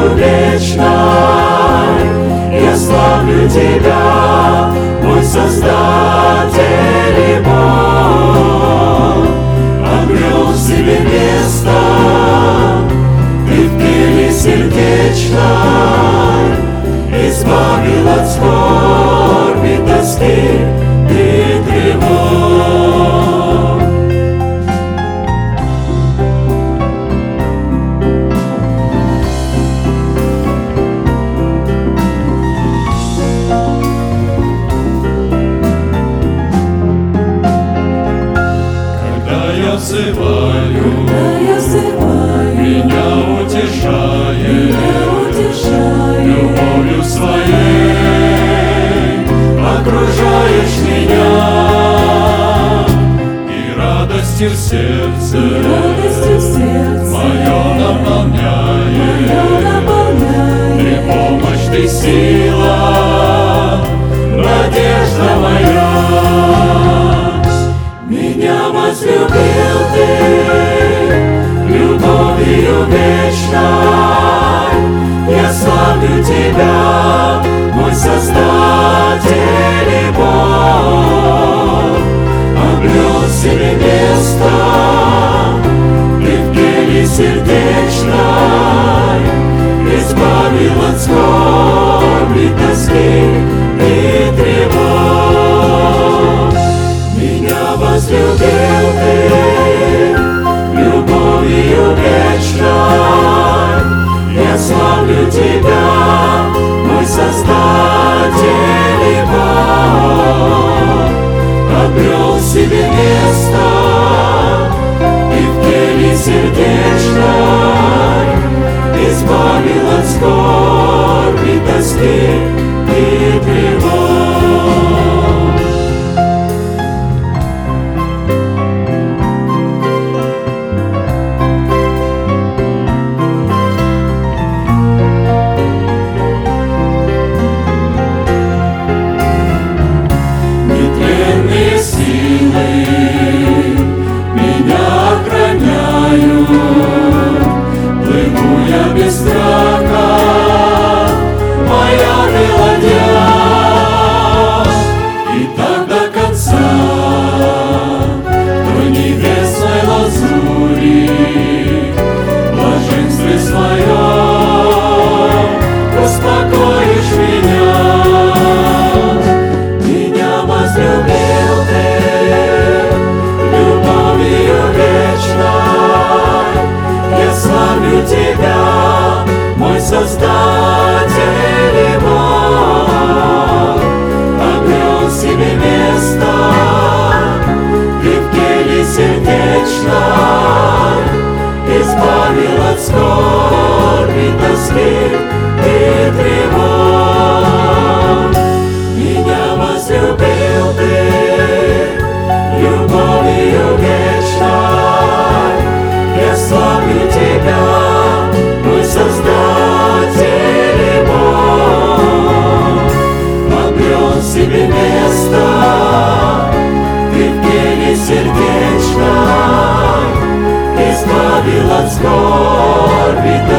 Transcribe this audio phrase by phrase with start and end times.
[0.00, 0.80] любовью вечной.
[2.62, 6.60] Я славлю Тебя, мой Создатель
[7.18, 9.28] и Бог.
[10.02, 11.76] Обрел себе место
[13.48, 15.40] Ты в пыли сердечной.
[17.28, 20.40] Избавил от скорби, тоски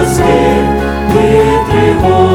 [0.02, 0.24] радости,
[1.14, 2.31] мы приходим.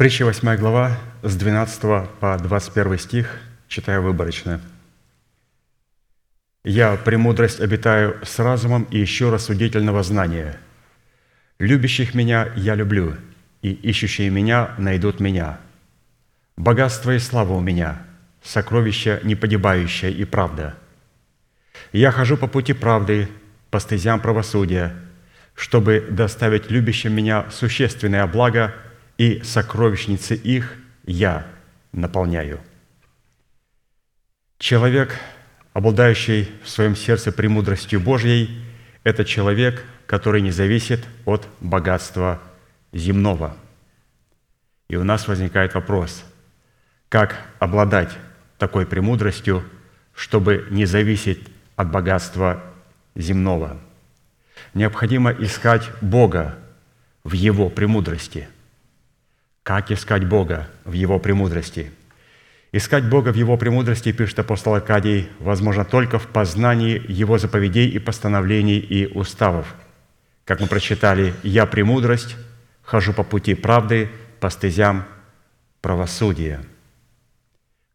[0.00, 1.82] Притча 8 глава, с 12
[2.20, 4.62] по 21 стих, читаю выборочно.
[6.64, 10.58] «Я премудрость обитаю с разумом и еще рассудительного знания.
[11.58, 13.14] Любящих меня я люблю,
[13.60, 15.60] и ищущие меня найдут меня.
[16.56, 18.00] Богатство и слава у меня,
[18.42, 20.76] сокровища непогибающее и правда.
[21.92, 23.28] Я хожу по пути правды,
[23.70, 24.96] по стезям правосудия,
[25.54, 28.74] чтобы доставить любящим меня существенное благо–
[29.20, 31.46] и сокровищницы их я
[31.92, 32.58] наполняю».
[34.56, 35.14] Человек,
[35.74, 38.64] обладающий в своем сердце премудростью Божьей,
[39.04, 42.40] это человек, который не зависит от богатства
[42.94, 43.54] земного.
[44.88, 46.24] И у нас возникает вопрос,
[47.10, 48.16] как обладать
[48.56, 49.62] такой премудростью,
[50.14, 52.62] чтобы не зависеть от богатства
[53.14, 53.78] земного.
[54.72, 56.58] Необходимо искать Бога
[57.22, 58.48] в Его премудрости–
[59.62, 61.90] как искать Бога в Его премудрости?
[62.72, 67.98] Искать Бога в Его премудрости, пишет апостол Аркадий, возможно только в познании Его заповедей и
[67.98, 69.74] постановлений и уставов.
[70.44, 72.36] Как мы прочитали, «Я премудрость,
[72.82, 75.04] хожу по пути правды, по стезям
[75.80, 76.64] правосудия».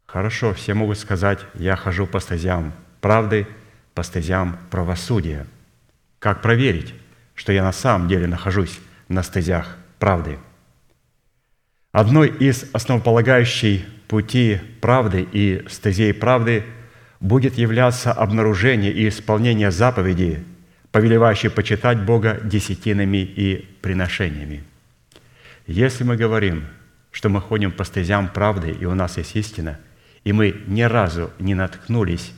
[0.05, 3.47] Хорошо, все могут сказать, «Я хожу по стезям правды,
[3.93, 5.47] по стезям правосудия».
[6.19, 6.93] Как проверить,
[7.33, 10.37] что я на самом деле нахожусь на стезях правды?
[11.95, 16.65] Одной из основополагающей пути правды и стезей правды
[17.21, 20.39] будет являться обнаружение и исполнение заповедей,
[20.91, 24.65] повелевающей почитать Бога десятинами и приношениями.
[25.67, 26.65] Если мы говорим,
[27.11, 29.79] что мы ходим по стезям правды, и у нас есть истина,
[30.25, 32.33] и мы ни разу не наткнулись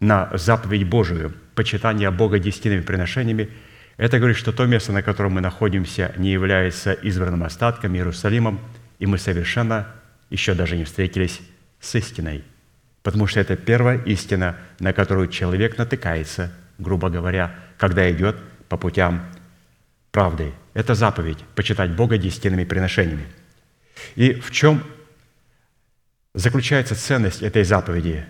[0.00, 3.48] на заповедь Божию, почитание Бога десятинными приношениями,
[3.96, 8.60] это говорит, что то место, на котором мы находимся, не является избранным остатком Иерусалимом,
[9.00, 9.88] и мы совершенно
[10.28, 11.40] еще даже не встретились
[11.80, 12.44] с истиной.
[13.02, 18.36] Потому что это первая истина, на которую человек натыкается, грубо говоря, когда идет
[18.68, 19.24] по путям
[20.12, 20.52] правды.
[20.74, 23.26] Это заповедь– почитать Бога десятинными приношениями.
[24.14, 24.84] И в чем
[26.34, 28.26] заключается ценность этой заповеди?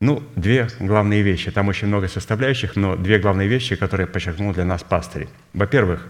[0.00, 1.50] Ну, две главные вещи.
[1.50, 5.28] Там очень много составляющих, но две главные вещи, которые подчеркнул для нас пастырь.
[5.52, 6.06] Во-первых,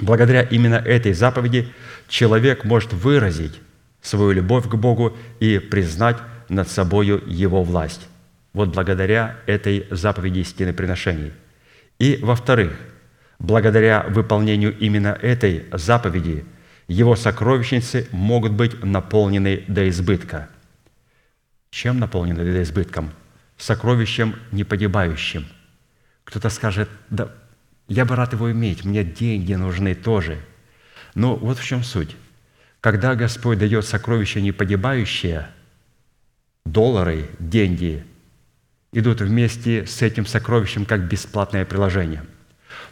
[0.00, 1.68] благодаря именно этой заповеди
[2.08, 3.60] человек может выразить
[4.02, 6.16] свою любовь к Богу и признать
[6.48, 8.08] над собою Его власть.
[8.52, 11.32] Вот благодаря этой заповеди истины приношений.
[11.98, 12.72] И, во-вторых,
[13.38, 16.44] благодаря выполнению именно этой заповеди
[16.88, 20.48] его сокровищницы могут быть наполнены до избытка.
[21.70, 23.12] Чем наполнены до избытком?
[23.56, 25.46] Сокровищем непогибающим.
[26.24, 27.30] Кто-то скажет, да
[27.90, 30.38] я бы рад его иметь, мне деньги нужны тоже.
[31.16, 32.14] Но вот в чем суть.
[32.80, 35.48] Когда Господь дает сокровища непогибающие,
[36.64, 38.04] доллары, деньги
[38.92, 42.22] идут вместе с этим сокровищем как бесплатное приложение.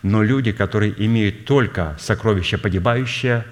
[0.02, 3.46] Но люди, которые имеют только сокровища погибающее,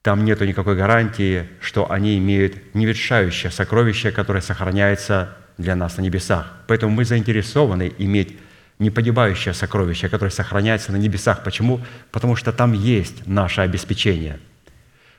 [0.00, 6.50] там нет никакой гарантии, что они имеют неветшающее сокровище, которое сохраняется для нас на небесах.
[6.66, 8.38] Поэтому мы заинтересованы иметь
[8.78, 11.42] непогибающее сокровище, которое сохраняется на небесах.
[11.44, 11.80] Почему?
[12.10, 14.38] Потому что там есть наше обеспечение–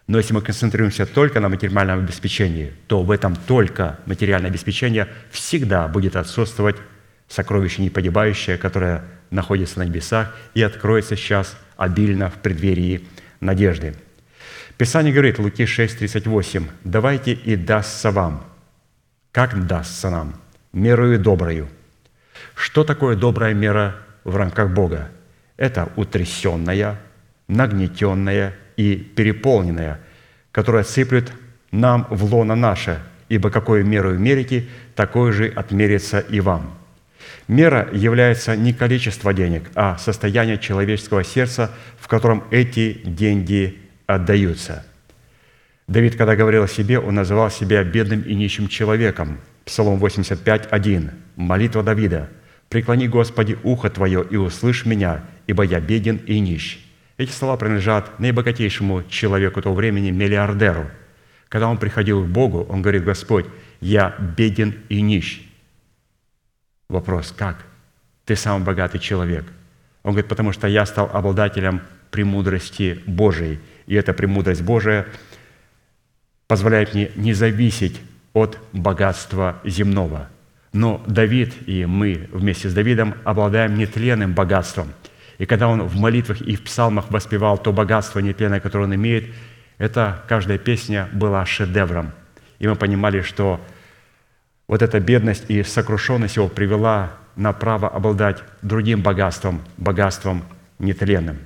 [0.09, 5.87] но если мы концентрируемся только на материальном обеспечении, то в этом только материальное обеспечение всегда
[5.87, 6.77] будет отсутствовать
[7.27, 13.07] сокровище непогибающее, которое находится на небесах и откроется сейчас обильно в преддверии
[13.39, 13.93] надежды.
[14.77, 18.43] Писание говорит, Луки 6, 38, «Давайте и дастся вам».
[19.31, 20.41] Как дастся нам?
[20.73, 21.69] Мерою доброю.
[22.59, 23.95] Что такое добрая мера
[24.25, 25.09] в рамках Бога?
[25.55, 26.99] Это утрясенная,
[27.47, 30.01] нагнетенная и переполненная,
[30.51, 31.31] которая сыплет
[31.71, 36.77] нам в лоно наше, ибо какую меру мерите, такое же отмерится и вам».
[37.47, 44.85] Мера является не количество денег, а состояние человеческого сердца, в котором эти деньги отдаются.
[45.87, 49.39] Давид, когда говорил о себе, он называл себя бедным и нищим человеком.
[49.63, 51.11] Псалом 85, 1.
[51.37, 52.29] Молитва Давида.
[52.69, 56.79] «Преклони, Господи, ухо Твое и услышь меня, ибо я беден и нищ».
[57.17, 60.89] Эти слова принадлежат наибогатейшему человеку того времени, миллиардеру.
[61.49, 63.45] Когда он приходил к Богу, он говорит, Господь,
[63.82, 65.41] я беден и нищ.
[66.88, 67.65] Вопрос, как?
[68.23, 69.45] Ты самый богатый человек.
[70.03, 73.60] Он говорит, потому что я стал обладателем премудрости Божией.
[73.86, 75.05] И эта премудрость Божия
[76.47, 77.99] позволяет мне не зависеть
[78.34, 80.29] от богатства земного.
[80.71, 84.93] Но Давид и мы вместе с Давидом обладаем нетленным богатством–
[85.39, 89.34] и когда он в молитвах и в псалмах воспевал то богатство нетленное, которое он имеет,
[89.77, 92.12] это каждая песня была шедевром.
[92.60, 93.65] И мы понимали, что
[94.67, 100.43] вот эта бедность и сокрушенность его привела на право обладать другим богатством, богатством
[100.77, 101.38] нетленным.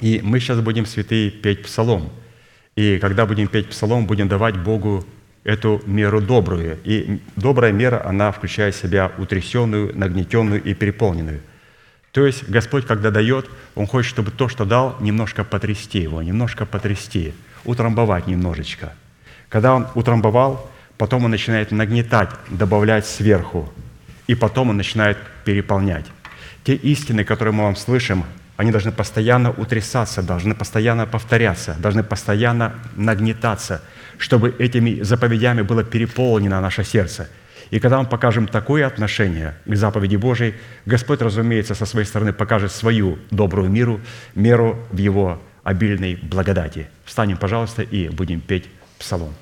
[0.00, 2.12] И мы сейчас будем, святые, петь псалом.
[2.76, 5.04] И когда будем петь псалом, будем давать Богу
[5.48, 6.78] эту меру добрую.
[6.84, 11.40] И добрая мера, она включает в себя утрясенную, нагнетенную и переполненную.
[12.12, 16.66] То есть Господь, когда дает, Он хочет, чтобы то, что дал, немножко потрясти его, немножко
[16.66, 17.32] потрясти,
[17.64, 18.92] утрамбовать немножечко.
[19.48, 23.72] Когда Он утрамбовал, потом Он начинает нагнетать, добавлять сверху,
[24.26, 26.04] и потом Он начинает переполнять.
[26.62, 28.24] Те истины, которые мы вам слышим
[28.58, 33.80] Они должны постоянно утрясаться, должны постоянно повторяться, должны постоянно нагнетаться,
[34.18, 37.28] чтобы этими заповедями было переполнено наше сердце.
[37.70, 40.54] И когда мы покажем такое отношение к заповеди Божией,
[40.86, 44.00] Господь, разумеется, со своей стороны покажет свою добрую миру,
[44.34, 46.88] меру в Его обильной благодати.
[47.04, 49.34] Встанем, пожалуйста, и будем петь псалом.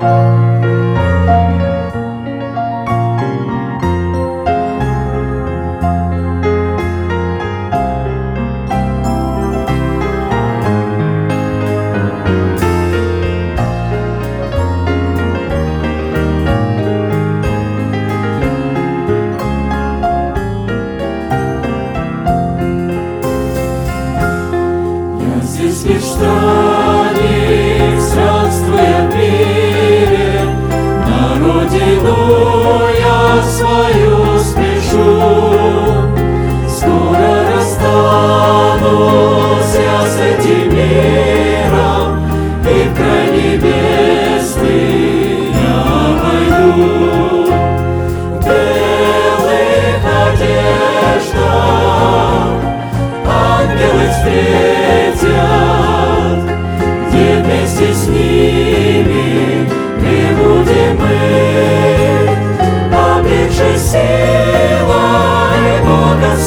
[0.00, 0.37] Я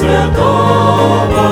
[0.01, 1.47] Святого,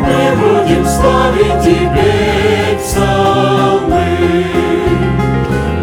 [0.00, 4.02] мы будем славить Тебе псалмы.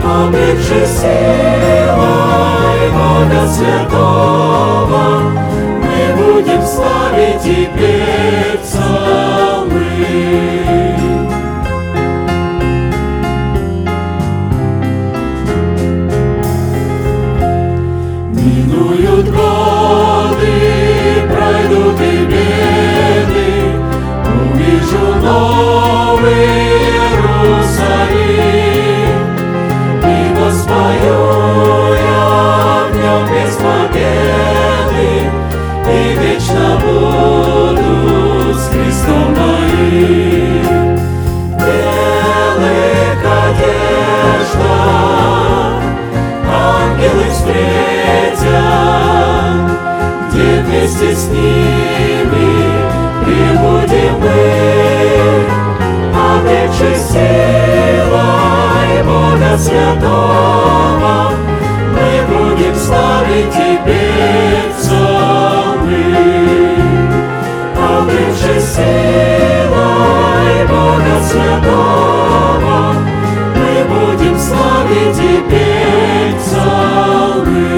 [0.04, 2.00] Обретши силой
[2.92, 5.06] Бога Святого,
[5.80, 8.05] мы будем славить Тебе
[50.86, 52.76] вместе с ними
[53.24, 55.46] прибудем мы,
[56.14, 58.24] обретши силой
[59.04, 61.32] Бога Святого,
[61.92, 64.12] мы будем славить Тебе
[64.78, 66.04] псалмы.
[67.76, 69.65] Обретши силой
[70.76, 72.78] Бога Святого,
[73.56, 77.70] мы будем славить и петь псалмы.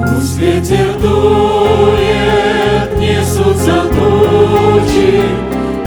[0.00, 5.22] Пусть ветер дует, несутся тучи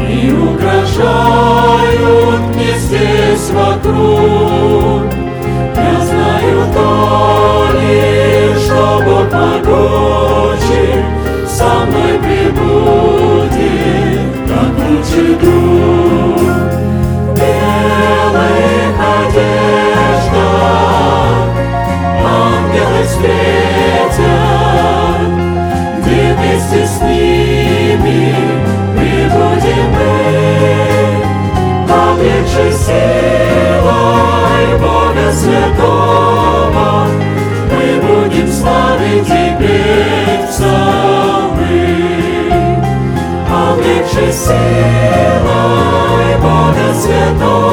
[0.02, 1.76] И угрожают
[2.54, 4.55] мне здесь вокруг.
[23.06, 24.14] Встретят,
[26.00, 28.36] где вместе с ними
[28.96, 30.16] прибудем мы,
[31.94, 36.90] обретши силой Бога Святого,
[37.72, 41.78] мы будем славить и петь псалмы.
[43.50, 47.65] Обретши силой Бога Святого,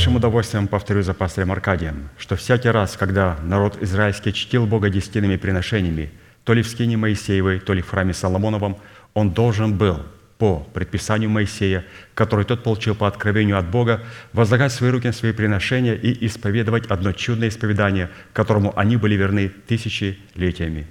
[0.00, 5.36] большим удовольствием повторю за пастырем Аркадием, что всякий раз, когда народ израильский чтил Бога десятинными
[5.36, 6.10] приношениями,
[6.44, 8.78] то ли в скине Моисеевой, то ли в храме Соломоновом,
[9.12, 10.00] он должен был
[10.38, 11.84] по предписанию Моисея,
[12.14, 14.00] который тот получил по откровению от Бога,
[14.32, 19.50] возлагать свои руки на свои приношения и исповедовать одно чудное исповедание, которому они были верны
[19.50, 20.86] тысячелетиями.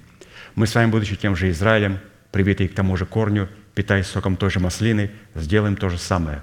[0.54, 1.98] Мы с вами, будучи тем же Израилем,
[2.30, 6.42] привитые к тому же корню, питаясь соком той же маслины, сделаем то же самое.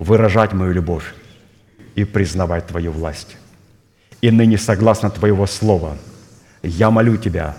[0.00, 1.14] выражать мою любовь
[1.94, 3.36] и признавать Твою власть.
[4.20, 5.96] И ныне, согласно Твоего слова,
[6.62, 7.56] я молю Тебя,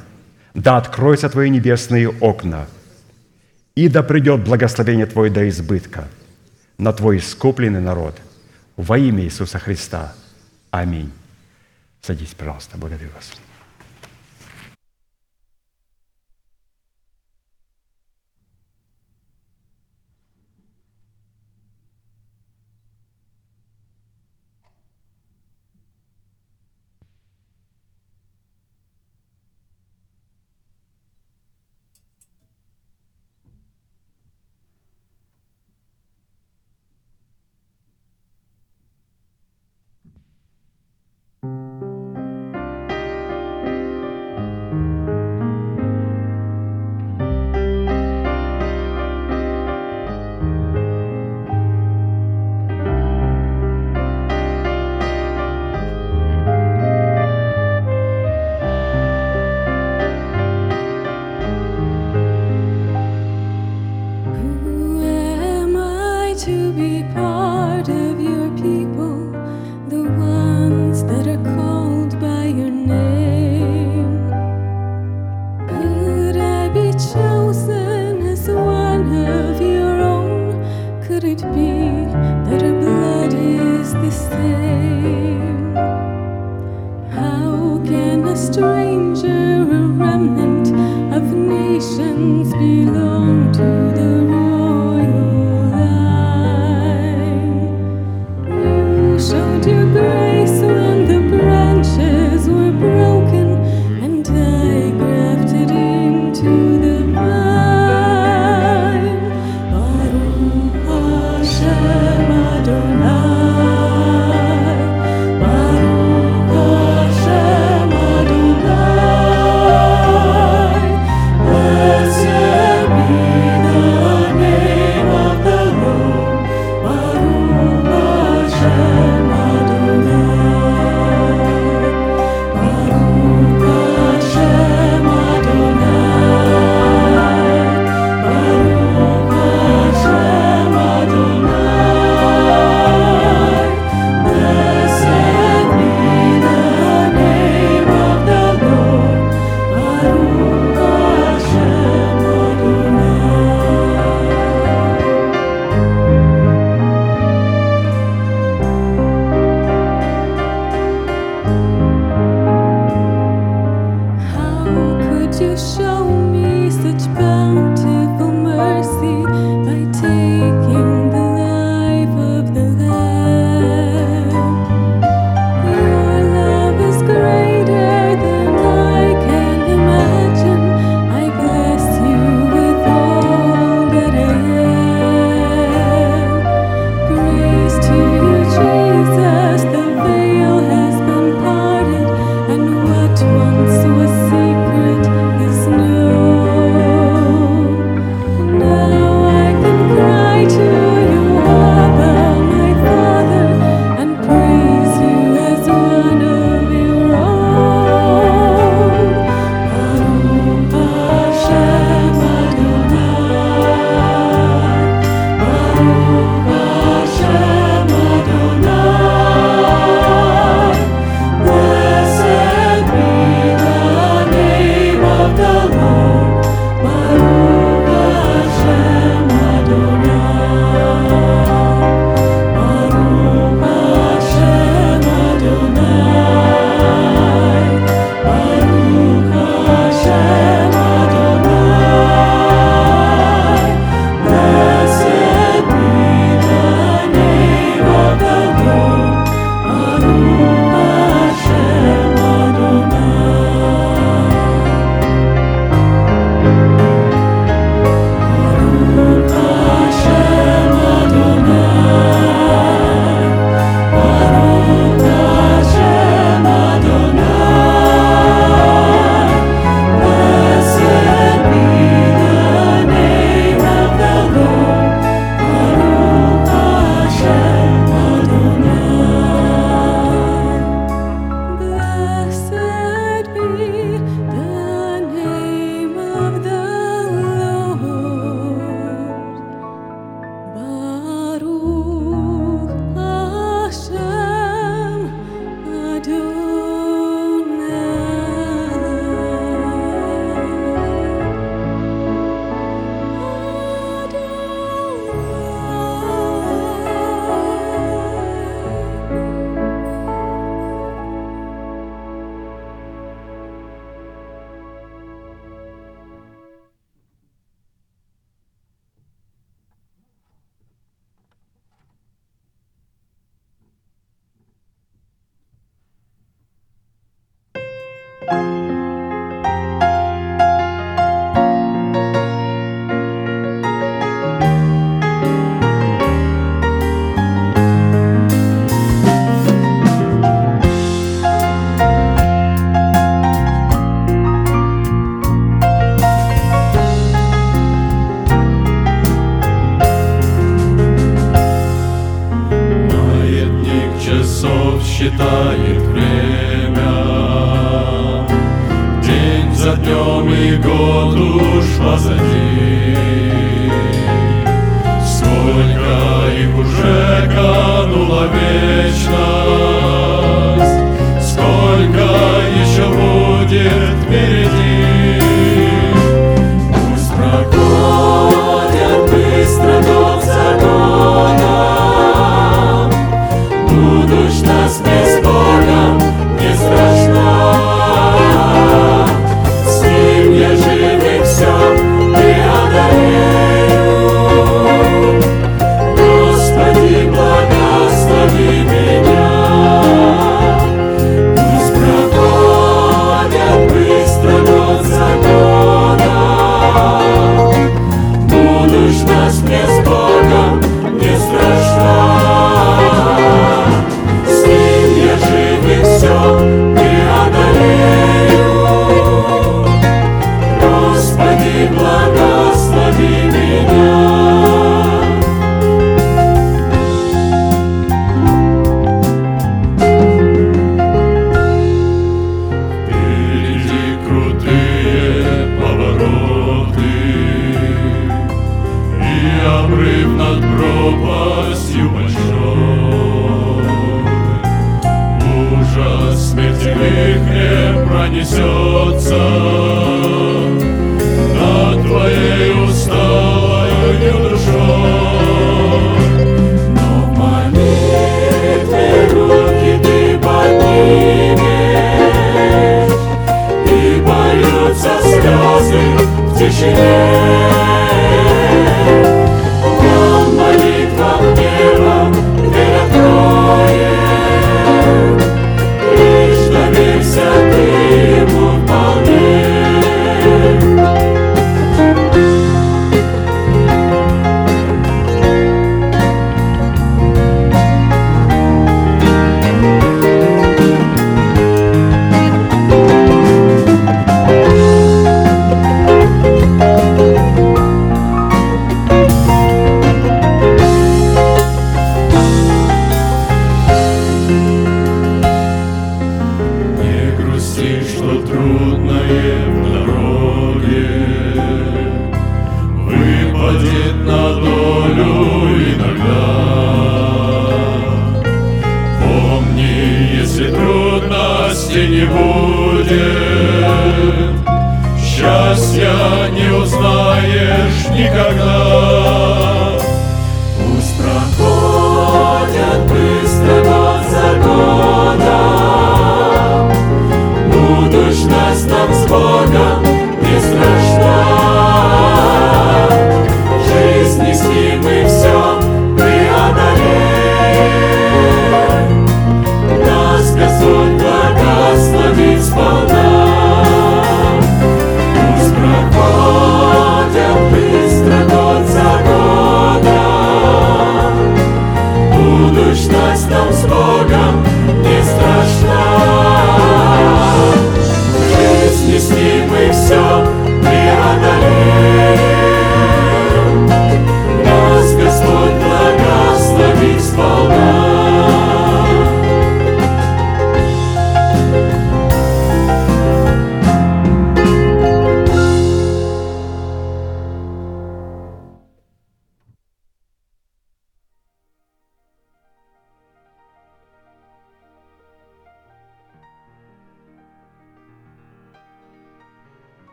[0.54, 2.68] да откроются Твои небесные окна,
[3.76, 6.08] и да придет благословение Твое до избытка
[6.78, 8.20] на Твой искупленный народ
[8.76, 10.14] во имя Иисуса Христа.
[10.72, 11.12] Аминь.
[12.02, 13.32] Садись, пожалуйста, благодарю вас.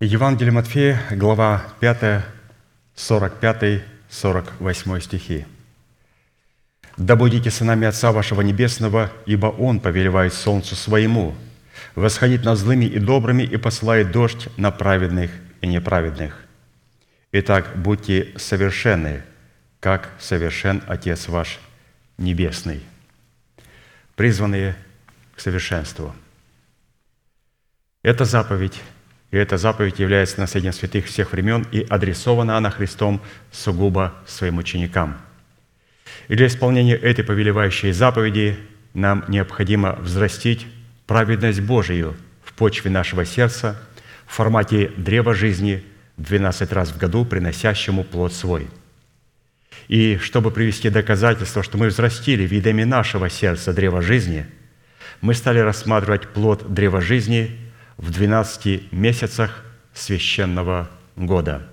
[0.00, 2.24] Евангелие Матфея, глава 5,
[2.94, 5.44] 45-48 стихи.
[6.96, 11.34] «Да будете сынами Отца вашего Небесного, ибо Он повелевает солнцу своему,
[11.96, 15.32] восходить над злыми и добрыми и посылает дождь на праведных
[15.62, 16.46] и неправедных.
[17.32, 19.24] Итак, будьте совершенны,
[19.80, 21.58] как совершен Отец ваш
[22.18, 22.84] Небесный».
[24.14, 24.76] Призванные
[25.34, 26.14] к совершенству.
[28.04, 28.80] Это заповедь–
[29.30, 33.20] и эта заповедь является наследием святых всех времен и адресована она Христом
[33.52, 35.18] сугубо своим ученикам.
[36.28, 38.58] И для исполнения этой повелевающей заповеди
[38.94, 40.66] нам необходимо взрастить
[41.06, 43.80] праведность Божию в почве нашего сердца
[44.26, 45.84] в формате древа жизни
[46.16, 48.66] 12 раз в году, приносящему плод свой.
[49.88, 54.46] И чтобы привести доказательство, что мы взрастили видами нашего сердца древа жизни,
[55.20, 57.58] мы стали рассматривать плод древа жизни–
[57.98, 61.66] в 12 месяцах священного года.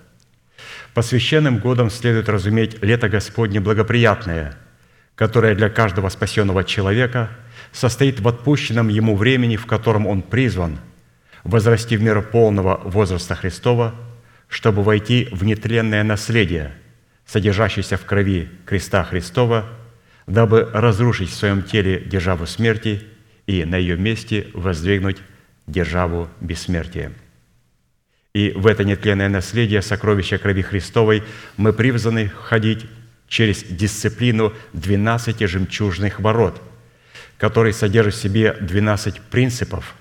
[0.93, 4.57] По священным годам следует разуметь лето Господне благоприятное,
[5.15, 7.29] которое для каждого спасенного человека
[7.71, 10.79] состоит в отпущенном ему времени, в котором он призван,
[11.43, 13.93] возрасти в меру полного возраста Христова,
[14.47, 16.73] чтобы войти в нетленное наследие,
[17.25, 19.65] содержащееся в крови креста Христова,
[20.27, 23.03] дабы разрушить в своем теле державу смерти
[23.45, 25.17] и на ее месте воздвигнуть
[25.67, 27.11] державу бессмертия.
[28.33, 31.23] И в это нетленное наследие сокровища крови Христовой
[31.57, 32.85] мы призваны ходить
[33.27, 36.61] через дисциплину 12 жемчужных ворот,
[37.37, 39.95] который содержит в себе 12 принципов,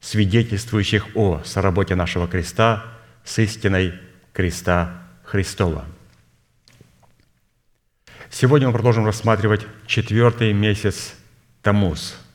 [0.00, 2.84] свидетельствующих о соработе нашего креста
[3.24, 3.94] с истиной
[4.32, 5.86] креста Христова.
[8.30, 11.14] Сегодня мы продолжим рассматривать четвертый месяц
[11.62, 12.16] Тамуз–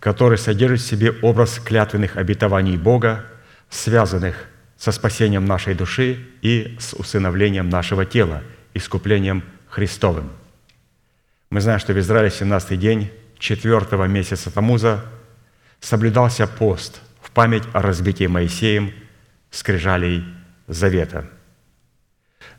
[0.00, 3.26] который содержит в себе образ клятвенных обетований Бога,
[3.70, 8.42] связанных со спасением нашей души и с усыновлением нашего тела,
[8.74, 10.30] искуплением Христовым.
[11.50, 15.04] Мы знаем, что в Израиле 17-й день четвертого месяца Тамуза
[15.80, 18.92] соблюдался пост в память о разбитии Моисеем
[19.50, 20.24] скрижалей
[20.66, 21.26] Завета.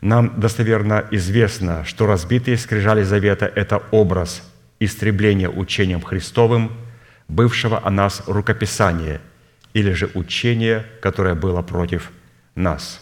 [0.00, 4.42] Нам достоверно известно, что разбитые скрижали Завета– это образ
[4.80, 6.72] истребления учением Христовым–
[7.28, 9.20] бывшего о нас рукописания
[9.74, 12.10] или же учения, которое было против
[12.54, 13.00] нас.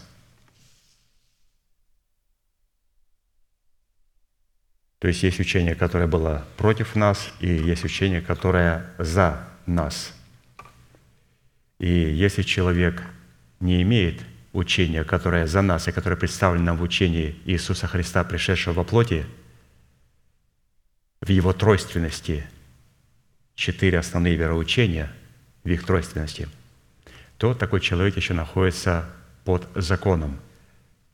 [4.98, 10.12] То есть есть учение, которое было против нас, и есть учение, которое за нас.
[11.78, 13.02] И если человек
[13.60, 14.22] не имеет
[14.52, 19.26] учения, которое за нас, и которое представлено в учении Иисуса Христа, пришедшего во плоти,
[21.20, 22.44] в его тройственности–
[23.56, 25.10] четыре основные вероучения
[25.64, 26.48] в их тройственности,
[27.38, 29.06] то такой человек еще находится
[29.44, 30.38] под законом,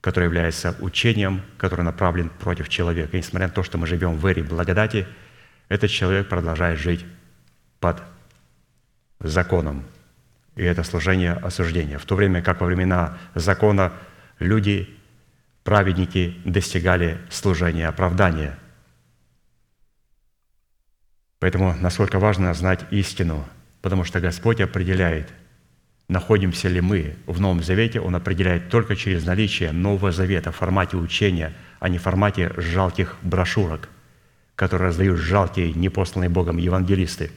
[0.01, 3.17] который является учением, который направлен против человека.
[3.17, 5.07] И несмотря на то, что мы живем в эре благодати,
[5.69, 7.07] этот человек продолжает жить
[7.81, 8.03] под
[9.21, 9.85] законом.
[10.57, 11.99] И это служение осуждения.
[11.99, 13.93] В то время как во времена закона
[14.39, 14.91] люди,
[15.63, 18.59] праведники достигали служения оправдания–
[21.43, 23.45] Поэтому насколько важно знать истину,
[23.81, 25.29] потому что Господь определяет,
[26.07, 30.97] находимся ли мы в Новом Завете, Он определяет только через наличие Нового Завета в формате
[30.97, 33.89] учения, а не в формате жалких брошюрок,
[34.55, 37.33] которые раздают жалкие, непосланные Богом евангелисты,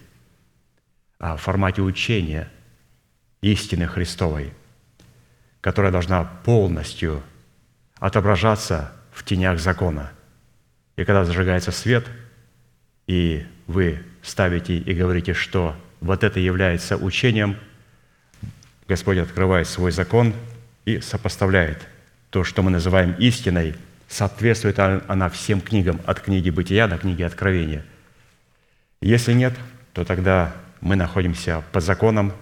[1.18, 2.47] а в формате учения
[3.41, 4.53] истины Христовой,
[5.62, 7.24] которая должна полностью
[7.97, 10.12] отображаться в тенях закона.
[10.95, 12.06] И когда зажигается свет,
[13.08, 17.57] и вы ставите и говорите, что вот это является учением,
[18.88, 20.34] Господь открывает свой закон
[20.86, 21.88] и сопоставляет
[22.30, 23.76] то, что мы называем истиной,
[24.07, 27.84] соответствует она всем книгам, от книги Бытия до книги Откровения.
[29.01, 29.53] Если нет,
[29.93, 32.34] то тогда мы находимся под законом,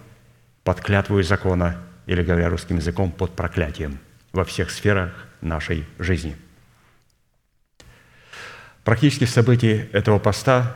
[0.64, 4.00] под клятвой закона, или, говоря русским языком, под проклятием
[4.34, 6.36] во всех сферах нашей жизни.
[8.84, 10.76] Практически событий этого поста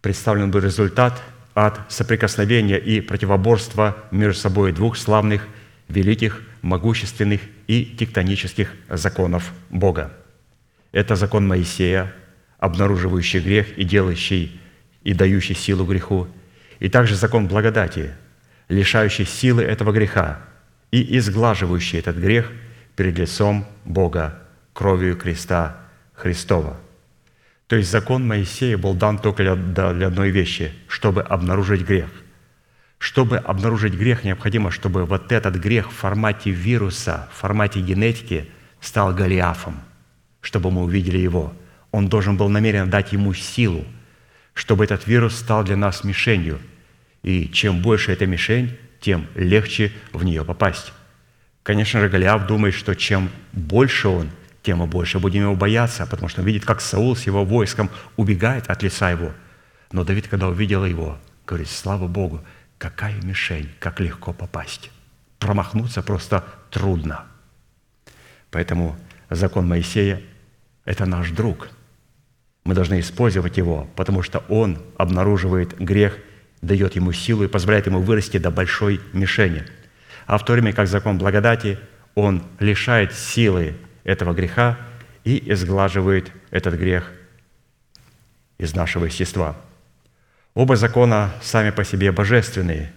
[0.00, 1.22] представлен был результат
[1.54, 5.46] от соприкосновения и противоборства между собой двух славных,
[5.88, 10.12] великих, могущественных и тектонических законов Бога.
[10.92, 12.14] Это закон Моисея,
[12.58, 14.60] обнаруживающий грех и делающий
[15.02, 16.28] и дающий силу греху,
[16.78, 18.14] и также закон благодати,
[18.68, 20.40] лишающий силы этого греха
[20.90, 22.52] и изглаживающий этот грех
[22.96, 24.38] перед лицом Бога
[24.72, 25.78] кровью креста
[26.14, 26.76] Христова–
[27.68, 32.08] то есть закон Моисея был дан только для, для одной вещи, чтобы обнаружить грех,
[32.98, 38.48] Чтобы обнаружить грех, необходимо, чтобы вот этот грех в формате вируса, в формате генетики
[38.80, 39.80] стал Голиафом,
[40.40, 41.52] чтобы мы увидели его.
[41.92, 43.84] Он должен был намеренно дать ему силу,
[44.54, 46.58] чтобы этот вирус стал для нас мишенью.
[47.22, 50.92] И чем больше эта мишень, тем легче в нее попасть.
[51.62, 54.30] Конечно же, Голиаф думает, что чем больше он,
[54.62, 57.90] тем мы больше будем его бояться, потому что он видит, как Саул с его войском
[58.16, 59.32] убегает от лица его.
[59.92, 62.44] Но Давид, когда увидел его, говорит, слава Богу,
[62.76, 64.90] какая мишень, как легко попасть.
[65.38, 67.24] Промахнуться просто трудно.
[68.50, 68.96] Поэтому
[69.30, 70.20] закон Моисея–
[70.84, 71.68] это наш друг.
[72.64, 76.18] Мы должны использовать его, потому что он обнаруживает грех,
[76.60, 79.64] дает ему силу и позволяет ему вырасти до большой мишени.
[80.26, 81.78] А в то время, как закон благодати,
[82.14, 83.76] он лишает силы
[84.08, 84.78] этого греха
[85.22, 87.12] и изглаживает этот грех
[88.56, 89.54] из нашего естества.
[90.54, 92.92] Оба закона сами по себе божественные,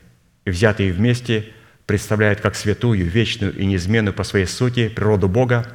[0.45, 1.49] и взятые вместе
[1.85, 5.67] представляют как святую, вечную и неизменную по своей сути природу Бога,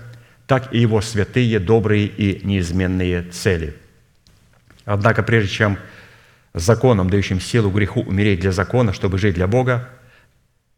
[0.46, 3.76] так и Его святые, добрые и неизменные цели.
[4.86, 5.78] Однако прежде чем
[6.54, 9.90] законом, дающим силу греху умереть для закона, чтобы жить для Бога,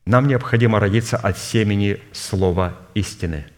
[0.05, 3.47] нам необходимо родиться от семени слова истины–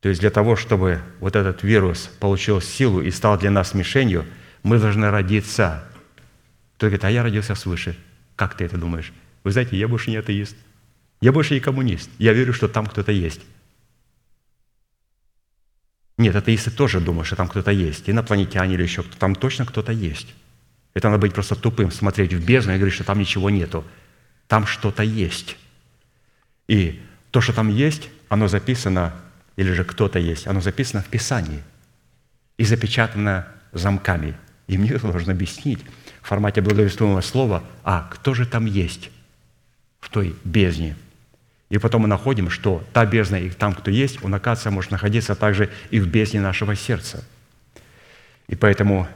[0.00, 4.24] то есть для того, чтобы вот этот вирус получил силу и стал для нас мишенью,
[4.62, 5.84] мы должны родиться.
[6.76, 7.96] Кто говорит, а я родился свыше.
[8.36, 9.12] Как ты это думаешь?
[9.44, 10.56] Вы знаете, я больше не атеист.
[11.20, 12.10] Я больше не коммунист.
[12.18, 13.40] Я верю, что там кто-то есть.
[16.18, 18.08] Нет, атеисты тоже думают, что там кто-то есть.
[18.08, 19.18] Инопланетяне или еще кто-то.
[19.18, 20.34] Там точно кто-то есть.
[20.94, 23.84] Это надо быть просто тупым, смотреть в бездну и говорить, что там ничего нету.
[24.46, 25.56] Там что-то есть.
[26.68, 29.14] И то, что там есть, оно записано
[29.56, 31.62] или же кто-то есть, оно записано в Писании
[32.58, 34.34] и запечатано замками.
[34.66, 35.80] И мне это должно объяснить
[36.22, 39.10] в формате благовествуемого слова, а кто же там есть
[40.00, 40.96] в той бездне.
[41.68, 45.34] И потом мы находим, что та бездна и там, кто есть, он, оказывается, может находиться
[45.34, 47.24] также и в бездне нашего сердца.
[48.46, 49.08] И поэтому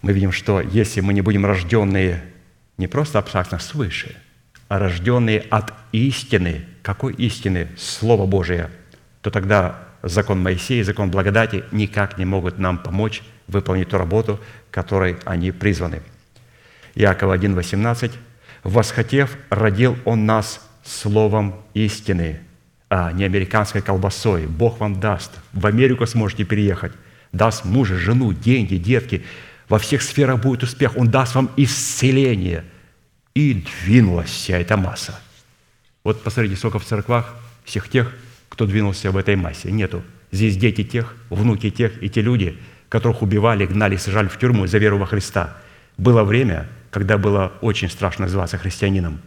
[0.00, 2.22] мы видим, что если мы не будем рожденные
[2.78, 4.16] не просто абстрактно свыше,
[4.68, 7.68] а рожденные от истины, какой истины?
[7.76, 8.70] Слово Божие–
[9.24, 14.38] то тогда закон Моисея закон благодати никак не могут нам помочь выполнить ту работу,
[14.70, 16.02] которой они призваны.
[16.94, 18.12] Иакова 1,18
[18.64, 22.40] «Восхотев, родил Он нас словом истины,
[22.90, 24.46] а не американской колбасой.
[24.46, 25.32] Бог вам даст.
[25.54, 26.92] В Америку сможете переехать.
[27.32, 29.24] Даст мужа, жену, деньги, детки.
[29.70, 30.98] Во всех сферах будет успех.
[30.98, 32.62] Он даст вам исцеление».
[33.32, 35.18] И двинулась вся эта масса.
[36.04, 38.12] Вот посмотрите, сколько в церквах всех тех,
[38.54, 39.72] кто двинулся в этой массе.
[39.72, 40.04] Нету.
[40.30, 42.56] Здесь дети тех, внуки тех и те люди,
[42.88, 45.56] которых убивали, гнали, сажали в тюрьму за веру во Христа.
[45.96, 49.20] Было время, когда было очень страшно называться христианином.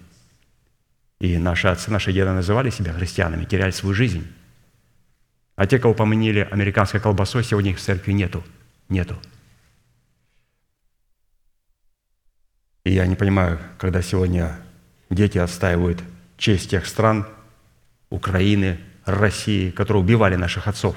[1.19, 4.25] И наши отцы, наши деды называли себя христианами, теряли свою жизнь.
[5.57, 8.45] А те, кого поманили американской колбасой, сегодня их в церкви нету.
[8.87, 9.17] Нету.
[12.85, 14.57] И я не понимаю, когда сегодня
[15.09, 16.01] дети отстаивают
[16.37, 17.27] честь тех стран,
[18.09, 20.95] Украины, России, которые убивали наших отцов.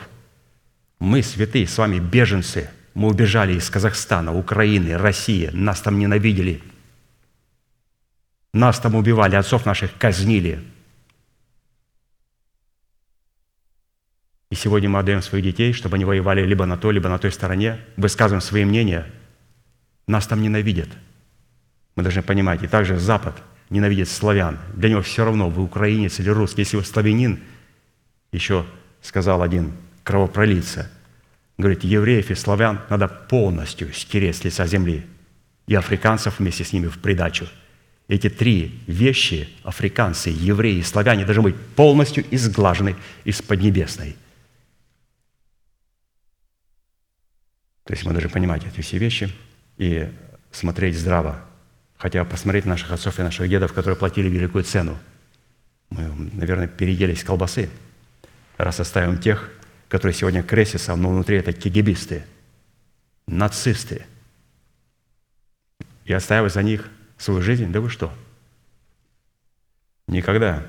[0.98, 2.68] Мы, святые, с вами беженцы.
[2.92, 5.48] Мы убежали из Казахстана, Украины, России.
[5.52, 6.60] Нас там ненавидели.
[8.52, 10.62] Нас там убивали, отцов наших казнили.
[14.50, 17.30] И сегодня мы отдаем своих детей, чтобы они воевали либо на той, либо на той
[17.30, 19.06] стороне, высказываем свои мнения.
[20.08, 20.88] Нас там ненавидят.
[21.94, 22.60] Мы должны понимать.
[22.64, 23.40] И также Запад
[23.70, 24.58] ненавидит славян.
[24.74, 26.62] Для него все равно, вы украинец или русский.
[26.62, 27.40] Если вы славянин–
[28.32, 28.66] еще
[29.02, 29.72] сказал один
[30.04, 30.90] кровопролийца,
[31.58, 35.06] говорит, евреев и славян надо полностью стереть с лица земли,
[35.66, 37.48] и африканцев вместе с ними в придачу.
[38.08, 44.16] Эти три вещи, африканцы, евреи и славяне, должны быть полностью изглажены из Поднебесной.
[47.84, 49.32] То есть мы должны понимать эти все вещи
[49.76, 50.08] и
[50.50, 51.44] смотреть здраво,
[51.96, 54.98] хотя посмотреть наших отцов и наших дедов, которые платили великую цену.
[55.90, 57.70] Мы, наверное, переелись колбасы–
[58.64, 59.50] раз оставим тех,
[59.88, 62.24] которые сегодня крестятся, но внутри это кигибисты,
[63.26, 64.06] нацисты,
[66.04, 66.88] и оставив за них
[67.18, 68.12] свою жизнь, да вы что?
[70.06, 70.66] Никогда.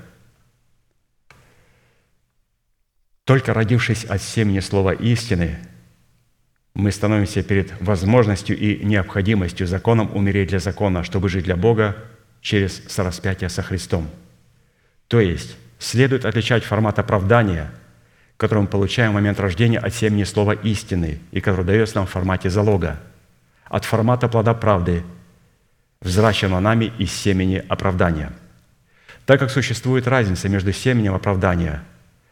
[3.24, 5.60] Только родившись от семени слова истины,
[6.74, 11.98] мы становимся перед возможностью и необходимостью законом умереть для закона, чтобы жить для Бога
[12.42, 14.10] через сораспятие со Христом.
[15.08, 17.72] То есть следует отличать формат оправдания–
[18.42, 22.10] который мы получаем в момент рождения от семени слова истины и который дается нам в
[22.10, 23.00] формате залога,
[23.66, 25.04] от формата плода правды,
[26.02, 28.34] взращенного нами из семени оправдания.
[29.28, 31.84] Так как существует разница между семенем оправдания,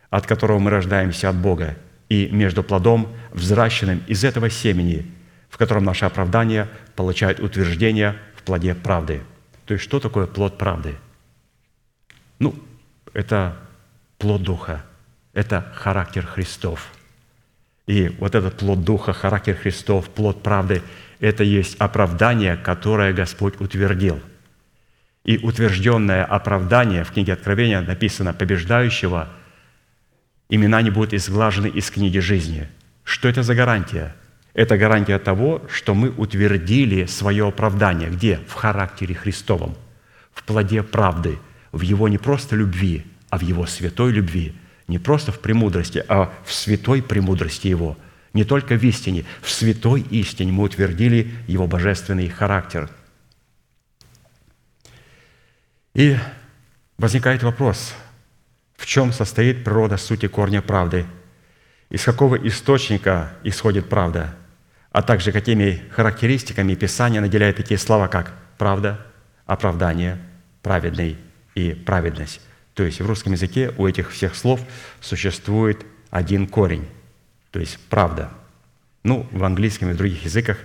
[0.09, 1.75] от которого мы рождаемся от Бога,
[2.09, 5.05] и между плодом, взращенным из этого семени,
[5.47, 9.21] в котором наше оправдание получает утверждение в плоде правды.
[9.67, 10.95] То есть что такое плод правды?
[12.39, 12.55] Ну,
[13.13, 13.55] это
[14.17, 14.83] плод Духа,
[15.33, 16.91] это характер Христов.
[17.87, 20.81] И вот этот плод Духа, характер Христов, плод правды–
[21.19, 24.19] это есть оправдание, которое Господь утвердил.
[25.25, 29.29] И утвержденное оправдание в книге Откровения написано «побеждающего»
[30.49, 32.67] имена не будут изглажены из книги жизни.
[33.03, 34.15] Что это за гарантия?
[34.53, 38.09] Это гарантия того, что мы утвердили свое оправдание.
[38.09, 38.39] Где?
[38.47, 39.75] В характере Христовом,
[40.33, 41.37] в плоде правды,
[41.71, 44.53] в Его не просто любви, а в Его святой любви.
[44.89, 47.97] Не просто в премудрости, а в святой премудрости Его.
[48.33, 52.89] Не только в истине, в святой истине мы утвердили Его божественный характер.
[55.93, 56.17] И
[56.97, 57.93] возникает вопрос–
[58.79, 61.05] в чем состоит природа сути корня правды,
[61.89, 64.35] из какого источника исходит правда,
[64.91, 69.05] а также какими характеристиками Писание наделяет такие слова, как правда,
[69.45, 70.17] оправдание,
[70.63, 71.17] праведный
[71.55, 72.39] и праведность.
[72.79, 74.61] То есть в русском языке у этих всех слов
[75.01, 76.85] существует один корень,
[77.51, 78.29] то есть правда.
[79.03, 80.59] Ну, в английском и в других языках,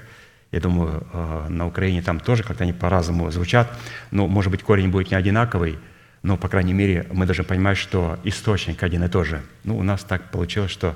[0.52, 3.76] я думаю, э, на Украине там тоже как-то они по-разному звучат,
[4.12, 5.76] но, может быть, корень будет не одинаковый–
[6.22, 9.42] но, по крайней мере, мы должны понимать, что источник один и тот же.
[9.64, 10.94] Ну, у нас так получилось, что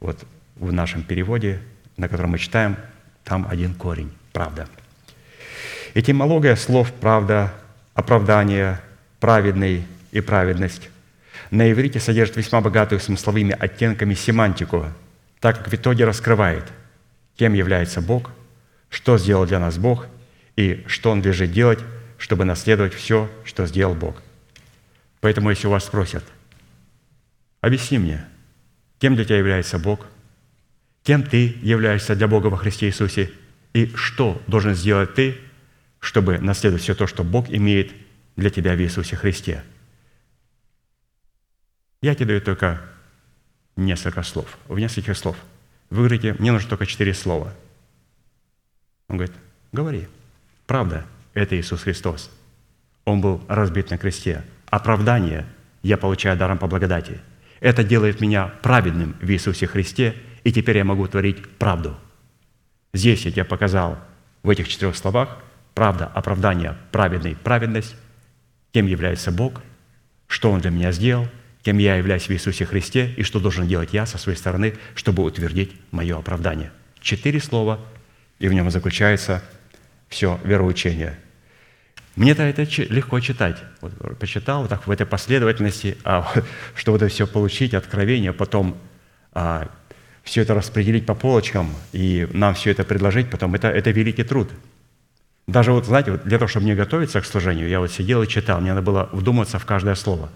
[0.00, 0.24] вот
[0.56, 1.60] в нашем переводе,
[1.96, 2.76] на котором мы читаем,
[3.22, 4.68] там один корень– правда.
[5.94, 7.54] Этимология слов «правда»,
[7.94, 8.80] «оправдание»,
[9.20, 10.90] «праведный» и «праведность»
[11.50, 14.86] на иврите содержит весьма богатую смысловыми оттенками семантику,
[15.40, 16.64] так как в итоге раскрывает,
[17.36, 18.30] кем является Бог,
[18.88, 20.06] что сделал для нас Бог
[20.56, 21.80] и что Он лежит делать,
[22.18, 24.22] чтобы наследовать все, что сделал Бог.
[25.20, 26.24] Поэтому, если у вас спросят,
[27.60, 28.24] объясни мне,
[28.98, 30.06] кем для тебя является Бог,
[31.02, 33.30] кем ты являешься для Бога во Христе Иисусе,
[33.72, 35.36] и что должен сделать ты,
[36.00, 37.92] чтобы наследовать все то, что Бог имеет
[38.36, 39.62] для тебя в Иисусе Христе.
[42.06, 42.80] Я тебе даю только
[43.74, 45.36] несколько слов, в нескольких слов.
[45.90, 47.52] Вы говорите, мне нужно только четыре слова.
[49.08, 49.34] Он говорит,
[49.72, 50.06] говори.
[50.68, 51.04] Правда,
[51.34, 52.30] это Иисус Христос.
[53.06, 55.46] Он был разбит на кресте– оправдание
[55.82, 57.20] я получаю даром по благодати.
[57.58, 61.96] Это делает меня праведным в Иисусе Христе, и теперь я могу творить правду.
[62.94, 63.98] Здесь я тебе показал
[64.44, 65.38] в этих четырех словах
[65.74, 67.96] правда, оправдание, праведный, праведность,
[68.70, 69.60] кем является Бог,
[70.28, 71.26] что Он для меня сделал,
[71.66, 75.22] кем я являюсь в Иисусе Христе и что должен делать я со своей стороны, чтобы
[75.22, 76.70] утвердить мое оправдание.
[77.00, 77.80] Четыре слова,
[78.38, 79.42] и в нем заключается
[80.08, 81.18] все вероучение–
[82.16, 83.62] мне-то это легко читать.
[83.82, 86.26] Вот, почитал вот так в этой последовательности, а
[86.74, 88.78] что вот это все получить, откровение, потом
[89.32, 89.68] а,
[90.22, 94.48] все это распределить по полочкам и нам все это предложить, потом это, это великий труд.
[95.46, 98.26] Даже вот, знаете, вот для того, чтобы мне готовиться к служению, я вот сидел и
[98.26, 100.30] читал, мне надо было вдуматься в каждое слово.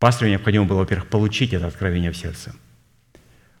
[0.00, 2.52] Пастору необходимо было, во-первых, получить это откровение в сердце.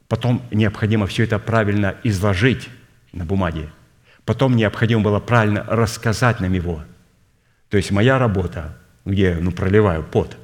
[0.08, 2.68] Потом необходимо все это правильно изложить
[3.12, 3.70] на бумаге–
[4.30, 6.84] Потом необходимо было правильно рассказать нам его.
[7.68, 10.36] То есть моя работа, где ну, проливаю пот,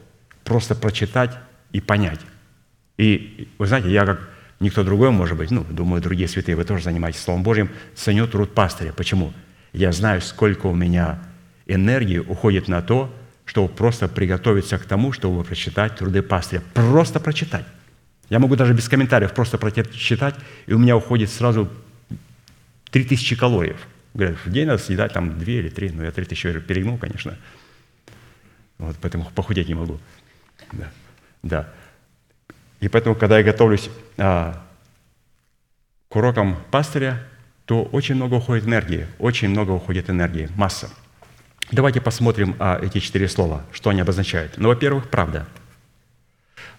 [0.42, 1.30] просто прочитать
[1.70, 2.18] и понять.
[2.96, 4.28] И вы знаете, я как
[4.58, 8.54] никто другой, может быть, ну, думаю, другие святые, вы тоже занимаетесь Словом Божьим, ценю труд
[8.54, 8.92] пастыря.
[8.92, 9.32] Почему?
[9.72, 11.20] Я знаю, сколько у меня
[11.66, 13.14] энергии уходит на то,
[13.46, 16.62] чтобы просто приготовиться к тому, чтобы прочитать труды пастыря.
[16.74, 17.64] Просто прочитать.
[18.28, 20.34] Я могу даже без комментариев просто прочитать,
[20.66, 21.70] и у меня уходит сразу
[22.90, 23.76] 3000 калорий.
[24.14, 27.36] Говорят, в день надо съедать там 2 или 3, но я 3000 перегнул, конечно.
[28.78, 29.98] Вот, поэтому похудеть не могу.
[30.72, 30.90] Да.
[31.42, 31.72] да.
[32.80, 33.88] И поэтому, когда я готовлюсь
[34.18, 34.62] а,
[36.08, 37.22] к урокам пастыря,
[37.64, 40.90] то очень много уходит энергии, очень много уходит энергии, масса.
[41.72, 44.54] Давайте посмотрим а, эти четыре слова, что они обозначают.
[44.56, 45.46] Ну, во-первых, правда.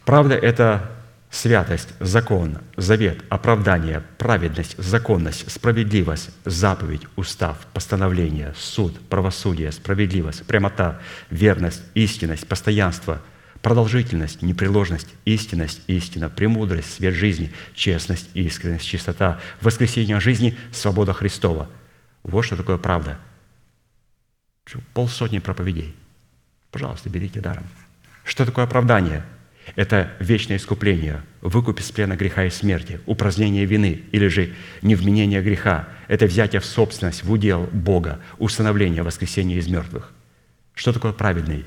[0.06, 0.90] Правда– это
[1.30, 11.84] святость, закон, завет, оправдание, праведность, законность, справедливость, заповедь, устав, постановление, суд, правосудие, справедливость, прямота, верность,
[11.94, 13.22] истинность, постоянство,
[13.62, 21.70] продолжительность, непреложность, истинность, истина, премудрость, свет жизни, честность, искренность, чистота, воскресение жизни, свобода Христова.
[22.24, 23.20] Вот что такое правда.
[24.94, 25.96] Полсотни проповедей.
[26.72, 27.64] Пожалуйста, берите даром.
[28.24, 29.24] Что такое оправдание–
[29.76, 35.90] Это вечное искупление, выкуп из плена греха и смерти, упразднение вины или же невменение греха.
[36.08, 40.14] Это взятие в собственность, в удел Бога, установление воскресения из мертвых.
[40.74, 41.66] Что такое праведный?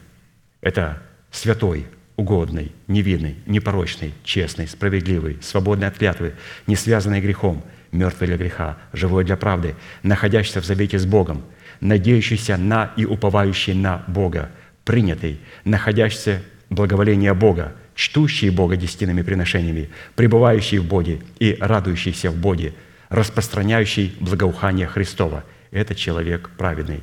[0.60, 1.86] Это святой,
[2.16, 6.34] угодный, невинный, непорочный, честный, справедливый, свободный от клятвы,
[6.66, 11.44] не связанный грехом, мертвый для греха, живой для правды, находящийся в завете с Богом,
[11.80, 14.50] надеющийся на и уповающий на Бога,
[14.84, 22.36] принятый, находящийся в благоволении Бога, чтущий Бога десятинными приношениями, пребывающий в Боге и радующийся в
[22.36, 22.74] Боге,
[23.08, 25.44] распространяющий благоухание Христова.
[25.70, 27.02] Это человек праведный.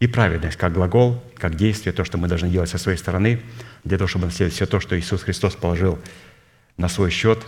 [0.00, 3.40] И праведность как глагол, как действие, то, что мы должны делать со своей стороны,
[3.84, 5.98] для того, чтобы сделать все то, что Иисус Христос положил
[6.76, 7.38] на свой счет,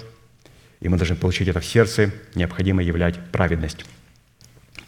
[0.80, 3.84] и мы должны получить это в сердце, необходимо являть праведность.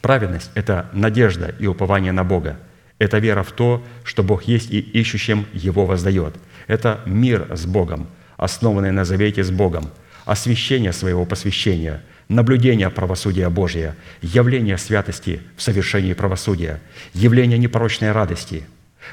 [0.01, 2.59] Праведность– это надежда и упование на Бога.
[2.99, 6.35] Это вера в то, что Бог есть и ищущим Его воздает.
[6.67, 9.91] Это мир с Богом, основанный на завете с Богом,
[10.25, 16.81] освящение своего посвящения, наблюдение правосудия Божия, явление святости в совершении правосудия,
[17.15, 18.65] явление непорочной радости,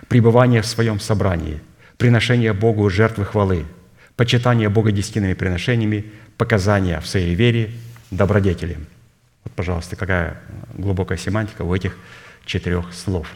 [0.07, 1.61] пребывание в своем собрании,
[1.97, 3.65] приношение Богу жертвы хвалы,
[4.15, 6.05] почитание Бога десятинными приношениями,
[6.37, 7.71] показания в своей вере,
[8.11, 8.77] добродетели.
[9.55, 10.37] Пожалуйста, какая
[10.73, 11.97] глубокая семантика у этих
[12.45, 13.27] четырех слов.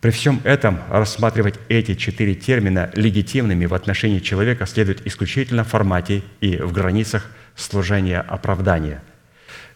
[0.00, 6.22] При всем этом рассматривать эти четыре термина легитимными в отношении человека следует исключительно в формате
[6.40, 9.02] и в границах служения оправдания,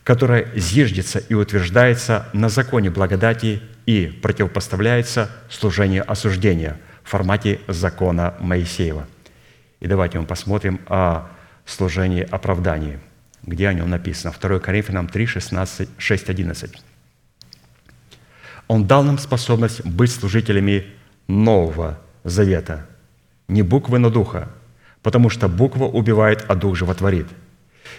[0.05, 9.09] которое зиждется и утверждается на законе благодати и противопоставляется служению осуждения в формате закона Моисеева.
[9.81, 11.29] И давайте мы посмотрим о
[11.65, 13.01] служении оправдания,
[13.45, 14.35] где о нем написано.
[14.39, 16.83] 2 Коринфянам 3, 16, 6, 11.
[18.69, 20.87] Он дал нам способность быть служителями
[21.27, 22.87] Нового Завета,
[23.49, 24.49] не буквы, но духа,
[25.03, 27.27] потому что буква убивает, а дух животворит.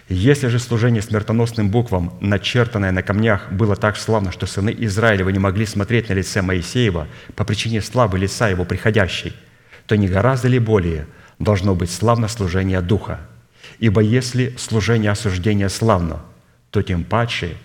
[0.07, 5.39] Если же служение смертоносным буквам, начертанное на камнях, было так славно, что сыны Израилева не
[5.39, 9.33] могли смотреть на лице Моисеева по причине славы лица его приходящей,
[9.87, 11.07] то не гораздо ли более
[11.39, 13.19] должно быть славно служение Духа?
[13.79, 16.21] Ибо если служение осуждения славно,
[16.69, 17.55] то тем паче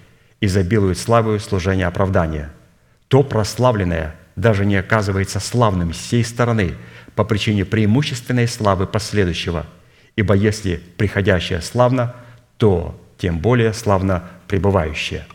[0.41, 2.53] изобилует славою служение оправдания–
[3.09, 6.75] то прославленное даже не оказывается славным с сей стороны
[7.15, 9.67] по причине преимущественной славы последующего.
[10.17, 12.15] Ибо если приходящее славно,
[12.59, 15.27] то тем более славно пребывающее.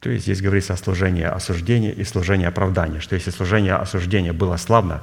[0.00, 4.56] То есть здесь говорится о служении осуждения и служении оправдания, что если служение осуждения было
[4.58, 5.02] славно,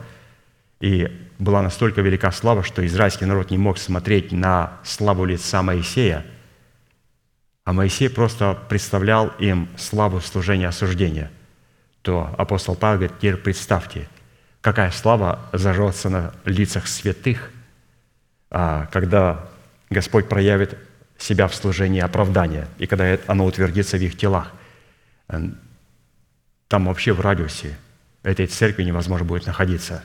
[0.82, 6.26] и была настолько велика слава, что израильский народ не мог смотреть на славу лица Моисея,
[7.64, 11.32] а Моисей просто представлял им славу служения осуждения–
[12.02, 14.08] то апостол Павел говорит, теперь представьте,
[14.62, 17.52] какая слава зажжется на лицах святых,
[18.50, 19.50] а, когда
[19.90, 20.78] Господь проявит
[21.18, 24.52] себя в служении оправдания, и когда оно утвердится в их телах.
[25.28, 27.78] Там вообще в радиусе
[28.24, 30.04] этой церкви невозможно будет находиться.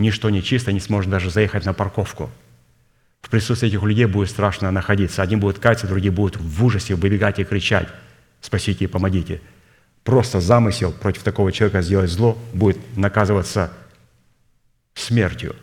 [0.00, 2.30] Ничто нечисто не сможет даже заехать на парковку.
[3.20, 5.22] В присутствии этих людей будет страшно находиться.
[5.22, 7.88] Одни будут каяться, другие будут в ужасе выбегать и кричать
[8.40, 9.40] «Спасите и помогите!»
[10.02, 13.72] просто замысел против такого человека сделать зло будет наказываться
[14.94, 15.54] смертью.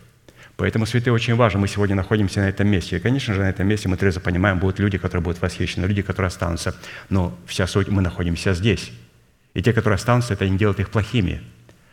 [0.55, 2.97] Поэтому, святые, очень важно, мы сегодня находимся на этом месте.
[2.97, 6.01] И, конечно же, на этом месте мы трезво понимаем, будут люди, которые будут восхищены, люди,
[6.01, 6.75] которые останутся.
[7.09, 8.91] Но вся суть, мы находимся здесь.
[9.53, 11.41] И те, которые останутся, это не делает их плохими.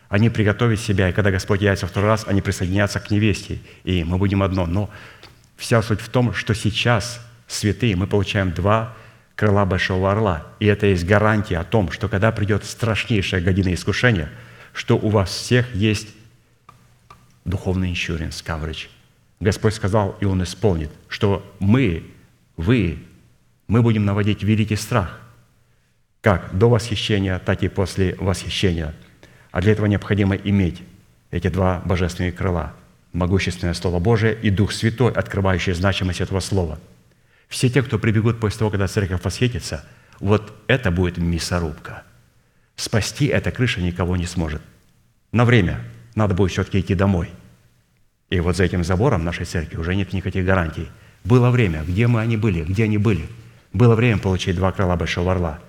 [0.08, 4.18] Они приготовят себя, и когда Господь явится второй раз, они присоединятся к невесте, и мы
[4.18, 4.66] будем одно.
[4.66, 4.90] Но
[5.56, 8.94] вся суть в том, что сейчас, святые, мы получаем два
[9.36, 10.46] крыла Большого Орла.
[10.60, 14.30] И это есть гарантия о том, что когда придет страшнейшая година искушения,
[14.72, 16.08] что у вас всех есть
[17.44, 18.88] духовный иншуренс, coverage.
[19.40, 22.04] Господь сказал, и Он исполнит, что мы,
[22.56, 22.98] вы,
[23.66, 25.20] мы будем наводить великий страх,
[26.20, 28.94] как до восхищения, так и после восхищения.
[29.54, 30.82] А для этого необходимо иметь
[31.30, 32.74] эти два божественные крыла–
[33.12, 36.78] могущественное Слово Божие и Дух Святой, открывающий значимость этого Слова–
[37.54, 39.84] все те, кто прибегут после того, когда церковь восхитится,
[40.18, 42.02] вот это будет мясорубка.
[42.74, 44.60] Спасти эта крыша никого не сможет.
[45.30, 45.80] На время
[46.16, 47.30] надо будет все-таки идти домой.
[48.30, 50.88] И вот за этим забором нашей церкви уже нет никаких гарантий.
[51.22, 53.28] Было время, где мы они были, где они были.
[53.72, 55.60] Было время получить два крыла Большого Орла.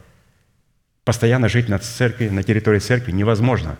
[1.05, 3.77] Постоянно жить на церкви, на территории церкви невозможно.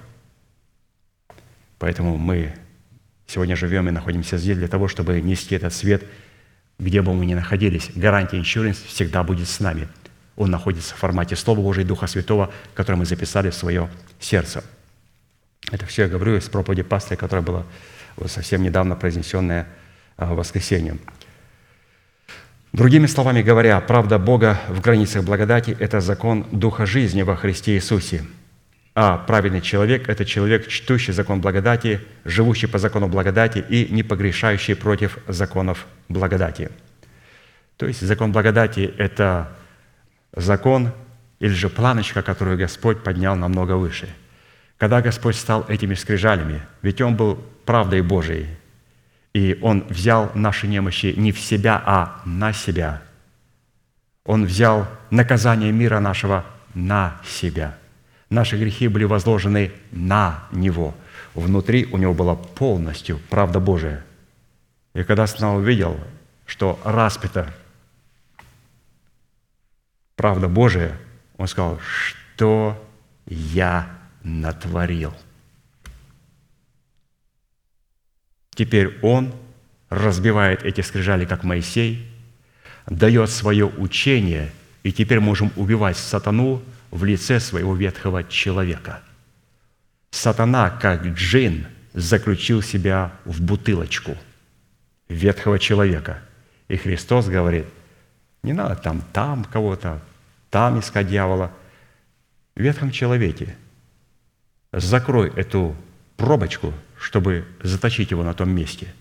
[1.79, 2.53] Поэтому мы
[3.27, 6.03] сегодня живем и находимся здесь для того, чтобы нести этот свет–
[6.77, 9.87] где бы мы ни находились, гарантия иншуренс всегда будет с нами.
[10.35, 14.63] Он находится в формате Слова Божия и Духа Святого, которое мы записали в свое сердце.
[15.71, 17.65] Это все я говорю из проповеди пастыря, которая была
[18.27, 19.67] совсем недавно произнесенная
[20.17, 20.99] а, воскресением.
[22.75, 28.25] Другими словами говоря, правда Бога в границах благодати– это закон Духа жизни во Христе Иисусе.
[28.93, 34.75] А праведный человек– это человек, чтущий закон благодати, живущий по закону благодати и не погрешающий
[34.75, 36.69] против законов благодати.
[37.77, 39.55] То есть закон благодати– это
[40.35, 40.91] закон
[41.39, 44.09] или же планочка, которую Господь поднял намного выше.
[44.77, 48.47] Когда Господь стал этими скрижалями, ведь Он был правдой Божией,
[49.35, 53.01] и Он взял наши немощи не в себя, а на себя.
[54.23, 57.77] Он взял наказание мира нашего на себя.
[58.29, 60.95] Наши грехи были возложены на Него.
[61.33, 64.05] Внутри у Него была полностью правда Божия.
[64.93, 65.99] И когда снова увидел,
[66.45, 67.53] что распята
[70.15, 70.97] правда Божия,
[71.35, 72.81] он сказал, что
[73.25, 73.89] я
[74.23, 75.13] натворил.
[78.55, 79.33] Теперь он
[79.89, 82.09] разбивает эти скрижали, как Моисей,
[82.87, 84.51] дает свое учение,
[84.83, 89.01] и теперь можем убивать сатану в лице своего ветхого человека.
[90.11, 94.17] Сатана, как джин, заключил себя в бутылочку
[95.09, 96.21] ветхого человека.
[96.67, 97.65] И Христос говорит,
[98.43, 100.01] не надо там, там кого-то,
[100.49, 101.51] там искать дьявола.
[102.55, 103.55] В ветхом человеке
[104.71, 105.75] закрой эту
[106.17, 108.93] пробочку, чтобы заточить его на том месте.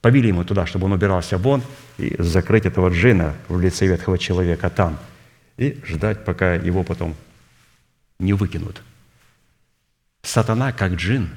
[0.00, 1.62] Повели ему туда, чтобы он убирался вон,
[1.98, 4.98] и закрыть этого джина в лице ветхого человека там,
[5.56, 7.14] и ждать, пока его потом
[8.18, 8.82] не выкинут.
[10.22, 11.30] Сатана, как джин,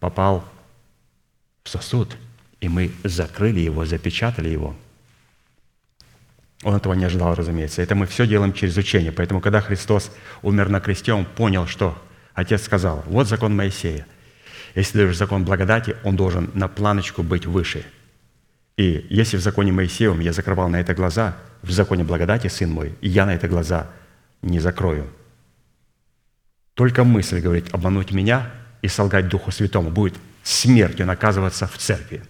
[0.00, 0.48] попал
[1.64, 2.16] в сосуд,
[2.60, 4.76] и мы закрыли его, запечатали его.
[6.62, 7.82] Он этого не ожидал, разумеется.
[7.82, 9.12] Это мы все делаем через учение.
[9.12, 10.10] Поэтому, когда Христос
[10.42, 11.96] умер на кресте, Он понял, что
[12.34, 14.06] Отец сказал, вот закон Моисея.
[14.76, 17.84] Если даешь закон благодати, он должен на планочку быть выше.
[18.76, 22.94] И если в законе Моисеевом я закрывал на это глаза, в законе благодати, сын мой,
[23.00, 23.90] я на это глаза
[24.42, 25.08] не закрою.
[26.74, 28.52] Только мысль, говорит, обмануть меня
[28.82, 32.22] и солгать Духу Святому будет смертью наказываться в церкви.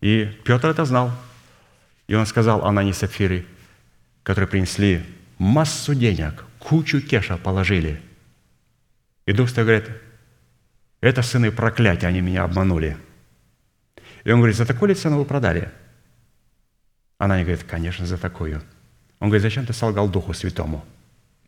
[0.00, 1.12] И Петр это знал.
[2.08, 3.46] И он сказал Анане и Сапфиры,
[4.24, 5.04] которые принесли
[5.38, 8.02] массу денег, кучу кеша положили.
[9.24, 10.03] И Дух Святой говорит,
[11.04, 12.96] это сыны проклятия, они меня обманули.
[14.24, 15.70] И он говорит, за такую ли цену вы продали?
[17.18, 18.62] Она не говорит, конечно, за такую.
[19.20, 20.82] Он говорит, зачем ты солгал Духу Святому?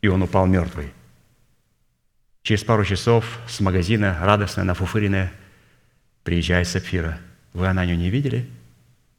[0.01, 0.93] И он упал мертвый.
[2.43, 5.33] Через пару часов с магазина, радостная, нафуфыренная,
[6.23, 7.17] приезжает Сапфира.
[7.53, 8.47] Вы Ананию не видели?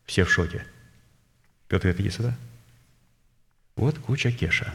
[0.06, 0.64] Все в шоке.
[1.66, 2.36] Петр говорит, иди сюда.
[3.74, 4.72] Вот куча кеша.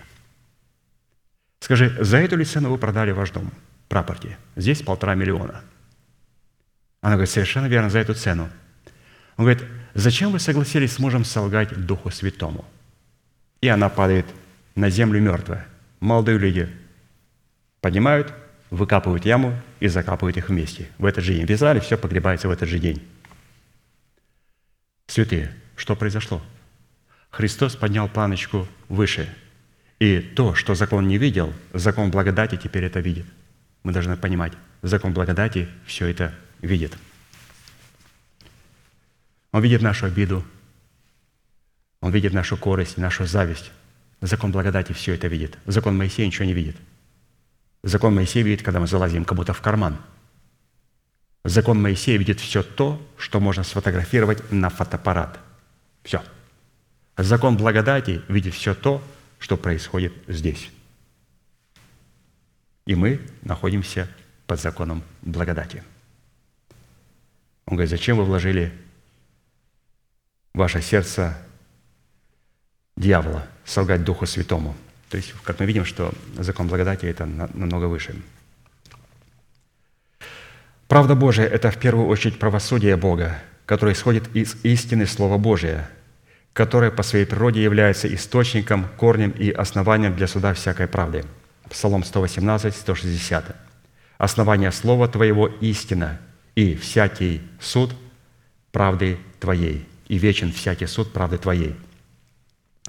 [1.62, 3.50] Скажи, за эту ли цену вы продали ваш дом?
[3.94, 4.38] Прапорти.
[4.56, 5.62] Здесь полтора миллиона.
[7.02, 8.50] Она говорит, совершенно верно, за эту цену.
[9.38, 9.64] Он говорит,
[9.94, 12.66] зачем вы согласились с мужем солгать Духу Святому?
[13.62, 14.26] И она падает
[14.74, 15.68] на землю мертвая.
[16.00, 16.70] Молодые люди
[17.82, 18.34] поднимают,
[18.72, 20.90] выкапывают яму и закапывают их вместе.
[20.98, 21.46] В этот же день.
[21.46, 23.00] В Израиле все погребается в этот же день.
[25.06, 26.42] Святые, что произошло?
[27.30, 29.32] Христос поднял планочку выше.
[30.00, 33.28] И то, что закон не видел, закон благодати теперь это видит.
[33.84, 36.98] Мы должны понимать, закон благодати все это видит.
[39.52, 40.44] Он видит нашу обиду,
[42.00, 43.72] он видит нашу корость, нашу зависть.
[44.20, 45.58] Закон благодати все это видит.
[45.66, 46.78] Закон Моисея ничего не видит.
[47.84, 49.98] Закон Моисея видит, когда мы залазим кому-то в карман.
[51.44, 55.40] Закон Моисея видит все то, что можно сфотографировать на фотоаппарат.
[56.04, 56.24] Все.
[57.18, 59.04] Закон благодати видит все то,
[59.40, 60.70] что происходит здесь.
[62.86, 64.10] И мы находимся
[64.46, 65.84] под законом благодати.
[67.66, 68.74] Он говорит, зачем вы вложили
[70.54, 71.38] ваше сердце
[72.98, 74.76] дьявола, солгать Духу Святому?
[75.10, 78.16] То есть, как мы видим, что закон благодати– это намного выше.
[80.88, 85.90] Правда Божия– это в первую очередь правосудие Бога, которое исходит из истины Слова Божия,
[86.52, 91.24] которое по своей природе является источником, корнем и основанием для суда всякой правды–
[91.70, 93.56] Псалом 118, 160.
[94.18, 96.20] «Основание Слова Твоего– истина,
[96.56, 97.94] и всякий суд
[98.72, 101.76] правды Твоей, и вечен всякий суд правды Твоей».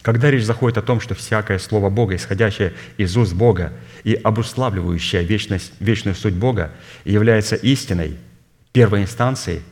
[0.03, 3.73] Когда речь заходит о том, что всякое слово Бога, исходящее из уст Бога
[4.03, 6.73] и обуславливающее вечность, вечную суть Бога,
[7.05, 8.19] является истиной,
[8.73, 9.63] первой инстанцией,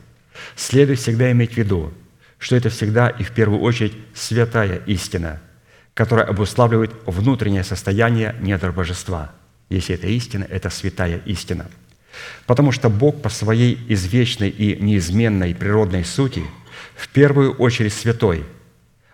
[0.55, 1.93] следует всегда иметь в виду,
[2.39, 5.39] что это всегда и в первую очередь святая истина–
[5.93, 9.31] которая обуславливает внутреннее состояние недр божества.
[9.69, 11.67] Если это истина, это святая истина.
[12.45, 16.43] Потому что Бог по своей извечной и неизменной природной сути
[16.95, 18.43] в первую очередь святой,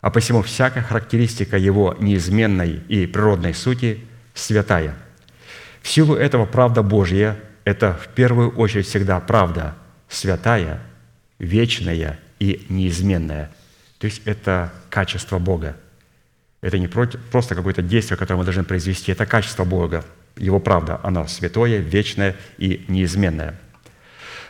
[0.02, 4.96] а посему всякая характеристика его неизменной и природной сути святая.
[5.82, 9.76] В силу этого правда Божья– это в первую очередь всегда правда
[10.10, 10.82] святая,
[11.38, 13.52] вечная и неизменная.
[13.98, 15.76] То есть это качество Бога.
[16.62, 20.04] Это не просто какое-то действие, которое мы должны произвести, это качество Бога,
[20.38, 23.60] Его правда, оно святое, вечное и неизменное–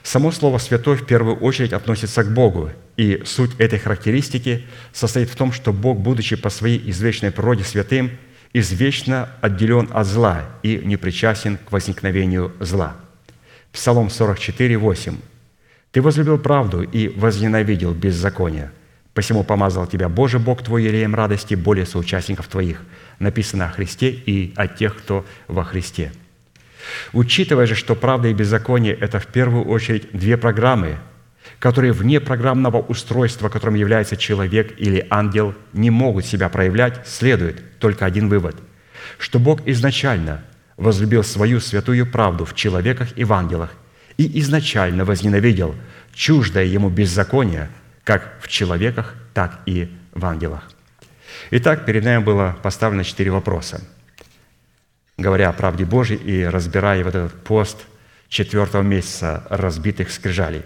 [0.03, 5.35] Само слово «святой» в первую очередь относится к Богу, и суть этой характеристики состоит в
[5.35, 8.11] том, что Бог, будучи по своей извечной природе святым,
[8.53, 12.95] извечно отделен от зла и не причастен к возникновению зла.
[13.71, 15.17] Псалом 44, 8.
[15.91, 18.71] «Ты возлюбил правду и возненавидел беззаконие,
[19.13, 22.81] посему помазал тебя Боже Бог твой елеем радости более соучастников твоих».
[23.19, 26.11] Написано о Христе и о тех, кто во Христе–
[27.13, 30.97] Учитывая же, что правда и беззаконие– это в первую очередь две программы,
[31.59, 38.05] которые вне программного устройства, которым является человек или ангел, не могут себя проявлять, следует только
[38.05, 38.55] один вывод–
[39.17, 40.41] что Бог изначально
[40.77, 43.71] возлюбил свою святую правду в человеках и в ангелах
[44.17, 45.75] и изначально возненавидел
[46.13, 47.69] чуждое ему беззаконие
[48.03, 50.63] как в человеках, так и в ангелах.
[51.51, 53.81] Итак, перед нами было поставлено четыре вопроса–
[55.19, 57.85] говоря о правде Божьей и разбирая вот этот пост
[58.29, 60.63] четвертого месяца разбитых скрижалей.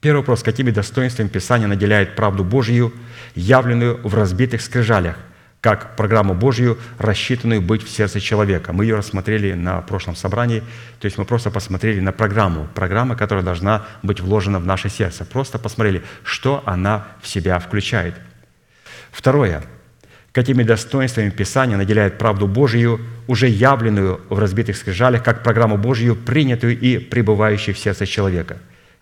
[0.00, 0.42] Первый вопрос.
[0.42, 2.92] Какими достоинствами Писание наделяет правду Божью,
[3.34, 5.16] явленную в разбитых скрижалях,
[5.62, 8.72] как программу Божью, рассчитанную быть в сердце человека?
[8.72, 10.60] Мы ее рассмотрели на прошлом собрании,
[10.98, 15.24] то есть мы просто посмотрели на программу, программа, которая должна быть вложена в наше сердце.
[15.24, 18.14] Просто посмотрели, что она в себя включает.
[19.12, 19.62] Второе
[20.32, 26.80] какими достоинствами Писание наделяет правду Божию, уже явленную в разбитых скрижалях, как программу Божию, принятую
[26.80, 28.56] и пребывающую в сердце человека.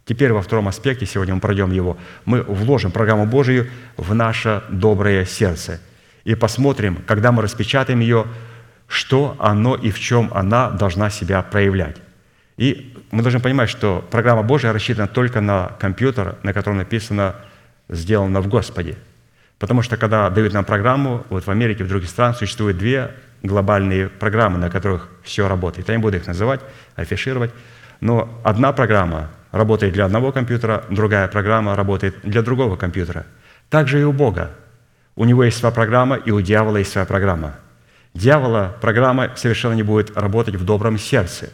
[0.04, 5.24] Теперь во втором аспекте, сегодня мы пройдем его, мы вложим программу Божию в наше доброе
[5.24, 5.78] сердце
[6.24, 8.26] и посмотрим, когда мы распечатаем ее,
[8.86, 11.96] что оно и в чем она должна себя проявлять.
[12.56, 17.36] И мы должны понимать, что программа Божия рассчитана только на компьютер, на котором написано
[17.88, 18.96] «сделано в Господе»,
[19.60, 23.10] Потому что когда дают нам программу, вот в Америке, в других странах существуют две
[23.42, 25.88] глобальные программы, на которых все работает.
[25.88, 26.60] Я не буду их называть,
[26.96, 27.52] афишировать.
[28.00, 33.26] Но одна программа работает для одного компьютера, другая программа работает для другого компьютера.
[33.68, 34.50] Так же и у Бога.
[35.20, 37.56] У него есть своя программа, и у дьявола есть своя программа.
[38.14, 41.50] Дьявола программа совершенно не будет работать в добром сердце,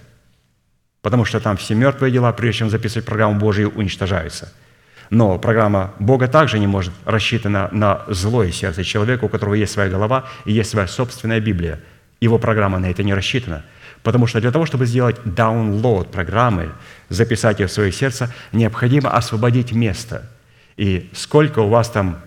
[1.02, 4.52] потому что там все мертвые дела, прежде чем записывать программу Божию, уничтожаются–
[5.10, 9.90] но программа Бога также не может рассчитана на злое сердце человека, у которого есть своя
[9.90, 11.80] голова и есть своя собственная Библия.
[12.20, 13.64] Его программа на это не рассчитана.
[14.02, 16.70] Потому что для того, чтобы сделать download программы,
[17.08, 20.28] записать ее в свое сердце, необходимо освободить место.
[20.76, 22.20] И сколько у вас там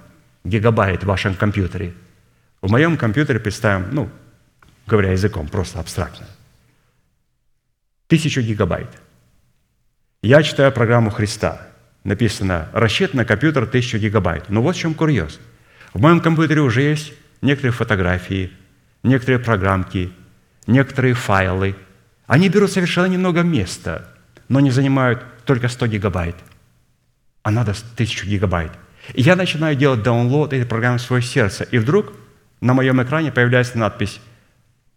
[0.43, 1.93] гигабайт в вашем компьютере?
[2.61, 4.09] В моем компьютере, представим, ну,
[4.87, 6.27] говоря языком, просто абстрактно.
[8.07, 8.89] Тысячу гигабайт.
[10.21, 11.65] Я читаю программу Христа–
[12.03, 14.49] написано «Рассчитан на компьютер 1000 гигабайт».
[14.49, 15.39] Но вот в чем курьез.
[15.93, 18.51] В моем компьютере уже есть некоторые фотографии,
[19.03, 20.11] некоторые программки,
[20.67, 21.75] некоторые файлы.
[22.27, 24.07] Они берут совершенно немного места,
[24.49, 26.35] но не занимают только 100 гигабайт,
[27.43, 28.71] а надо 1000 гигабайт.
[29.13, 32.13] Я начинаю делать даунлоад этой программы в свое сердце, и вдруг
[32.61, 34.19] на моем экране появляется надпись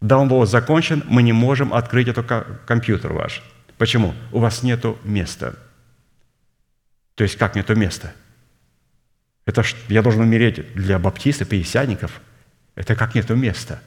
[0.01, 2.27] «Даунлоад закончен, мы не можем открыть этот
[2.65, 3.41] компьютер ваш».
[3.77, 4.13] Почему?
[4.31, 5.55] У вас нет места–
[7.15, 8.13] то есть как мне то место?
[9.45, 12.21] Это ж, я должен умереть для баптистов, пятидесятников.
[12.75, 13.81] Это как нету места.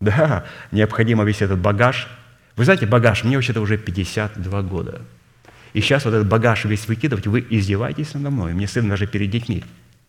[0.00, 2.08] Да, необходимо весь этот багаж.
[2.56, 5.02] Вы знаете, багаж, мне вообще-то уже 52 года.
[5.72, 8.52] И сейчас вот этот багаж весь выкидывать, вы издеваетесь надо мной.
[8.52, 9.64] Мне сын даже перед детьми.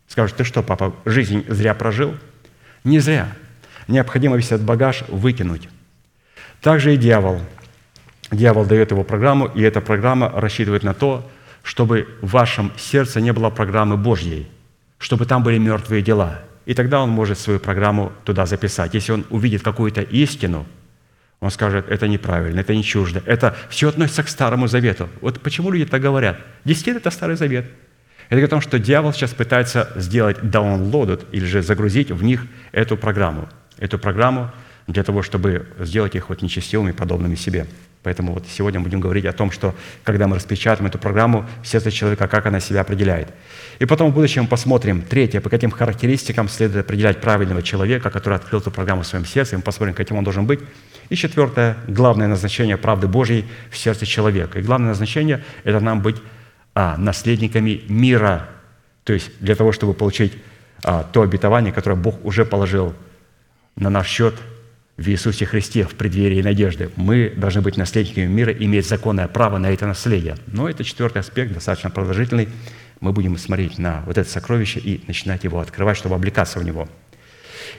[0.07, 2.15] Скажет, ты что, папа, жизнь зря прожил?
[2.83, 3.33] Не зря.
[3.87, 5.69] Необходимо весь этот багаж выкинуть.
[6.61, 7.41] Также и дьявол.
[8.31, 11.29] Дьявол дает его программу, и эта программа рассчитывает на то,
[11.61, 14.47] чтобы в вашем сердце не было программы Божьей,
[14.97, 16.41] чтобы там были мертвые дела.
[16.65, 18.93] И тогда он может свою программу туда записать.
[18.93, 20.65] Если он увидит какую-то истину,
[21.43, 25.09] он скажет, это неправильно, это не чуждо, это все относится к Старому Завету.
[25.19, 26.39] Вот почему люди так говорят?
[26.63, 27.65] Действительно, это Старый Завет.
[27.65, 32.45] Это говорит о том, что дьявол сейчас пытается сделать download или же загрузить в них
[32.71, 33.49] эту программу.
[33.77, 34.51] Эту программу
[34.87, 37.67] для того, чтобы сделать их вот нечестивыми, подобными себе.
[38.03, 42.27] Поэтому вот сегодня будем говорить о том, что когда мы распечатаем эту программу, сердце человека,
[42.27, 43.33] как она себя определяет.
[43.79, 48.61] И потом в будущем посмотрим, третье, по каким характеристикам следует определять правильного человека, который открыл
[48.61, 50.59] эту программу в своем сердце, и мы посмотрим, каким он должен быть.
[51.09, 54.59] И четвертое, главное назначение правды Божьей в сердце человека.
[54.59, 56.17] И главное назначение– это нам быть
[56.75, 58.49] а, наследниками мира
[59.03, 60.33] То есть для того, чтобы получить
[60.83, 62.95] а, то обетование, которое Бог уже положил
[63.75, 64.35] на наш счет
[64.97, 66.89] в Иисусе Христе в преддверии надежды.
[66.95, 70.37] Мы должны быть наследниками мира, иметь законное право на это наследие.
[70.47, 72.47] Но это четвертый аспект, достаточно продолжительный.
[72.99, 76.87] Мы будем смотреть на вот это сокровище и начинать его открывать, чтобы облекаться в него.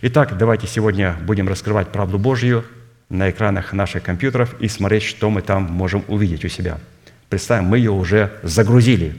[0.02, 2.64] Итак, давайте сегодня будем раскрывать правду Божью
[3.08, 6.78] на экранах наших компьютеров и смотреть, что мы там можем увидеть у себя.
[7.28, 9.16] Представим, мы ее уже загрузили.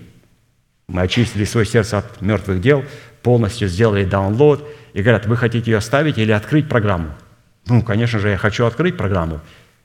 [0.87, 2.83] Мы очистили свое сердце от мертвых дел,
[3.21, 7.09] полностью сделали download и говорят, вы хотите ее оставить или открыть программу?
[7.67, 9.41] Ну, конечно же, я хочу открыть программу.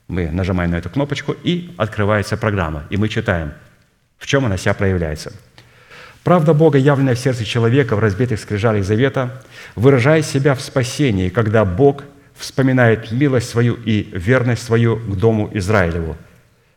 [0.07, 2.83] Мы нажимаем на эту кнопочку, и открывается программа.
[2.89, 3.53] И мы читаем,
[4.17, 5.33] в чем она себя проявляется.
[6.23, 9.41] Правда Бога, явленная в сердце человека в разбитых скрижалях завета,
[9.75, 12.03] выражает себя в спасении, когда Бог
[12.41, 16.17] вспоминает милость свою и верность свою к дому Израилеву.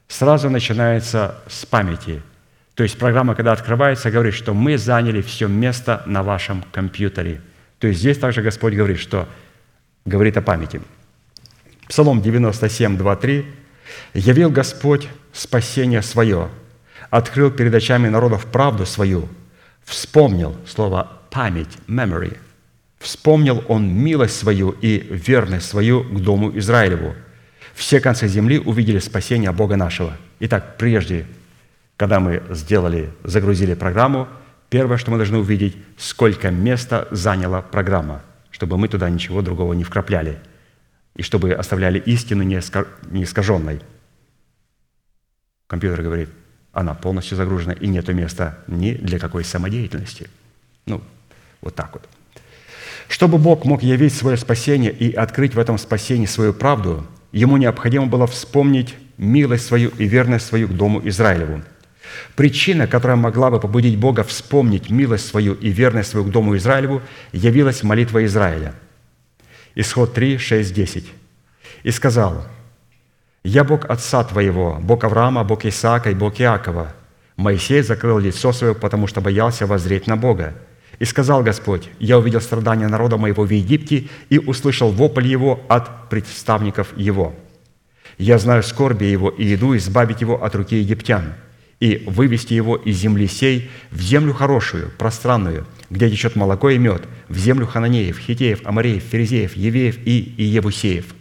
[0.08, 2.22] Сразу начинается с памяти.
[2.74, 7.40] То есть программа, когда открывается, говорит, что мы заняли все место на вашем компьютере.
[7.78, 9.26] То есть здесь также Господь говорит, что
[10.04, 10.82] говорит о памяти.
[11.88, 13.46] Псалом 97, 2, 3.
[14.14, 16.48] «Явил Господь спасение свое,
[17.10, 19.28] открыл перед очами народов правду свою,
[19.84, 22.38] вспомнил» слово «память», «memory»,
[23.05, 27.14] «вспомнил Он милость свою и верность свою к дому Израилеву.
[27.74, 30.16] Все концы земли увидели спасение Бога нашего».
[30.40, 31.26] Итак, прежде,
[31.97, 34.26] когда мы сделали, загрузили программу,
[34.68, 38.22] первое, что мы должны увидеть, сколько места заняла программа–
[38.55, 40.39] чтобы мы туда ничего другого не вкрапляли,
[41.16, 42.60] и чтобы оставляли истину не
[43.24, 43.81] искаженной.
[45.66, 46.28] Компьютер говорит,
[46.72, 50.31] она полностью загружена, и нет места ни для какой самодеятельности.
[50.86, 51.02] Ну,
[51.62, 52.09] вот так вот.
[53.09, 58.06] Чтобы Бог мог явить свое спасение и открыть в этом спасении свою правду, ему необходимо
[58.06, 61.62] было вспомнить милость свою и верность свою к дому Израилеву–
[62.36, 67.02] Причина, которая могла бы побудить Бога вспомнить милость свою и верность свою к дому Израилеву,
[67.32, 68.74] явилась молитва Израиля.
[69.74, 71.05] Исход 3, 6, 10.
[71.82, 72.47] «И сказал,
[73.43, 76.93] «Я Бог отца твоего, Бог Авраама, Бог Исаака и Бог Иакова».
[77.36, 80.55] Моисей закрыл лицо свое, потому что боялся воззреть на Бога.
[80.98, 86.08] И сказал Господь, «Я увидел страдания народа моего в Египте и услышал вопль его от
[86.08, 87.34] представников его.
[88.18, 91.34] Я знаю скорби его и иду избавить его от руки египтян»
[91.80, 97.02] и вывести его из земли сей в землю хорошую, пространную, где течет молоко и мед,
[97.28, 101.14] в землю хананеев, хитеев, амареев, ферезеев, евеев и иевусеев.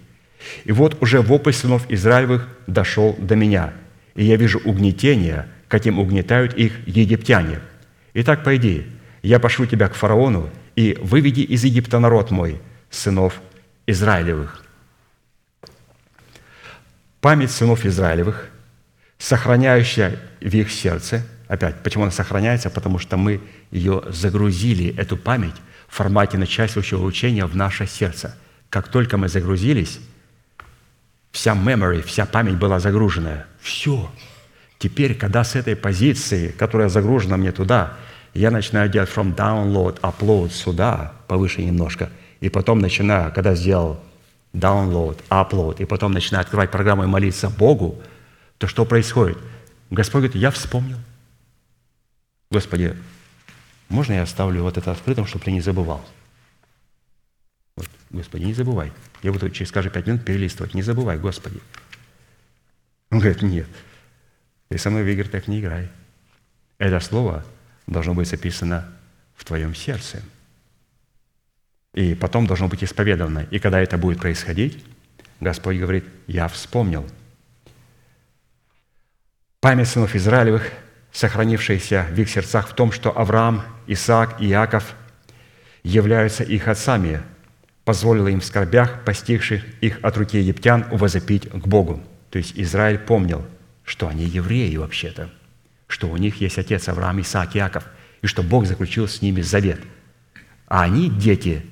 [0.63, 3.73] И вот уже вопль сынов Израилевых дошел до меня,
[4.15, 7.59] и я вижу угнетение, каким угнетают их египтяне.
[8.13, 8.85] Итак, пойди,
[9.23, 13.41] я пошлю тебя к фараону, и выведи из Египта народ мой, сынов
[13.87, 14.63] Израилевых».
[17.21, 18.49] Память сынов Израилевых–
[19.23, 21.25] сохраняющая в их сердце.
[21.47, 22.69] Опять, почему она сохраняется?
[22.69, 23.39] Потому что мы
[23.71, 25.55] ее загрузили, эту память,
[25.87, 28.35] в формате начальствующего учения в наше сердце.
[28.69, 30.01] Как только мы загрузились,
[31.31, 33.45] вся memory, вся память была загружена.
[33.61, 34.11] Все.
[34.77, 37.93] Теперь, когда с этой позиции, которая загружена мне туда,
[38.34, 43.99] я начинаю делать from download, upload сюда, повыше немножко, и потом начинаю, когда сделал
[44.53, 48.01] download, upload, и потом начинаю открывать программу и молиться Богу–
[48.64, 49.38] то что происходит?
[49.89, 50.97] Господь говорит, я вспомнил.
[52.49, 52.95] Господи,
[53.89, 56.01] можно я оставлю вот это открытым, чтобы ты не забывал?
[57.76, 58.93] Вот, Господи, не забывай.
[59.22, 60.73] Я буду через каждые пять минут перелистывать.
[60.73, 61.60] Не забывай, Господи.
[63.11, 63.68] Он говорит, нет.
[64.69, 65.89] Ты со мной в игры так не играй.
[66.77, 67.43] Это слово
[67.88, 68.91] должно быть записано
[69.35, 70.22] в твоем сердце.
[71.93, 73.47] И потом должно быть исповедовано.
[73.51, 74.84] И когда это будет происходить,
[75.39, 77.05] Господь говорит, я вспомнил–
[79.64, 80.69] Память сынов Израилевых,
[81.14, 84.93] сохранившаяся в их сердцах в том, что Авраам, Исаак и Иаков
[85.84, 87.22] являются их отцами,
[87.85, 92.03] позволила им в скорбях, постигших их от руки египтян, возопить к Богу.
[92.30, 93.45] То есть Израиль помнил,
[93.85, 95.30] что они евреи вообще-то,
[95.93, 97.85] что у них есть отец Авраам, Исаак, Иаков,
[98.21, 99.79] и что Бог заключил с ними завет.
[100.67, 101.65] А они, дети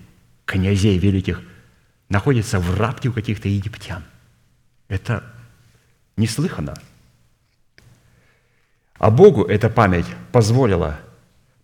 [0.46, 1.42] князей великих,
[2.08, 4.04] находятся в рабке у каких-то египтян.
[4.88, 5.24] Это
[6.18, 6.76] неслыханно–
[9.02, 11.00] а Богу эта память позволила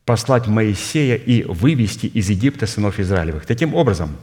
[0.05, 3.45] послать Моисея и вывести из Египта сынов Израилевых.
[3.45, 4.17] Таким образом,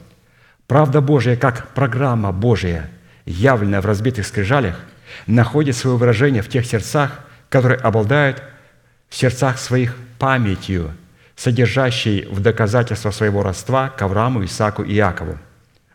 [0.67, 2.91] правда Божия, как программа Божия,
[3.25, 4.81] явленная в разбитых скрижалях,
[5.27, 7.23] находит свое выражение в тех сердцах,
[7.55, 8.43] которые обладают
[9.07, 10.91] в сердцах своих памятью,
[11.37, 15.39] содержащей в доказательство своего родства к Аврааму, Исааку и Иакову.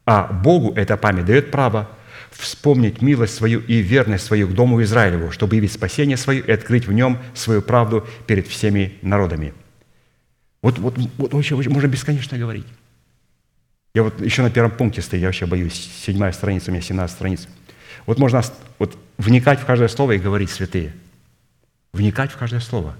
[0.06, 1.90] А Богу эта память дает право–
[2.30, 6.86] вспомнить милость свою и верность свою к Дому Израилеву, чтобы явить спасение свое и открыть
[6.86, 9.52] в нем свою правду перед всеми народами.
[10.62, 12.66] Вот, вот, вот вообще можно бесконечно говорить.
[13.94, 15.90] Я вот еще на первом пункте стою, я вообще боюсь.
[16.06, 17.48] Седьмая страница, у меня 17 страниц.
[18.06, 18.42] Вот можно
[18.78, 20.94] вот, вникать в каждое слово и говорить святые.
[21.92, 22.94] Вникать в каждое слово.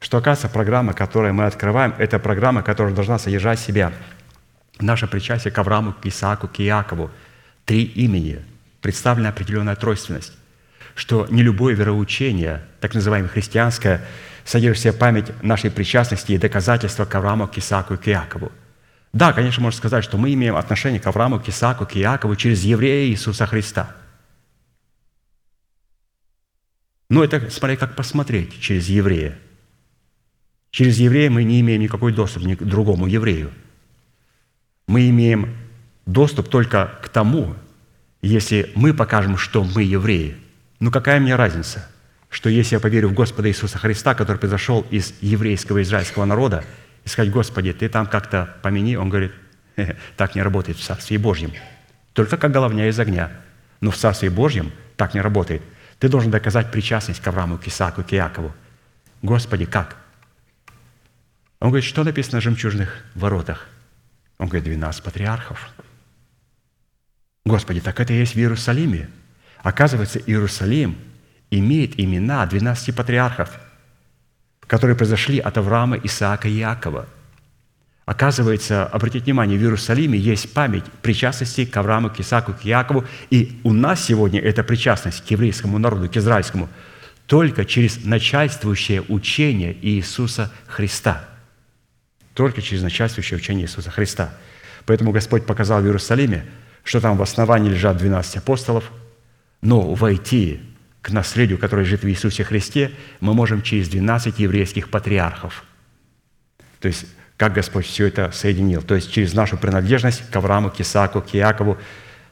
[0.00, 3.92] Что, оказывается, программа, которую мы открываем, это программа, которая должна содержать в себя
[4.80, 7.10] наше причастие к Аврааму, к Исааку, к Иакову.
[7.64, 8.40] Три имени,
[8.80, 10.32] представлена определенная тройственность.
[10.94, 14.04] Что не любое вероучение, так называемое христианское,
[14.44, 18.50] содержит в себе память нашей причастности и доказательства к Аврааму, к Исааку и к Иакову.
[19.12, 22.62] Да, конечно, можно сказать, что мы имеем отношение к Аврааму, к Исааку, к Иакову через
[22.62, 23.94] еврея Иисуса Христа.
[27.12, 29.36] Но это, смотри, как посмотреть через еврея.
[30.70, 33.50] Через еврея мы не имеем никакой доступ ни к другому еврею.
[34.86, 35.54] Мы имеем
[36.06, 37.54] доступ только к тому,
[38.22, 40.38] если мы покажем, что мы евреи.
[40.80, 41.86] Ну какая мне разница,
[42.30, 46.64] что если я поверю в Господа Иисуса Христа, который произошел из еврейского израильского народа,
[47.04, 49.32] и сказать, Господи, ты там как-то помяни, он говорит,
[50.16, 51.52] так не работает в Царстве Божьем.
[52.14, 53.30] Только как головня из огня.
[53.82, 55.60] Но в Царстве Божьем так не работает.
[56.02, 58.52] Ты должен доказать причастность к Аврааму, к Исааку, к Иакову.
[59.22, 59.96] Господи, как?
[61.60, 63.68] Он говорит, что написано на жемчужных воротах?
[64.38, 65.70] Он говорит, 12 патриархов.
[67.46, 69.10] Господи, так это есть в Иерусалиме.
[69.62, 70.98] Оказывается, Иерусалим
[71.52, 73.60] имеет имена 12 патриархов–
[74.72, 77.06] которые произошли от Авраама, Исаака и Иакова.
[78.04, 83.60] Оказывается, обратите внимание, в Иерусалиме есть память причастности к Аврааму, к Исааку, к Иакову, и
[83.62, 86.68] у нас сегодня эта причастность к еврейскому народу, к израильскому,
[87.26, 91.28] только через начальствующее учение Иисуса Христа.
[92.34, 94.34] Только через начальствующее учение Иисуса Христа.
[94.84, 96.44] Поэтому Господь показал в Иерусалиме,
[96.82, 98.90] что там в основании лежат 12 апостолов,
[99.60, 100.60] но войти
[101.02, 105.62] к наследию, которое лежит в Иисусе Христе, мы можем через 12 еврейских патриархов.
[106.80, 107.06] То есть,
[107.42, 108.82] как Господь все это соединил.
[108.82, 111.76] То есть, через нашу принадлежность к Аврааму, к Исааку, к Иакову,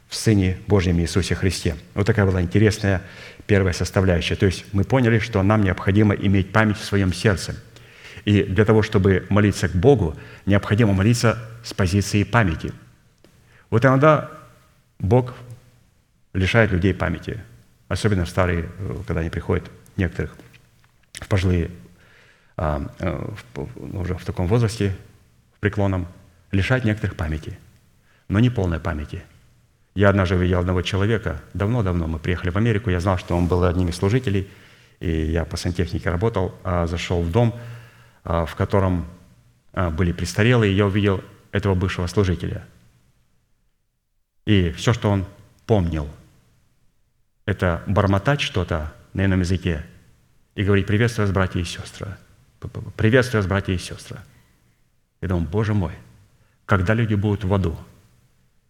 [0.09, 1.75] в Сыне Божьем Иисусе Христе.
[1.95, 3.03] Вот такая была интересная
[3.47, 4.37] первая составляющая.
[4.37, 7.57] То есть мы поняли, что нам необходимо иметь память в своем сердце.
[8.25, 10.17] И для того, чтобы молиться к Богу,
[10.47, 12.73] необходимо молиться с позиции памяти.
[13.69, 14.31] Вот иногда
[14.99, 15.35] Бог
[16.33, 17.41] лишает людей памяти–
[17.91, 18.69] особенно в старые,
[19.09, 20.37] когда они приходят, некоторых,
[21.15, 21.71] в пожилые, э,
[23.77, 24.97] уже в таком возрасте,
[25.57, 26.07] в преклонном,
[26.53, 27.59] лишать некоторых памяти,
[28.29, 29.23] но не полной памяти.
[29.95, 33.65] Я однажды видел одного человека, давно-давно мы приехали в Америку, я знал, что он был
[33.65, 34.49] одним из служителей,
[35.01, 37.59] и я по сантехнике работал, а зашел в дом,
[38.23, 39.07] а, в котором
[39.73, 42.65] а, были престарелые, и я увидел этого бывшего служителя.
[44.47, 45.25] И все, что он
[45.67, 46.09] помнил–
[47.51, 49.85] это бормотать что-то на ином языке
[50.55, 52.17] и говорить «Приветствую вас, братья и сестры».
[52.97, 54.19] «Приветствую вас, братья и сестры».
[55.21, 55.93] Я думаю, Боже мой,
[56.67, 57.79] когда люди будут в аду,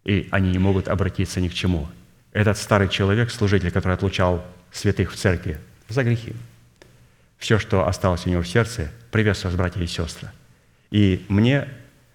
[0.04, 1.88] и они не могут обратиться ни к чему,
[2.32, 5.58] этот старый человек, служитель, который отлучал святых в церкви
[5.88, 6.34] за грехи,
[7.38, 10.28] все, что осталось у него в сердце, приветствую вас, братья и сестры.
[10.90, 11.68] И мне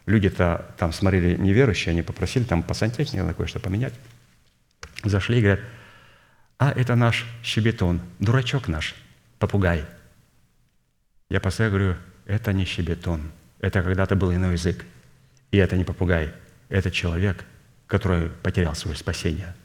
[0.06, 3.94] люди-то там смотрели неверующие, они попросили там по сантехнике кое-что поменять.
[5.04, 5.62] Зашли и говорят,
[6.58, 8.96] а это наш щебетон, дурачок наш,
[9.40, 9.86] попугай.
[11.30, 11.96] Я постоянно говорю,
[12.26, 14.86] это не щебетон, это когда-то был иной язык.
[15.52, 16.34] И это не попугай,
[16.70, 17.46] это человек,
[17.88, 19.56] который потерял свое спасение.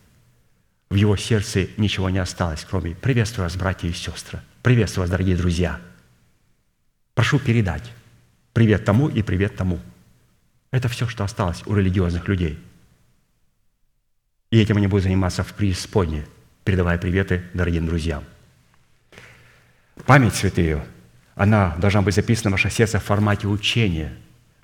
[0.88, 4.40] В его сердце ничего не осталось, кроме «Приветствую вас, братья и сестры!
[4.62, 5.80] Приветствую вас, дорогие друзья!
[7.14, 7.90] Прошу передать
[8.52, 9.80] привет тому и привет тому».
[10.70, 12.58] Это все, что осталось у религиозных людей.
[14.50, 16.24] И этим они будут заниматься в преисподней,
[16.64, 18.24] передавая приветы дорогим друзьям.
[20.06, 20.84] Память святые,
[21.40, 24.12] она должна быть записана в ваше сердце в формате учения,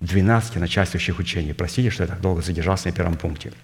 [0.01, 1.55] 12 начальствующих учений.
[1.55, 3.55] Простите, что я так долго задержался на первом пункте.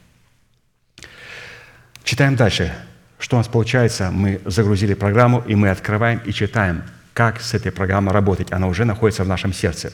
[2.04, 2.72] Читаем дальше.
[3.18, 4.10] Что у нас получается?
[4.10, 8.50] Мы загрузили программу, и мы открываем и читаем, как с этой программой работать.
[8.50, 9.92] Она уже находится в нашем сердце.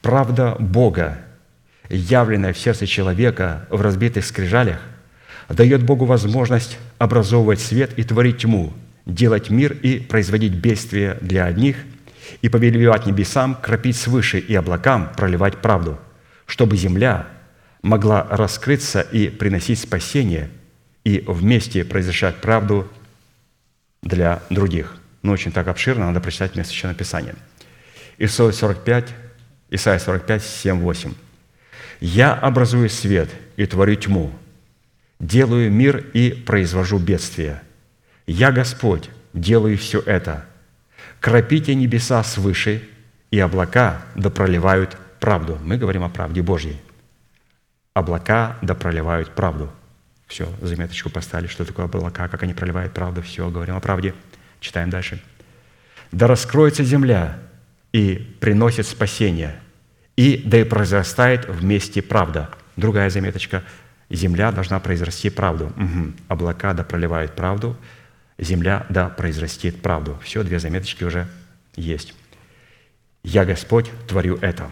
[0.00, 1.18] Правда Бога,
[1.88, 4.80] явленная в сердце человека в разбитых скрижалях,
[5.48, 8.72] дает Богу возможность образовывать свет и творить тьму,
[9.06, 11.76] делать мир и производить бедствия для одних,
[12.40, 15.98] и повелевать небесам кропить свыше и облакам проливать правду,
[16.46, 17.26] чтобы земля
[17.82, 20.50] могла раскрыться и приносить спасение,
[21.04, 22.88] и вместе произвещать правду
[24.02, 24.96] для других.
[25.22, 27.34] Ну, очень так обширно, надо прочитать место Священного Писания.
[28.18, 29.08] Исайя 45,
[29.70, 31.14] Исайя 45, 7, 8.
[32.00, 34.32] «Я образую свет и творю тьму,
[35.18, 37.62] делаю мир и произвожу бедствие.
[38.26, 40.46] Я Господь, делаю все это.
[41.22, 42.82] Кропите небеса свыше
[43.30, 45.56] и облака да проливают правду.
[45.62, 46.76] Мы говорим о правде Божьей.
[47.94, 49.70] Облака да проливают правду.
[50.26, 53.22] Все, заметочку поставили, что такое облака, как они проливают правду.
[53.22, 54.14] Все, говорим о правде.
[54.58, 55.22] Читаем дальше.
[56.10, 57.38] Да раскроется земля
[57.92, 59.60] и приносит спасение,
[60.16, 62.50] и да и произрастает вместе правда.
[62.76, 63.62] Другая заметочка.
[64.10, 65.72] Земля должна произрасти правду.
[65.76, 66.16] Мгм.
[66.26, 67.76] Облака да проливают правду,
[68.38, 70.18] земля да произрастит правду.
[70.22, 71.26] Все, две заметочки уже
[71.76, 72.14] есть.
[73.22, 74.70] «Я, Господь, творю это».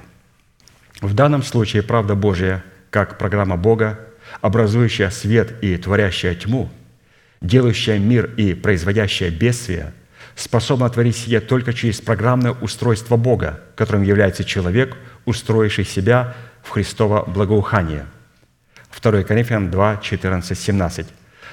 [1.01, 4.01] В данном случае правда Божья, как программа Бога,
[4.41, 6.69] образующая свет и творящая тьму,
[7.41, 9.95] делающая мир и производящая бедствие,
[10.35, 17.25] способна творить сие только через программное устройство Бога, которым является человек, устроивший себя в Христово
[17.25, 18.07] благоухание.
[19.01, 21.07] 2 Коринфянам 2, 14, 17.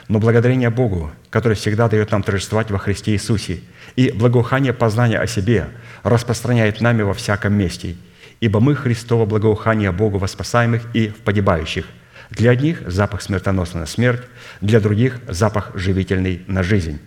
[0.07, 3.61] «Но благодарение Богу, который всегда дает нам торжествовать во Христе Иисусе,
[3.95, 5.67] и благоухание познания о себе
[6.03, 7.95] распространяет нами во всяком месте,
[8.39, 11.85] ибо мы Христово благоухание Богу воспасаемых и в погибающих.
[12.29, 14.21] Для одних запах смертоносный на смерть,
[14.61, 16.99] для других запах живительный на жизнь.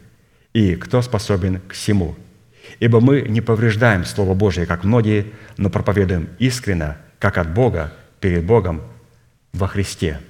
[0.52, 2.16] И кто способен к всему?
[2.78, 8.44] Ибо мы не повреждаем Слово Божие, как многие, но проповедуем искренно, как от Бога, перед
[8.44, 8.82] Богом,
[9.52, 10.20] во Христе.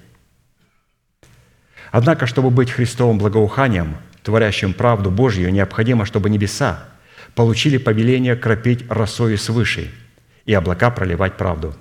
[1.91, 6.85] Однако, чтобы быть Христовым благоуханием, творящим правду Божью, необходимо, чтобы небеса
[7.35, 9.91] получили повеление кропить росою свыше
[10.45, 11.75] и облака проливать правду.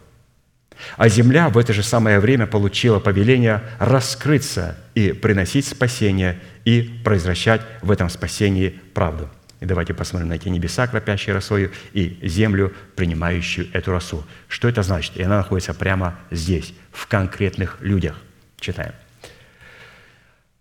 [0.97, 7.61] А земля в это же самое время получила повеление раскрыться и приносить спасение и произвращать
[7.83, 9.29] в этом спасении правду.
[9.61, 14.25] И давайте посмотрим на эти небеса, кропящие росою, и землю, принимающую эту росу.
[14.49, 15.17] Что это значит?
[15.19, 18.17] И она находится прямо здесь, в конкретных людях.
[18.59, 18.93] Читаем.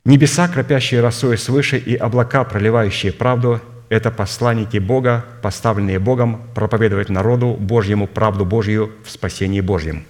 [0.10, 7.54] Небеса, кропящие росой свыше, и облака, проливающие правду, это посланники Бога, поставленные Богом проповедовать народу
[7.54, 10.04] Божьему правду Божью в спасении Божьем.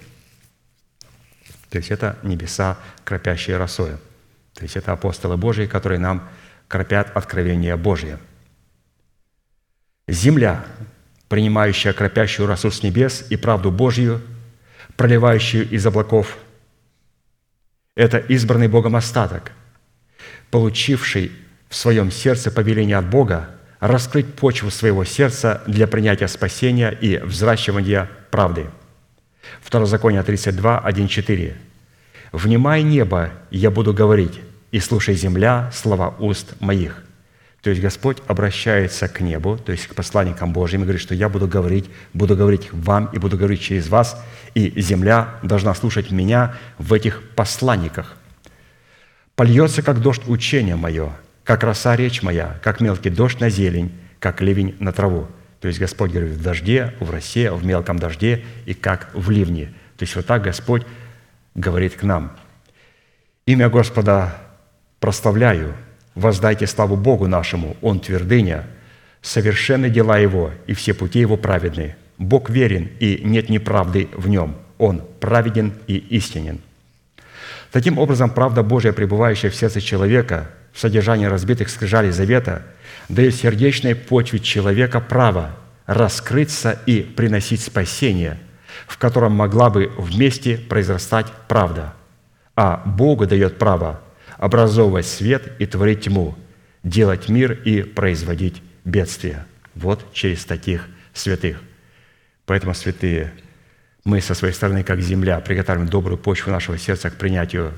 [1.68, 3.98] То есть это небеса, кропящие росою.
[4.54, 6.26] То есть это апостолы Божьи, которые нам
[6.66, 8.18] кропят откровение Божье.
[10.08, 10.64] Земля,
[11.28, 14.22] принимающая кропящую росу с небес и правду Божью,
[14.96, 16.38] проливающую из облаков,
[17.94, 19.52] это избранный Богом остаток,
[20.50, 21.32] получивший
[21.68, 28.10] в своем сердце повеление от Бога раскрыть почву своего сердца для принятия спасения и взращивания
[28.30, 28.66] правды.
[29.62, 31.56] Второзаконие 32, 1, 4.
[32.32, 34.40] «Внимай небо, я буду говорить,
[34.70, 37.02] и слушай земля слова уст моих».
[37.62, 41.28] То есть Господь обращается к небу, то есть к посланникам Божьим, и говорит, что я
[41.28, 44.22] буду говорить, буду говорить вам и буду говорить через вас,
[44.54, 48.16] и земля должна слушать меня в этих посланниках.
[49.40, 51.12] «Польется, как дождь, учение мое,
[51.44, 55.28] как роса речь моя, как мелкий дождь на зелень, как ливень на траву».
[55.62, 59.72] То есть Господь говорит в дожде, в росе, в мелком дожде и как в ливне.
[59.96, 60.82] То есть вот так Господь
[61.54, 62.36] говорит к нам.
[63.46, 64.36] «Имя Господа
[64.98, 65.74] прославляю,
[66.14, 68.66] воздайте славу Богу нашему, Он твердыня,
[69.22, 71.96] совершенны дела Его, и все пути Его праведны.
[72.18, 74.56] Бог верен, и нет неправды в Нем.
[74.76, 76.60] Он праведен и истинен».
[77.72, 82.62] Таким образом, правда Божья, пребывающая в сердце человека, в содержании разбитых скрижалей завета,
[83.08, 85.56] дает сердечной почве человека право
[85.86, 88.38] раскрыться и приносить спасение,
[88.86, 91.94] в котором могла бы вместе произрастать правда.
[92.56, 94.00] А Богу дает право
[94.36, 96.36] образовывать свет и творить тьму,
[96.82, 99.44] делать мир и производить бедствие.
[99.74, 101.60] Вот через таких святых.
[102.46, 103.32] Поэтому, святые,
[104.04, 107.72] мы со своей стороны, как земля, приготовим добрую почву нашего сердца к принятию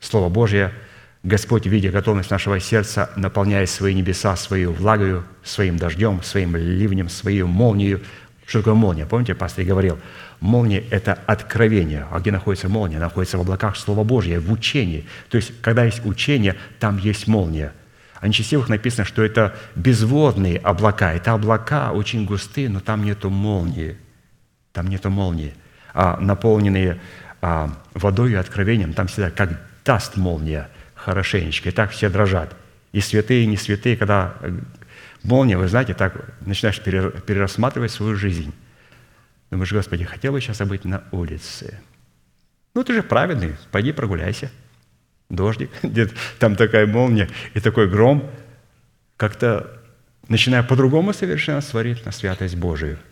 [0.00, 0.72] Слова Божия.
[1.22, 7.46] Господь, видя готовность нашего сердца, наполняя свои небеса свою влагою, своим дождем, своим ливнем, свою
[7.46, 8.00] молнию.
[8.46, 9.06] Что такое молния?
[9.06, 9.98] Помните, пастор говорил,
[10.40, 12.06] молния– это откровение.
[12.10, 12.96] А где находится молния?
[12.96, 15.06] Она находится в облаках Слова Божия, в учении.
[15.28, 17.72] То есть, когда есть учение, там есть молния.
[18.18, 21.12] О нечестивых написано, что это безводные облака.
[21.12, 23.96] Это облака очень густые, но там нету молнии.
[24.72, 25.54] Там нету молнии.
[25.92, 27.00] А наполненные
[27.40, 31.70] а, водой и откровением, там всегда как даст молния хорошенечко.
[31.70, 32.54] И так все дрожат.
[32.92, 34.58] И святые, и не святые, когда э,
[35.22, 38.52] молния, вы знаете, так начинаешь перерассматривать свою жизнь.
[39.50, 41.80] Думаешь, Господи, хотел бы сейчас быть на улице.
[42.74, 44.50] Ну, ты же праведный, пойди прогуляйся.
[45.28, 45.70] Дождик,
[46.38, 48.28] там такая молния и такой гром.
[49.16, 49.80] Как-то
[50.28, 52.98] начиная по-другому совершенно сварить на святость Божию–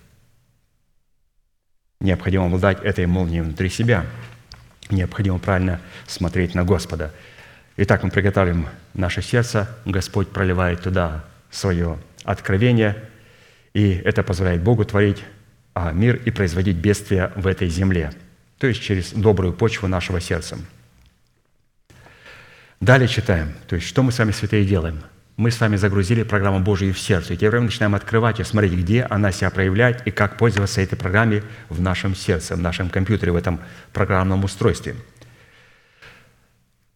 [2.00, 4.06] Необходимо обладать этой молнией внутри себя.
[4.90, 7.12] Необходимо правильно смотреть на Господа.
[7.76, 9.68] Итак, мы приготовим наше сердце.
[9.84, 12.96] Господь проливает туда свое откровение,
[13.74, 15.24] и это позволяет Богу творить
[15.74, 18.12] а, мир и производить бедствия в этой земле,
[18.58, 20.58] то есть через добрую почву нашего сердца.
[22.80, 25.02] Далее читаем, то есть что мы с вами, святые, делаем.
[25.38, 28.72] Мы с вами загрузили программу Божию в сердце, и тем временем начинаем открывать и смотреть,
[28.72, 33.30] где она себя проявляет и как пользоваться этой программой в нашем сердце, в нашем компьютере,
[33.30, 33.60] в этом
[33.92, 34.96] программном устройстве.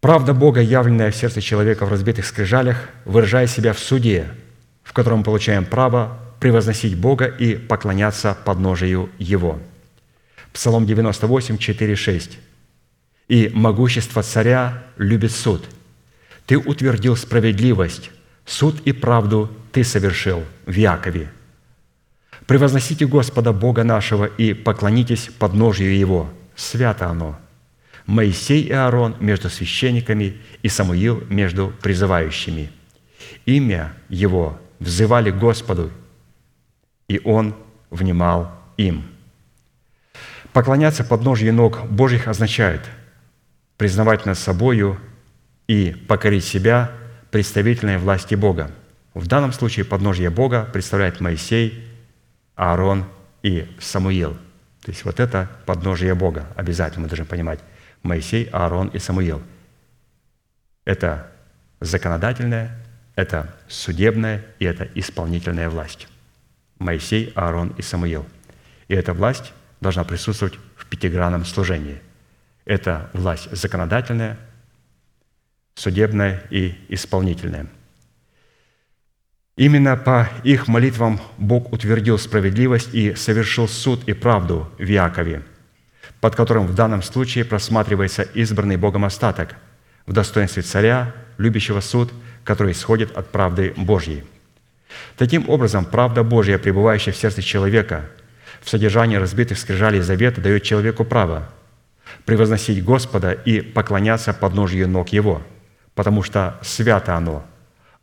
[0.00, 4.26] Правда Бога, явленная в сердце человека в разбитых скрижалях, выражая себя в суде,
[4.82, 9.60] в котором мы получаем право превозносить Бога и поклоняться подножию Его.
[10.52, 12.38] Псалом 98, 4, 6.
[13.28, 15.64] «И могущество царя любит суд.
[16.46, 18.10] Ты утвердил справедливость,
[18.44, 21.30] суд и правду Ты совершил в Якове.
[22.46, 26.30] Превозносите Господа Бога нашего и поклонитесь подножию Его.
[26.56, 27.38] Свято оно.
[28.06, 32.70] Моисей и Аарон между священниками и Самуил между призывающими.
[33.46, 35.90] Имя Его взывали Господу,
[37.08, 37.54] и Он
[37.90, 39.04] внимал им.
[40.52, 42.82] Поклоняться подножью ног Божьих означает
[43.78, 44.98] признавать над собою
[45.66, 46.90] и покорить себя
[47.32, 48.70] представительной власти Бога.
[49.14, 51.82] В данном случае подножье Бога представляет Моисей,
[52.54, 53.06] Аарон
[53.42, 54.34] и Самуил.
[54.82, 56.46] То есть вот это подножие Бога.
[56.54, 57.58] Обязательно мы должны понимать.
[58.02, 59.42] Моисей, Аарон и Самуил.
[60.84, 61.32] Это
[61.80, 62.78] законодательная,
[63.16, 66.08] это судебная и это исполнительная власть.
[66.78, 68.26] Моисей, Аарон и Самуил.
[68.88, 72.00] И эта власть должна присутствовать в пятигранном служении.
[72.66, 74.36] Это власть законодательная,
[75.74, 77.66] судебная и исполнительная.
[79.56, 85.42] Именно по их молитвам Бог утвердил справедливость и совершил суд и правду в Якове,
[86.20, 89.56] под которым в данном случае просматривается избранный Богом остаток
[90.06, 92.12] в достоинстве царя, любящего суд,
[92.44, 94.24] который исходит от правды Божьей.
[95.16, 98.06] Таким образом, правда Божья, пребывающая в сердце человека,
[98.62, 101.48] в содержании разбитых скрижалей завета, дает человеку право
[102.24, 105.42] превозносить Господа и поклоняться подножию ног Его,
[105.94, 107.44] потому что свято оно,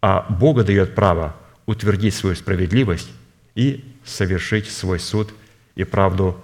[0.02, 1.36] а Бога дает право
[1.66, 3.10] утвердить свою справедливость
[3.56, 5.34] и совершить свой суд
[5.76, 6.40] и правду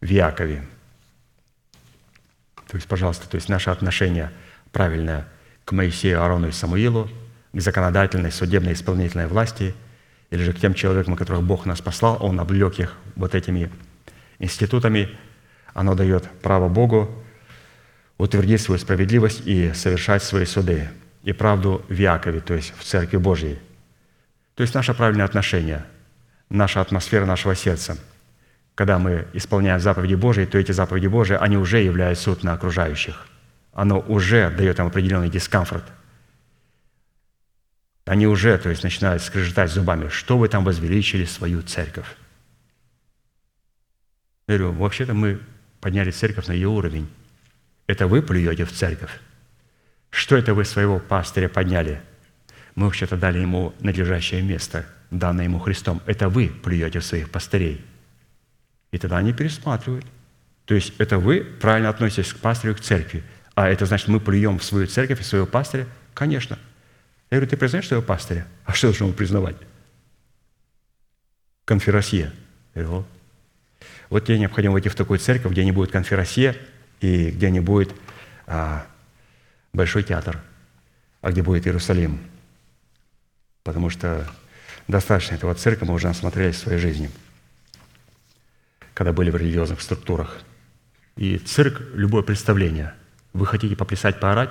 [0.00, 0.64] в Якове.
[2.68, 4.32] То есть, пожалуйста, то есть наше отношение
[4.72, 5.28] правильное
[5.64, 7.08] к Моисею, Аарону и Самуилу,
[7.52, 9.74] к законодательной, судебной, исполнительной власти,
[10.30, 13.70] или же к тем человекам, которых Бог нас послал, Он облег их вот этими
[14.38, 15.10] институтами,
[15.74, 17.21] оно дает право Богу
[18.18, 20.88] утвердить свою справедливость и совершать свои суды
[21.22, 23.58] и правду в Якове, то есть в Церкви Божьей.
[24.54, 25.84] То есть наше правильное отношение,
[26.48, 27.96] наша атмосфера нашего сердца.
[28.74, 33.26] Когда мы исполняем заповеди Божьи, то эти заповеди Божьи, они уже являют суд на окружающих.
[33.72, 35.84] Оно уже дает им определенный дискомфорт.
[38.04, 42.16] Они уже, то есть, начинают скрежетать зубами, что вы там возвеличили свою церковь.
[44.48, 45.40] Я говорю, вообще-то мы
[45.80, 47.08] подняли церковь на ее уровень.
[47.86, 49.10] Это вы плюете в церковь.
[50.10, 52.00] Что это вы своего пастыря подняли?
[52.74, 56.00] Мы вообще-то дали ему надлежащее место, данное ему Христом.
[56.06, 57.84] Это вы плюете в своих пастырей.
[58.92, 60.06] И тогда они пересматривают.
[60.64, 63.24] То есть это вы правильно относитесь к пастырю, к церкви.
[63.54, 65.86] А это значит, мы плюем в свою церковь и своего пастыря?
[66.14, 66.58] Конечно.
[67.30, 68.46] Я говорю, ты признаешь своего пастыря?
[68.64, 69.56] А что должен ему признавать?
[71.64, 72.32] Конферосье.
[72.74, 73.06] Я говорю,
[74.08, 76.56] вот тебе необходимо войти в такую церковь, где не будет конферосье
[77.02, 77.94] и где не будет
[78.46, 78.86] а,
[79.72, 80.40] большой театр,
[81.20, 82.20] а где будет Иерусалим.
[83.64, 84.26] Потому что
[84.88, 87.10] достаточно этого церкви мы уже насмотрелись в своей жизни,
[88.94, 90.40] когда были в религиозных структурах.
[91.16, 92.94] И цирк– любое представление.
[93.32, 94.50] Вы хотите поплясать, поорать,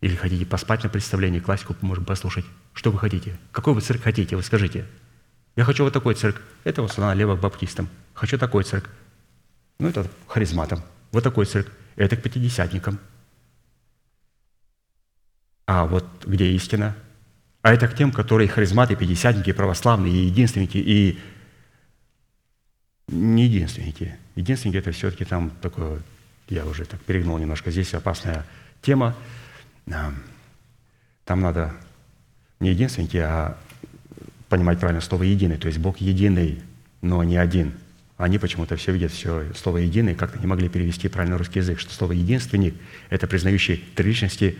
[0.00, 2.44] или хотите поспать на представлении, классику можем послушать.
[2.74, 3.38] Что вы хотите?
[3.52, 4.36] Какой вы цирк хотите?
[4.36, 4.86] Вы скажите.
[5.56, 6.42] Я хочу вот такой цирк.
[6.64, 7.88] Это вот налево к баптистам.
[8.14, 8.90] Хочу такой цирк.
[9.78, 10.82] Ну, это харизматам.
[11.12, 11.70] Вот такой цирк.
[11.96, 12.98] Это к пятидесятникам.
[15.66, 16.94] А вот где истина?
[17.62, 21.18] А это к тем, которые харизматы, пятидесятники, православные, и единственники, и
[23.08, 24.16] не единственники.
[24.36, 26.02] Единственники– это все-таки там такое,
[26.48, 28.44] я уже так перегнул немножко, здесь опасная
[28.82, 29.16] тема.
[29.86, 31.74] Там надо
[32.60, 33.58] не единственники, а
[34.48, 35.56] понимать правильно слово «единый».
[35.56, 36.62] То есть Бог единый,
[37.00, 37.74] но не один.
[38.16, 41.92] Они почему-то все видят все слово «единый», как-то не могли перевести правильно русский язык, что
[41.92, 42.74] слово «единственник»–
[43.10, 44.58] это признающий три личности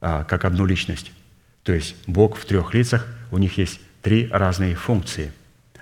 [0.00, 1.12] а, как одну личность.
[1.62, 5.32] То есть Бог в трех лицах, у них есть три разные функции.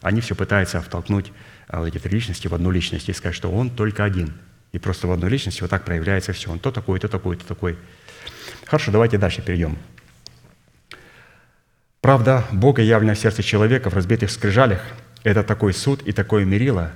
[0.01, 1.33] Они все пытаются втолкнуть
[1.67, 4.33] а, эти три личности в одну личность и сказать, что Он только один.
[4.71, 6.53] И просто в одной личности вот так проявляется все.
[6.53, 7.77] Он то такой, то такой, то такой.
[8.65, 9.77] Хорошо, давайте дальше перейдем.
[12.01, 14.81] Правда, Бога явлена в сердце человека в разбитых скрижалях–
[15.25, 16.93] это такой суд и такое мерило,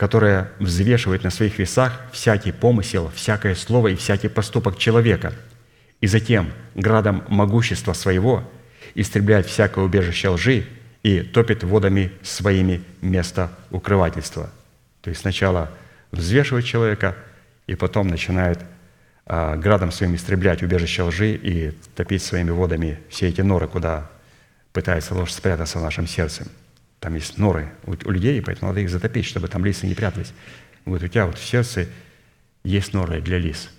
[0.00, 5.34] которая взвешивает на своих весах всякий помысел, всякое слово и всякий поступок человека,
[6.00, 8.42] и затем градом могущества своего
[8.94, 10.64] истребляет всякое убежище лжи
[11.02, 14.48] и топит водами своими место укрывательства».
[15.02, 15.70] То есть сначала
[16.12, 17.14] взвешивает человека,
[17.66, 18.58] и потом начинает
[19.26, 24.10] а, градом своим истреблять убежище лжи и топить своими водами все эти норы, куда
[24.72, 26.46] пытается ложь спрятаться в нашем сердце.
[27.00, 30.32] Там есть норы у, у людей, поэтому надо их затопить, чтобы там лисы не прятались.
[30.84, 31.88] Вот у тебя вот в сердце
[32.62, 33.70] есть норы для лис.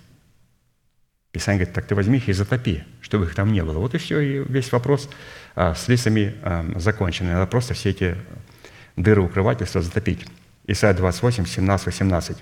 [1.30, 3.78] Писание говорит, так ты возьми их и затопи, чтобы их там не было.
[3.78, 5.08] Вот и все, и весь вопрос
[5.54, 7.26] а, с лисами а, закончен.
[7.26, 8.16] Надо просто все эти
[8.96, 10.26] дыры укрывательства затопить.
[10.66, 12.36] Исайя 28, 17, 18.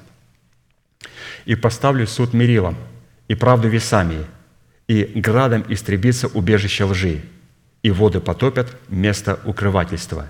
[1.45, 2.77] «И поставлю суд мерилом,
[3.29, 4.27] и правду весами,
[4.89, 7.23] и градом истребится убежище лжи,
[7.83, 10.27] и воды потопят место укрывательства.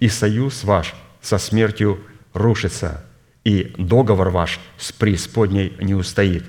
[0.00, 2.00] И союз ваш со смертью
[2.32, 3.04] рушится,
[3.44, 6.44] и договор ваш с преисподней не устоит.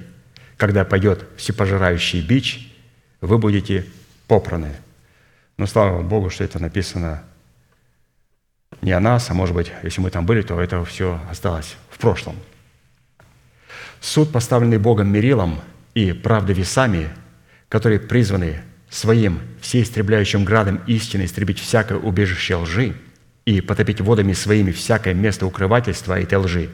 [0.57, 2.73] Когда пойдет всепожирающий бич,
[3.21, 3.85] вы будете
[4.27, 4.75] попраны».
[5.57, 7.23] Но слава Богу, что это написано
[8.81, 11.97] не о нас, а может быть, если мы там были, то это все осталось в
[11.97, 12.35] прошлом.
[13.99, 15.59] Суд, поставленный Богом мерилом
[15.93, 17.09] и правда весами,
[17.67, 22.95] которые призваны своим всеистребляющим градом истины истребить всякое убежище лжи
[23.49, 26.69] и потопить водами своими всякое место укрывательства этой лжи.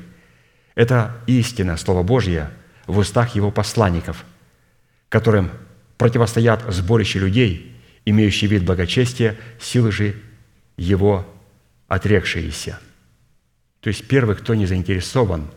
[0.76, 2.49] Это истина, Слово Божье,
[2.85, 4.26] в устах Его посланников,
[5.07, 5.52] которым
[5.97, 7.73] противостоят сборище людей,
[8.03, 10.15] имеющие вид благочестия, силы же
[10.76, 11.26] Его
[11.88, 12.77] отрекшиеся.
[13.80, 15.47] То есть первый, кто не заинтересован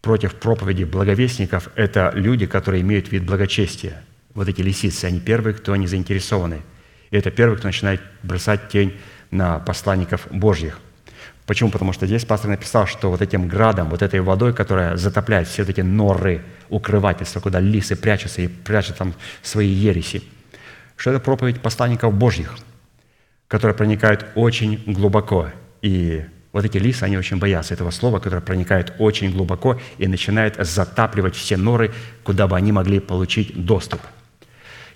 [0.00, 4.02] против проповеди благовестников, это люди, которые имеют вид благочестия.
[4.32, 6.62] Вот эти лисицы, они первые, кто не заинтересованы.
[7.10, 8.94] И это первый, кто начинает бросать тень
[9.34, 10.80] на посланников Божьих.
[11.46, 11.70] Почему?
[11.70, 15.62] Потому что здесь пастор написал, что вот этим градом, вот этой водой, которая затопляет все
[15.62, 20.22] эти норы, укрывательства, куда лисы прячутся и прячут там свои ереси,
[20.96, 22.56] что это проповедь посланников Божьих,
[23.48, 25.50] которая проникает очень глубоко
[25.82, 30.54] и вот эти лисы, они очень боятся этого слова, которое проникает очень глубоко и начинает
[30.64, 31.92] затапливать все норы,
[32.22, 34.00] куда бы они могли получить доступ.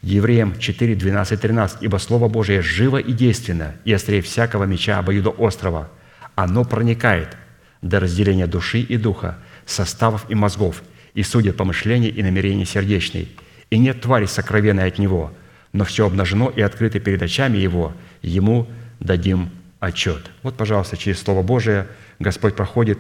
[0.02, 1.78] Евреям 4, 12, 13.
[1.82, 5.02] «Ибо Слово Божие живо и действенно, и острее всякого меча
[5.38, 5.90] острова.
[6.34, 7.36] Оно проникает
[7.82, 10.82] до разделения души и духа, составов и мозгов,
[11.14, 13.28] и судит помышления и намерения сердечной.
[13.70, 15.32] И нет твари сокровенной от него,
[15.72, 17.92] но все обнажено и открыто перед очами его,
[18.22, 18.68] ему
[19.00, 19.50] дадим
[19.80, 20.30] отчет.
[20.42, 21.86] Вот, пожалуйста, через Слово Божие
[22.18, 22.98] Господь проходит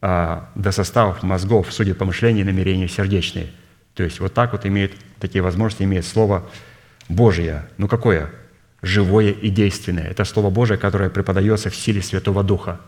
[0.00, 3.48] а, до составов мозгов, судит помышления и намерения сердечные.
[3.96, 6.48] То есть вот так вот имеет, такие возможности имеет Слово
[7.08, 7.68] Божие.
[7.76, 8.30] Ну какое?
[8.82, 10.04] Живое и действенное.
[10.04, 12.80] Это Слово Божие, которое преподается в силе Святого Духа.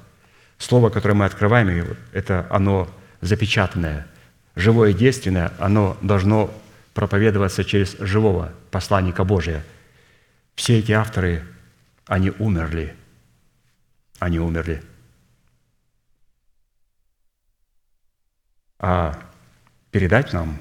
[0.58, 2.88] Слово, которое мы открываем, это оно
[3.20, 4.06] запечатанное.
[4.54, 6.54] Живое и действенное, оно должно
[6.94, 9.64] проповедоваться через живого посланника Божия.
[10.54, 11.42] Все эти авторы,
[12.06, 12.94] они умерли–
[14.18, 14.82] они умерли.
[18.78, 19.18] А
[19.90, 20.58] передать нам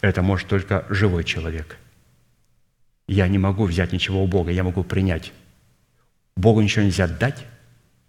[0.00, 1.76] это может только живой человек.
[3.08, 5.32] Я не могу взять ничего у Бога, я могу принять.
[6.36, 7.44] Богу ничего нельзя дать,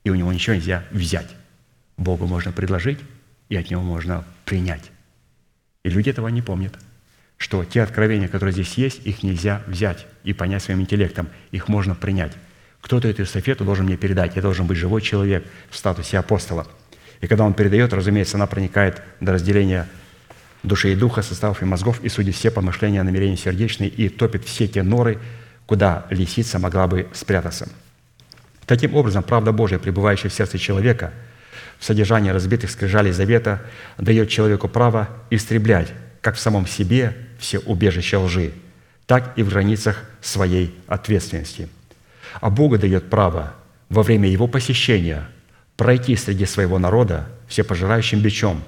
[0.03, 1.29] и у Него ничего нельзя взять.
[1.97, 2.99] Богу можно предложить,
[3.49, 4.91] и от Него можно принять.
[5.83, 6.77] И люди этого не помнят,
[7.37, 11.95] что те откровения, которые здесь есть, их нельзя взять и понять своим интеллектом, их можно
[11.95, 12.33] принять.
[12.81, 14.35] Кто-то эту эстафету должен мне передать.
[14.35, 16.67] Я должен быть живой человек в статусе апостола.
[17.21, 19.87] И когда он передает, разумеется, она проникает до разделения
[20.63, 24.67] души и духа, составов и мозгов, и судит все помышления, намерения сердечные, и топит все
[24.67, 25.19] те норы,
[25.65, 27.67] куда лисица могла бы спрятаться.
[28.65, 31.13] Таким образом, правда Божия, пребывающая в сердце человека,
[31.79, 33.61] в содержании разбитых скрижалей завета,
[33.97, 38.51] дает человеку право истреблять как в самом себе все убежища лжи,
[39.05, 41.69] так и в границах своей ответственности–
[42.41, 43.53] а Бога дает право
[43.89, 45.27] во время Его посещения
[45.75, 48.63] пройти среди своего народа всепожирающим бичом,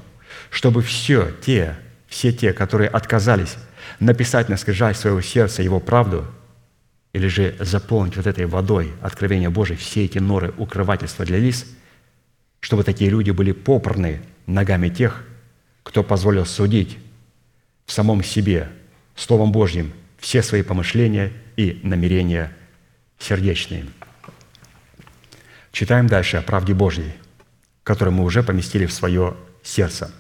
[0.50, 1.76] чтобы все те,
[2.08, 3.56] все те, которые отказались
[4.00, 6.26] написать на скрижаль своего сердца Его правду,
[7.14, 11.66] или же заполнить вот этой водой откровения Божие все эти норы укрывательства для лис,
[12.60, 15.24] чтобы такие люди были попраны ногами тех,
[15.84, 16.98] кто позволил судить
[17.86, 18.70] в самом себе
[19.16, 22.56] Словом Божьим все свои помышления и намерения
[23.18, 23.86] сердечные.
[25.72, 27.14] Читаем дальше о правде Божьей,
[27.84, 30.12] которую мы уже поместили в свое сердце.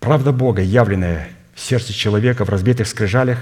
[0.00, 3.38] Правда Бога, явленная в сердце человека в разбитых скрижалях,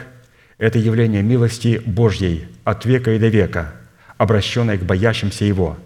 [0.59, 3.73] это явление милости Божьей от века и до века,
[4.19, 5.77] обращенное к боящимся Его,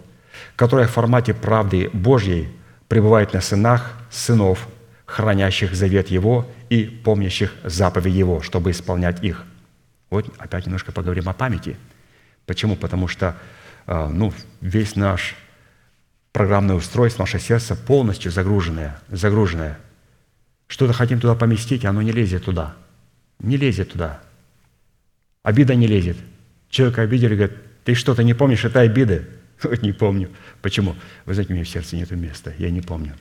[0.55, 2.49] которая в формате правды Божьей
[2.87, 4.67] пребывает на сынах сынов,
[5.05, 9.43] хранящих завет Его и помнящих заповеди Его, чтобы исполнять их.
[10.09, 11.77] Вот опять немножко поговорим о памяти.
[12.45, 12.75] Почему?
[12.75, 13.35] Потому что
[13.85, 15.35] э, ну, весь наш
[16.31, 19.77] программное устройство, наше сердце полностью загруженное, загруженное.
[20.69, 22.75] Что-то хотим туда поместить, оно не лезет туда.
[23.39, 24.21] Не лезет туда.
[25.41, 26.15] Обида не лезет.
[26.69, 29.27] Человека обидели, говорит, ты что-то не помнишь этой обиды?
[29.63, 30.29] Вот не помню.
[30.61, 30.95] Почему?
[31.25, 32.53] Вы знаете, у меня в сердце нет места.
[32.57, 33.13] Я не помню.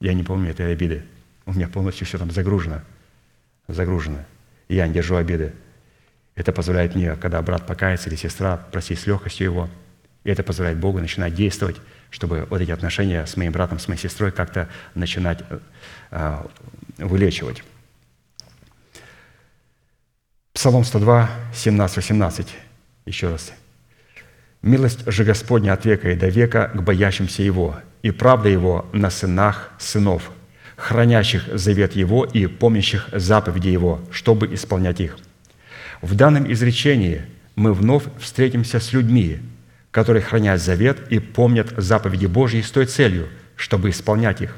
[0.00, 1.04] Я не помню этой обиды.
[1.46, 2.80] У меня полностью все там загружено.
[3.68, 4.24] Загружено.
[4.68, 5.52] Я не держу обиды.
[6.34, 9.70] Это позволяет мне, когда брат покается или сестра, просить с легкостью его.
[10.24, 11.76] И это позволяет Богу начинать действовать,
[12.10, 15.40] чтобы вот эти отношения с моим братом, с моей сестрой как-то начинать
[16.10, 16.42] э,
[16.98, 17.62] вылечивать.
[20.52, 22.48] Псалом 102, 17, 18.
[23.06, 23.52] Еще раз.
[24.62, 29.08] «Милость же Господня от века и до века к боящимся Его, и правда Его на
[29.08, 30.30] сынах сынов,
[30.76, 35.16] хранящих завет Его и помнящих заповеди Его, чтобы исполнять их».
[36.02, 37.24] В данном изречении
[37.56, 39.38] мы вновь встретимся с людьми,
[39.90, 44.56] которые хранят завет и помнят заповеди Божьи с той целью, чтобы исполнять их.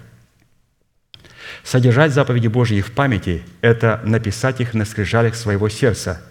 [1.65, 6.23] Содержать заповеди Божьи в памяти– это написать их на скрижалях своего сердца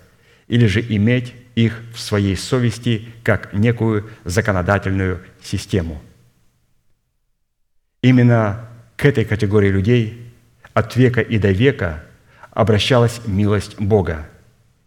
[0.48, 6.02] или же иметь их в своей совести как некую законодательную систему.
[8.02, 10.32] Именно к этой категории людей
[10.74, 12.04] от века и до века
[12.52, 14.28] обращалась милость Бога,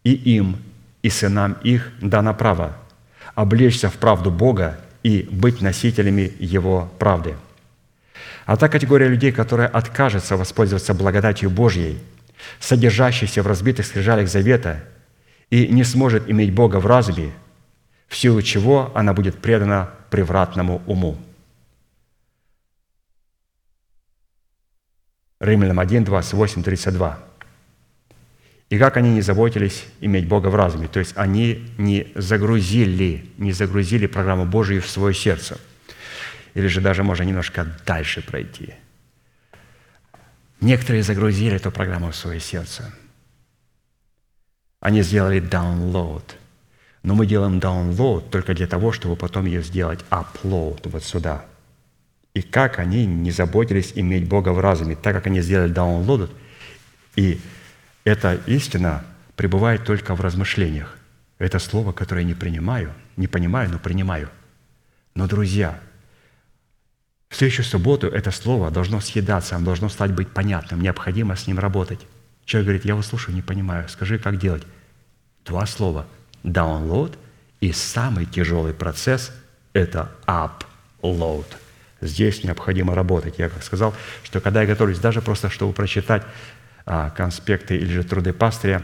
[0.03, 0.57] и им,
[1.01, 2.77] и сынам их дано право
[3.35, 7.35] облечься в правду Бога и быть носителями Его правды.
[8.45, 11.99] А та категория людей, которая откажется воспользоваться благодатью Божьей,
[12.59, 14.83] содержащейся в разбитых скрижалях завета–
[15.49, 17.31] и не сможет иметь Бога в разуме,
[18.07, 21.17] в силу чего она будет предана превратному уму.
[25.39, 27.19] Римлянам 1, 28, 32.
[28.69, 33.51] И как они не заботились иметь Бога в разуме, то есть они не загрузили, не
[33.51, 35.59] загрузили программу Божию в свое сердце.
[36.55, 38.73] Или же даже можно немножко дальше пройти.
[40.61, 42.93] Некоторые загрузили эту программу в свое сердце–
[44.85, 46.21] они сделали download.
[47.01, 51.43] Но мы делаем download только для того, чтобы потом ее сделать upload вот сюда.
[52.35, 56.29] И как они не заботились иметь Бога в разуме, так как они сделали download,
[57.15, 57.39] и
[58.05, 59.03] эта истина
[59.35, 60.95] пребывает только в размышлениях.
[61.37, 64.29] Это слово, которое я не принимаю, не понимаю, но принимаю.
[65.15, 65.77] Но, друзья,
[67.29, 71.59] в следующую субботу это слово должно съедаться, оно должно стать быть понятным, необходимо с ним
[71.59, 71.99] работать.
[72.45, 74.63] Человек говорит, я вас слушаю, не понимаю, скажи, как делать.
[75.43, 76.05] Два слова.
[76.43, 77.17] Download
[77.59, 79.31] и самый тяжелый процесс–
[79.73, 81.45] это upload.
[82.01, 83.39] Здесь необходимо работать.
[83.39, 86.23] Я как сказал, что когда я готовлюсь даже просто, чтобы прочитать
[86.85, 88.83] конспекты или же труды пастыря,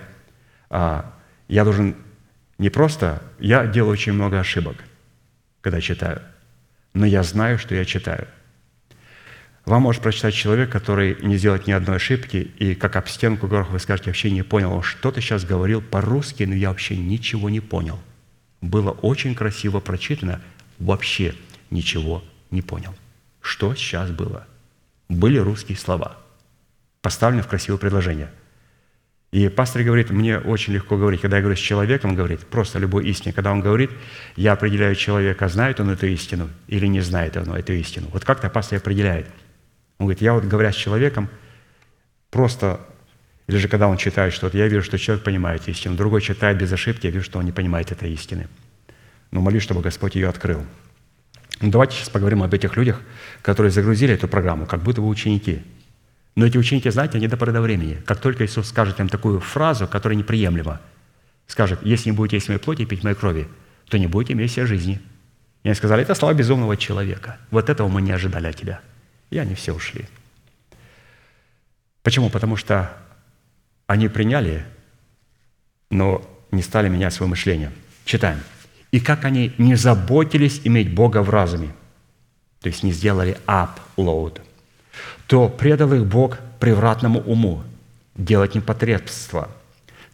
[0.70, 1.14] а,
[1.48, 1.96] я должен
[2.58, 4.78] не просто, я делаю очень много ошибок,
[5.62, 6.22] когда читаю,
[6.94, 8.28] но я знаю, что я читаю–
[9.66, 13.70] вам может прочитать человек, который не сделает ни одной ошибки, и как об стенку горох
[13.70, 17.60] вы скажете, вообще не понял, он что-то сейчас говорил по-русски, но я вообще ничего не
[17.60, 18.00] понял.
[18.62, 20.42] Было очень красиво прочитано,
[20.80, 21.36] вообще
[21.70, 22.96] ничего не понял.
[23.40, 24.48] Что сейчас было?
[25.10, 26.18] Были русские слова,
[27.02, 28.30] поставлены в красивое предложение.
[29.32, 33.08] И пастор говорит, мне очень легко говорить, когда я говорю с человеком, говорит, просто любой
[33.08, 33.92] истине, когда он говорит,
[34.36, 38.08] я определяю человека, знает он эту истину или не знает он эту истину.
[38.12, 39.28] Вот как-то пастор определяет–
[40.02, 41.30] он говорит, я вот говоря с человеком,
[42.32, 42.82] просто,
[43.46, 45.96] или же когда он читает что-то, я вижу, что человек понимает истину.
[45.96, 48.48] Другой читает без ошибки, я вижу, что он не понимает этой истины.
[49.30, 50.66] Но молюсь, чтобы Господь ее открыл.
[51.60, 53.00] Ну, давайте сейчас поговорим об этих людях,
[53.44, 55.62] которые загрузили эту программу, как будто бы ученики.
[56.36, 58.02] Но эти ученики, знаете, они до поры до времени.
[58.06, 60.80] Как только Иисус скажет им такую фразу, которая неприемлема,
[61.48, 63.48] скажет, если не будете есть моей плоти и пить моей крови,
[63.90, 65.02] то не будете иметь все жизни.
[65.64, 67.38] И они сказали, это слова безумного человека.
[67.52, 68.80] Вот этого мы не ожидали от тебя.
[69.30, 70.06] И они все ушли.
[72.02, 72.30] Почему?
[72.30, 72.92] Потому что
[73.88, 74.66] они приняли,
[75.90, 77.72] но не стали менять свое мышление.
[78.06, 78.40] Читаем.
[78.92, 81.74] И как они не заботились иметь Бога в разуме,
[82.62, 84.42] то есть не сделали upload,
[85.32, 87.64] то предал их Бог превратному уму
[88.18, 89.50] делать непотребство,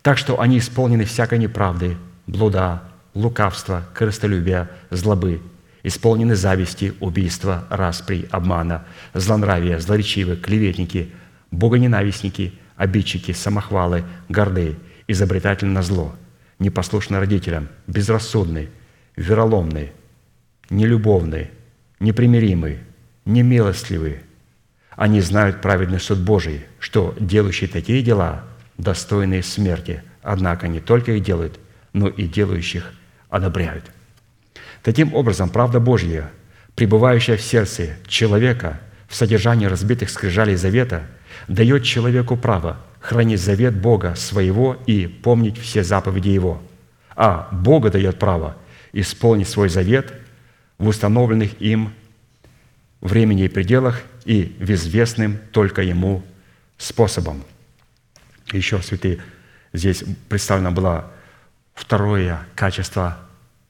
[0.04, 2.84] так что они исполнены всякой неправды, блуда,
[3.16, 5.42] лукавства, корыстолюбия, злобы,
[5.82, 8.86] исполнены зависти, убийства, распри, обмана,
[9.16, 11.12] злонравия, злоречивы, клеветники,
[11.50, 14.76] богоненавистники, обидчики, самохвалы, горды,
[15.08, 16.16] изобретательны на зло,
[16.60, 18.70] непослушны родителям, безрассудны,
[19.16, 19.94] вероломны,
[20.70, 21.50] нелюбовны,
[22.00, 22.82] непримиримы,
[23.26, 24.22] немилостливы.
[24.98, 28.44] Они знают праведный суд Божий, что делающие такие дела
[28.80, 31.60] достойны смерти, однако не только их делают,
[31.94, 32.92] но и делающих
[33.30, 33.86] одобряют.
[34.82, 36.32] Таким образом, правда Божья,
[36.76, 41.04] пребывающая в сердце человека в содержании разбитых скрижалей завета,
[41.48, 46.60] дает человеку право хранить завет Бога своего и помнить все заповеди Его.
[47.16, 48.58] А Бога дает право
[48.94, 50.12] исполнить свой завет
[50.80, 51.94] в установленных им
[53.02, 56.24] времени и пределах и в известным только Ему
[56.78, 57.44] способом.
[58.52, 59.20] Еще, святые,
[59.74, 61.12] здесь представлено было
[61.74, 63.18] второе качество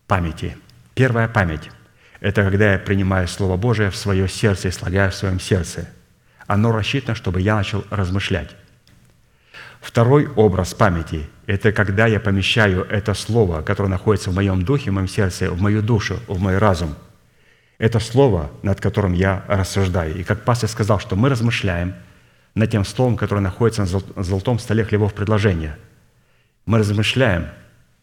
[0.07, 0.57] памяти.
[0.93, 1.69] Первая память–
[2.19, 5.89] это когда я принимаю Слово Божие в свое сердце и слагаю в своем сердце.
[6.47, 8.55] Оно рассчитано, чтобы я начал размышлять.
[9.81, 14.93] Второй образ памяти– это когда я помещаю это слово, которое находится в моем духе, в
[14.93, 16.95] моем сердце, в мою душу, в мой разум.
[17.77, 20.15] Это слово, над которым я рассуждаю.
[20.15, 21.93] И как пастор сказал, что мы размышляем
[22.55, 23.81] над тем словом, которое находится
[24.15, 25.77] на золотом столе хлебов предложения.
[26.65, 27.47] Мы размышляем.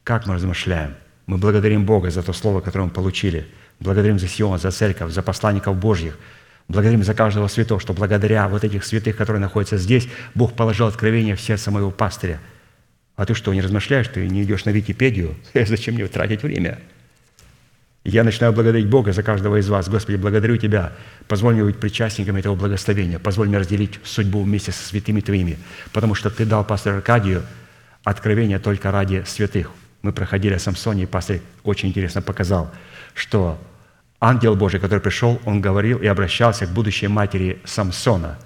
[0.04, 0.94] Как мы размышляем?
[1.26, 3.48] Мы благодарим Бога за то слово, которое мы получили.
[3.80, 6.18] Благодарим за Сион, за церковь, за посланников Божьих–
[6.68, 11.36] Благодарим за каждого святого, что благодаря вот этих святых, которые находятся здесь, Бог положил откровение
[11.36, 12.40] в сердце моего пастыря.
[13.16, 15.34] А ты что, не размышляешь, ты не идешь на Википедию?
[15.54, 16.78] Зачем мне тратить время?
[18.04, 19.88] Я начинаю благодарить Бога за каждого из вас.
[19.88, 20.92] Господи, благодарю Тебя.
[21.26, 23.18] Позволь мне быть причастником этого благословения.
[23.18, 25.58] Позволь мне разделить судьбу вместе со святыми Твоими.
[25.92, 27.42] Потому что Ты дал пастору Аркадию
[28.04, 29.70] откровение только ради святых.
[30.02, 32.70] Мы проходили о Самсоне, и пастор очень интересно показал,
[33.14, 33.58] что
[34.20, 38.38] ангел Божий, который пришел, он говорил и обращался к будущей матери Самсона.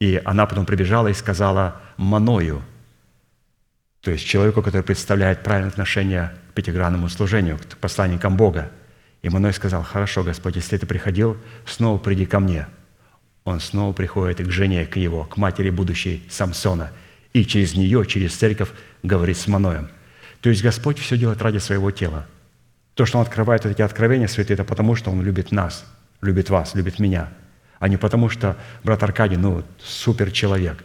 [0.00, 2.62] И она потом прибежала и сказала Маною,
[4.06, 8.70] то есть человеку, который представляет правильное отношение к пятигранному служению, к посланникам Бога.
[9.22, 11.36] И Маной сказал, хорошо, Господь, если ты приходил,
[11.66, 12.66] снова приди ко мне.
[13.44, 16.92] Он снова приходит к жене, к его, к матери будущей Самсона.
[17.32, 18.70] И через нее, через церковь
[19.02, 19.88] говорит с Маноем.
[20.40, 22.26] То есть Господь все делает ради своего тела–
[22.96, 25.84] то, что Он открывает эти откровения, святые, это потому, что Он любит нас,
[26.22, 27.28] любит вас, любит меня,
[27.78, 30.82] а не потому, что брат Аркадий, ну, супер человек.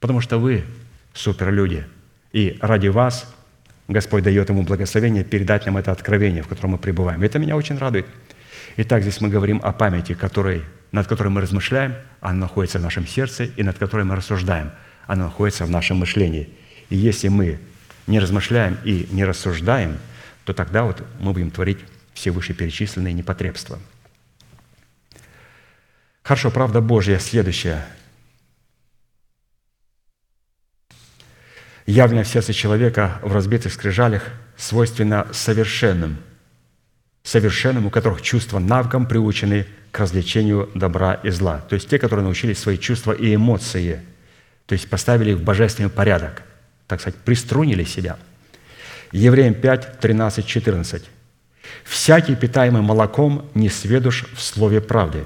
[0.00, 0.64] Потому что вы
[1.12, 1.86] супер люди.
[2.32, 3.34] И ради вас
[3.88, 7.22] Господь дает ему благословение передать нам это откровение, в котором мы пребываем.
[7.22, 8.06] Это меня очень радует.
[8.76, 13.06] Итак, здесь мы говорим о памяти, которой, над которой мы размышляем, она находится в нашем
[13.06, 14.72] сердце, и над которой мы рассуждаем,
[15.06, 16.50] она находится в нашем мышлении.
[16.90, 17.58] И если мы
[18.06, 19.98] не размышляем и не рассуждаем–
[20.46, 21.78] то тогда вот мы будем творить
[22.14, 23.80] все вышеперечисленные непотребства.
[26.22, 27.84] Хорошо, правда Божья следующая.
[31.86, 34.24] Явленное в сердце человека в разбитых скрижалях
[34.56, 36.18] свойственно совершенным,
[37.22, 41.58] совершенным, у которых чувства навыком приучены к развлечению добра и зла.
[41.68, 44.00] То есть те, которые научились свои чувства и эмоции,
[44.66, 46.42] то есть поставили их в божественный порядок,
[46.86, 48.18] так сказать, приструнили себя–
[49.12, 51.02] Евреям 5, 13, 14.
[51.84, 55.24] «Всякий, питаемый молоком, не сведущ в слове правды,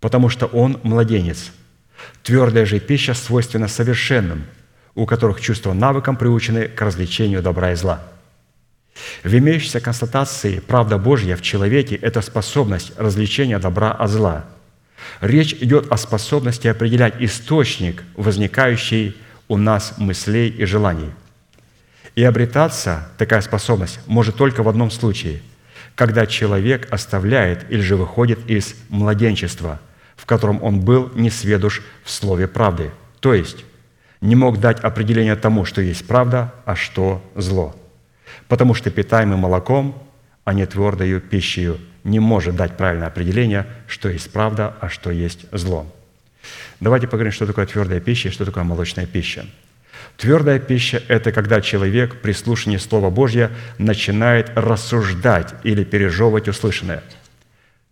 [0.00, 1.52] потому что он младенец.
[2.22, 4.46] Твердая же пища свойственна совершенным,
[4.94, 8.02] у которых чувства навыком приучены к развлечению добра и зла».
[9.24, 14.44] В имеющейся констатации правда Божья в человеке– это способность развлечения добра от зла.
[15.20, 19.16] Речь идет о способности определять источник, возникающий
[19.48, 21.10] у нас мыслей и желаний–
[22.14, 25.40] и обретаться такая способность может только в одном случае,
[25.94, 29.80] когда человек оставляет или же выходит из младенчества,
[30.16, 32.90] в котором он был несведуш в слове правды,
[33.20, 33.64] то есть
[34.22, 37.76] не мог дать определение тому, что есть правда, а что зло.
[38.48, 40.00] Потому что питаемый молоком,
[40.44, 45.44] а не твердою пищей, не может дать правильное определение, что есть правда, а что есть
[45.52, 45.86] зло.
[46.80, 49.44] Давайте поговорим, что такое твердая пища и что такое молочная пища.
[50.16, 57.02] Твердая пища– это когда человек при слушании Слова Божьего начинает рассуждать или пережевывать услышанное.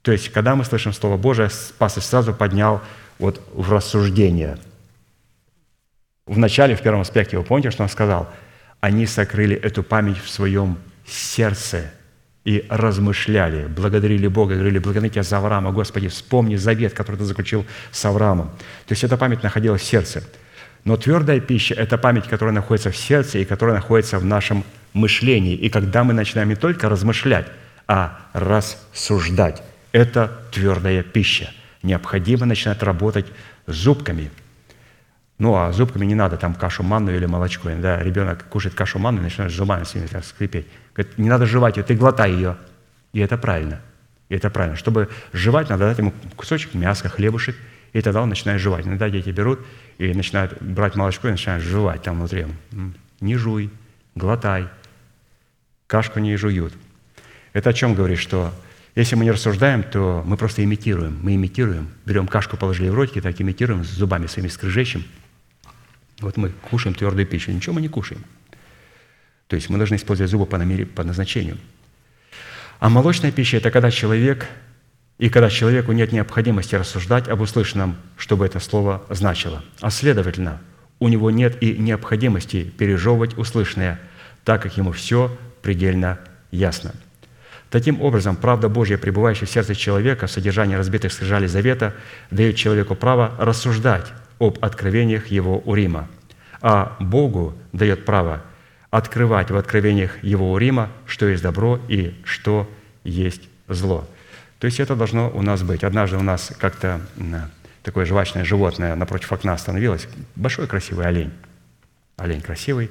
[0.03, 2.81] То есть, когда мы слышим Слово Божие, пастор сразу поднял
[3.19, 4.59] вот в рассуждение.
[6.31, 8.29] В начале, в первом аспекте, вы помните, что он сказал?
[8.81, 11.93] Они сокрыли эту память в своем сердце
[12.45, 17.67] и размышляли, благодарили Бога, говорили, благодарите тебя за Авраама, Господи, вспомни завет, который ты заключил
[17.91, 18.49] с Авраамом.
[18.87, 20.25] То есть эта память находилась в сердце–
[20.85, 25.55] но твердая пища– это память, которая находится в сердце и которая находится в нашем мышлении.
[25.55, 27.47] И когда мы начинаем не только размышлять,
[27.87, 29.63] а рассуждать,
[29.93, 31.51] это твердая пища.
[31.83, 33.27] Необходимо начинать работать
[33.67, 34.31] зубками.
[35.41, 37.71] Ну, а зубками не надо там кашу манну или молочко.
[37.71, 40.67] Да, ребенок кушает кашу манну и начинает зубами с ними скрипеть.
[40.95, 42.59] Говорит, не надо жевать ее, ты глотай ее.
[43.15, 43.81] И это правильно.
[44.29, 44.77] И это правильно.
[44.77, 47.57] Чтобы жевать, надо дать ему кусочек мяса, хлебушек,
[47.95, 48.87] и тогда он начинает жевать.
[48.87, 49.61] Иногда дети берут
[49.97, 52.47] и начинают брать молочко и начинают жевать там внутри.
[53.21, 53.71] Не жуй,
[54.15, 54.69] глотай.
[55.87, 56.75] Кашку не жуют.
[57.55, 58.53] Это о чем говорит, что
[58.95, 61.19] если мы не рассуждаем, то мы просто имитируем.
[61.23, 61.89] Мы имитируем.
[62.05, 65.03] Берем кашку, положили в ротики, так имитируем, с зубами своими скрежещем.
[66.21, 68.25] Вот мы кушаем твердую пищу, ничего мы не кушаем.
[69.47, 71.59] То есть мы должны использовать зубы по, намере- по назначению.
[72.79, 74.47] А молочная пища– это когда человек,
[75.19, 79.65] и когда человеку нет необходимости рассуждать об услышанном, чтобы это слово значило.
[79.81, 80.61] А следовательно,
[80.99, 84.01] у него нет и необходимости пережевывать услышанное,
[84.45, 86.19] так как ему все предельно
[86.51, 86.95] ясно.
[87.71, 91.95] Таким образом, правда Божья, пребывающая в сердце человека, в содержании разбитых скрижалей завета,
[92.31, 94.07] дает человеку право рассуждать
[94.41, 96.09] об откровениях его Урима,
[96.61, 98.43] а Богу дает право
[98.91, 102.69] открывать в откровениях его Урима, что есть добро и что
[103.05, 104.09] есть зло.
[104.59, 105.85] То есть это должно у нас быть.
[105.85, 107.01] Однажды у нас как-то
[107.83, 111.33] такое жвачное животное напротив окна остановилось, большой красивый олень.
[112.17, 112.91] Олень красивый,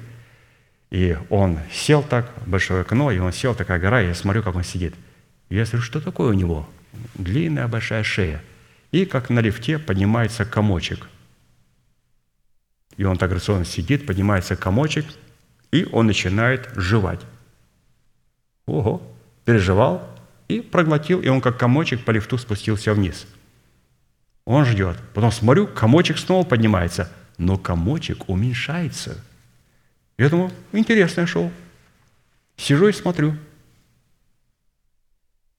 [0.90, 4.56] и он сел так, большое окно, и он сел, такая гора, и я смотрю, как
[4.56, 4.94] он сидит.
[5.48, 6.68] И я смотрю, что такое у него?
[7.14, 8.42] Длинная большая шея.
[8.90, 11.06] И как на лифте поднимается комочек.
[13.00, 15.06] И он так грационно сидит, поднимается комочек,
[15.72, 17.20] и он начинает жевать.
[18.66, 19.02] Ого!
[19.44, 20.06] Переживал
[20.48, 23.26] и проглотил, и он как комочек по лифту спустился вниз.
[24.44, 24.96] Он ждет.
[25.14, 29.16] Потом смотрю, комочек снова поднимается, но комочек уменьшается–
[30.20, 31.50] я думаю, интересное шоу.
[32.58, 33.38] Сижу и смотрю.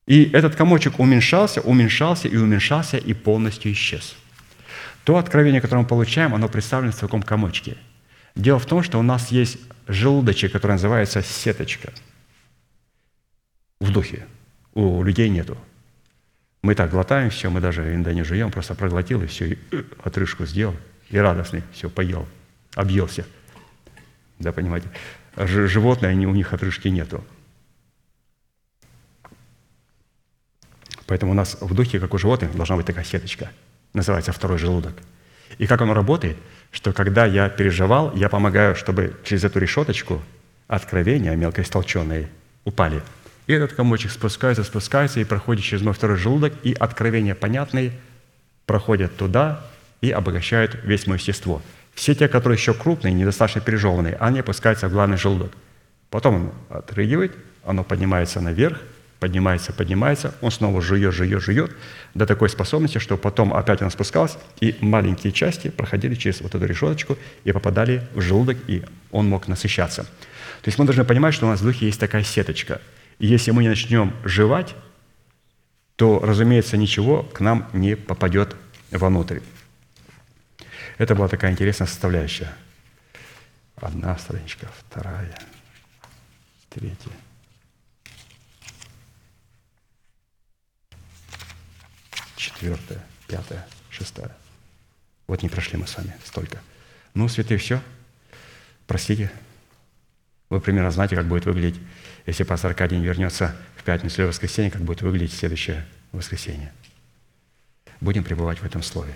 [0.06, 4.16] И этот комочек уменьшался, уменьшался и уменьшался, и полностью исчез.
[5.04, 7.78] То откровение, которое мы получаем, оно представлено в таком комочке.
[8.36, 9.58] Дело в том, что у нас есть
[9.88, 11.92] желудочек, который называется сеточка.
[13.80, 14.26] В духе.
[14.74, 15.58] У людей нету.
[16.62, 19.84] Мы так глотаем все, мы даже иногда не жуем, просто проглотил и все, и э,
[20.04, 20.76] отрыжку сделал,
[21.10, 22.28] и радостный, все, поел,
[22.76, 23.26] объелся–
[24.42, 24.90] да, понимаете?
[25.38, 27.24] Животные, они, у них отрыжки нету.
[31.06, 33.52] Поэтому у нас в духе, как у животных, должна быть такая сеточка.
[33.94, 34.94] Называется второй желудок.
[35.58, 36.38] И как оно работает,
[36.72, 40.22] что когда я переживал, я помогаю, чтобы через эту решеточку
[40.68, 42.30] откровения мелкоистолченные
[42.64, 43.02] упали.
[43.48, 47.92] И этот комочек спускается, спускается и проходит через мой второй желудок, и откровения понятные
[48.66, 49.66] проходят туда
[50.00, 51.62] и обогащают весь мое естество.
[51.94, 55.52] Все те, которые еще крупные, недостаточно пережеванные, они опускаются в главный желудок.
[56.10, 57.34] Потом он отрыгивает,
[57.66, 58.80] оно поднимается наверх,
[59.22, 61.72] поднимается, поднимается, он снова жует, жует, жует,
[62.16, 66.66] до такой способности, что потом опять оно спускалось, и маленькие части проходили через вот эту
[66.66, 70.06] решеточку и попадали в желудок, и он мог насыщаться.
[70.06, 72.82] То есть мы должны понимать, что у нас в духе есть такая сеточка.
[73.20, 74.74] И если мы не начнем жевать,
[75.98, 78.56] то, разумеется, ничего к нам не попадет
[78.90, 79.42] внутрь.
[80.98, 82.52] Это была такая интересная составляющая.
[83.76, 85.38] Одна страничка, вторая,
[86.70, 87.12] третья.
[92.42, 94.36] Четвертая, пятая, шестая.
[95.28, 96.60] Вот не прошли мы с вами столько.
[97.14, 97.80] Ну, святые, все.
[98.88, 99.32] Простите.
[100.50, 101.80] Вы примерно знаете, как будет выглядеть,
[102.26, 106.74] если пастор Аркадий не вернется в пятницу или воскресенье, как будет выглядеть следующее воскресенье.
[108.00, 109.14] Будем пребывать в этом слове.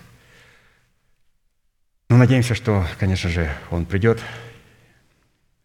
[2.10, 4.22] Ну, надеемся, что, конечно же, Он придет.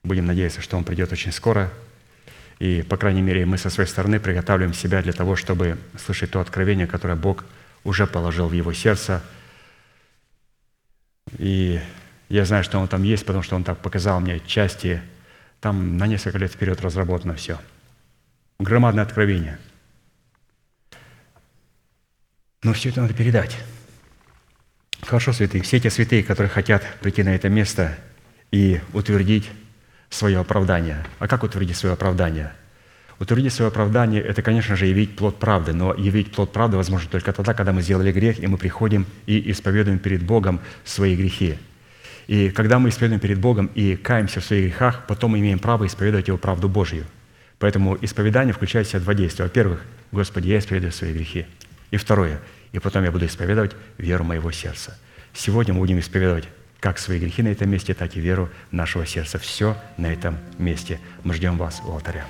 [0.03, 1.70] Будем надеяться, что Он придет очень скоро.
[2.61, 6.41] И, по крайней мере, мы со своей стороны приготавливаем себя для того, чтобы слышать то
[6.41, 7.47] откровение, которое Бог
[7.85, 9.23] уже положил в его сердце.
[11.39, 11.81] И
[12.28, 15.01] я знаю, что Он там есть, потому что Он так показал мне части.
[15.61, 17.59] Там на несколько лет вперед разработано все.
[18.59, 19.59] Громадное откровение.
[22.62, 23.57] Но все это надо передать.
[25.01, 25.62] Хорошо, святые.
[25.62, 27.97] Все те святые, которые хотят прийти на это место
[28.51, 29.49] и утвердить
[30.11, 31.07] свое оправдание.
[31.19, 32.53] А как утвердить свое оправдание?
[33.19, 37.32] Утвердить свое оправдание– это, конечно же, явить плод правды, но явить плод правды возможно только
[37.32, 41.59] тогда, когда мы сделали грех, и мы приходим и исповедуем перед Богом свои грехи.
[42.27, 45.87] И когда мы исповедуем перед Богом и каемся в своих грехах, потом мы имеем право
[45.87, 47.05] исповедовать Его правду Божью.
[47.59, 49.45] Поэтому исповедание включает в себя два действия.
[49.45, 49.82] Во-первых,
[50.12, 51.47] Господи, я исповедую свои грехи.
[51.91, 52.41] И второе,
[52.73, 54.99] и потом я буду исповедовать веру моего сердца.
[55.35, 56.49] Сегодня мы будем исповедовать
[56.81, 59.39] как свои грехи на этом месте, так и веру нашего сердца.
[59.39, 60.98] Все на этом месте.
[61.23, 62.27] Мы ждем вас у алтаря.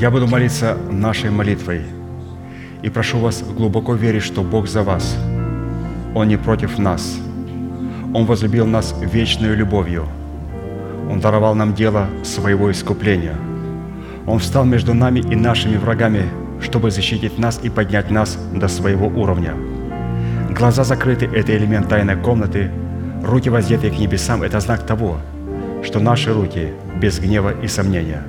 [0.00, 1.82] Я буду молиться нашей молитвой
[2.80, 5.14] и прошу вас глубоко верить, что Бог за вас.
[6.14, 7.18] Он не против нас.
[8.14, 10.06] Он возлюбил нас вечной любовью.
[11.10, 13.36] Он даровал нам дело своего искупления.
[14.26, 16.30] Он встал между нами и нашими врагами,
[16.62, 19.54] чтобы защитить нас и поднять нас до своего уровня.
[20.48, 22.70] Глаза закрыты– это элемент тайной комнаты,
[23.22, 25.18] руки воздетые к небесам– это знак того,
[25.84, 26.68] что наши руки
[26.98, 28.22] без гнева и сомнения.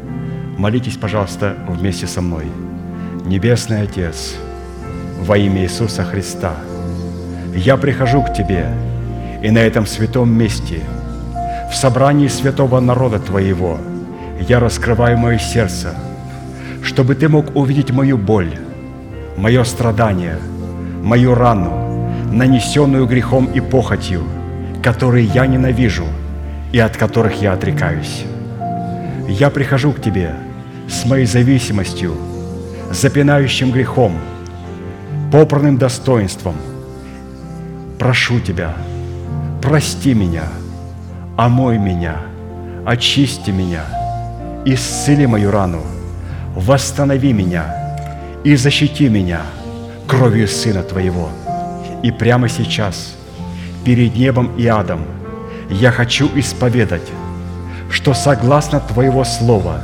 [0.62, 2.46] Молитесь, пожалуйста, вместе со мной.
[3.26, 4.36] Небесный Отец,
[5.20, 6.54] во имя Иисуса Христа,
[7.56, 8.68] я прихожу к Тебе,
[9.42, 10.82] и на этом святом месте,
[11.72, 13.80] в собрании святого народа Твоего,
[14.48, 15.96] я раскрываю мое сердце,
[16.84, 18.54] чтобы Ты мог увидеть мою боль,
[19.38, 20.38] мое страдание,
[21.02, 24.22] мою рану, нанесенную грехом и похотью,
[24.84, 26.06] которые я ненавижу
[26.72, 28.26] и от которых я отрекаюсь.
[29.28, 30.36] Я прихожу к Тебе
[30.92, 32.18] с моей зависимостью,
[32.92, 34.20] запинающим грехом,
[35.32, 36.56] попранным достоинством.
[37.98, 38.74] Прошу Тебя,
[39.62, 40.44] прости меня,
[41.38, 42.18] омой меня,
[42.86, 43.86] очисти меня,
[44.66, 45.82] исцели мою рану,
[46.56, 47.98] восстанови меня
[48.44, 49.44] и защити меня
[50.08, 51.30] кровью Сына Твоего.
[52.04, 53.16] И прямо сейчас,
[53.86, 55.06] перед небом и адом,
[55.70, 57.10] я хочу исповедать,
[57.90, 59.84] что согласно Твоего Слова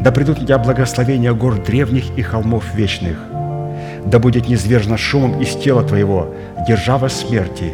[0.00, 3.18] Да придут тебя благословения гор древних и холмов вечных.
[4.04, 6.34] Да будет низвержено шумом из тела твоего
[6.66, 7.72] держава смерти,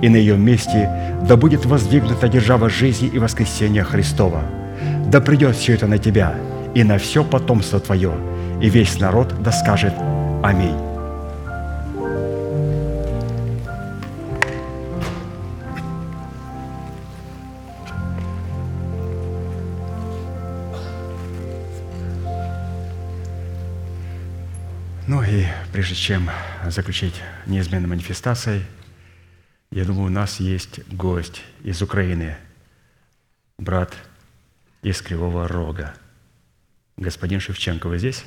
[0.00, 0.88] и на ее месте
[1.28, 4.42] да будет воздвигнута держава жизни и воскресения Христова.
[5.06, 6.34] Да придет все это на тебя
[6.74, 8.12] и на все потомство твое,
[8.60, 9.94] и весь народ да скажет
[10.42, 10.91] Аминь.
[25.72, 26.30] Прежде чем
[26.66, 27.14] заключить
[27.46, 28.64] неизменной манифестацией,
[29.70, 32.36] я думаю, у нас есть гость из Украины,
[33.56, 33.96] брат
[34.82, 35.94] из Кривого Рога.
[36.98, 38.24] Господин Шевченко, вы здесь?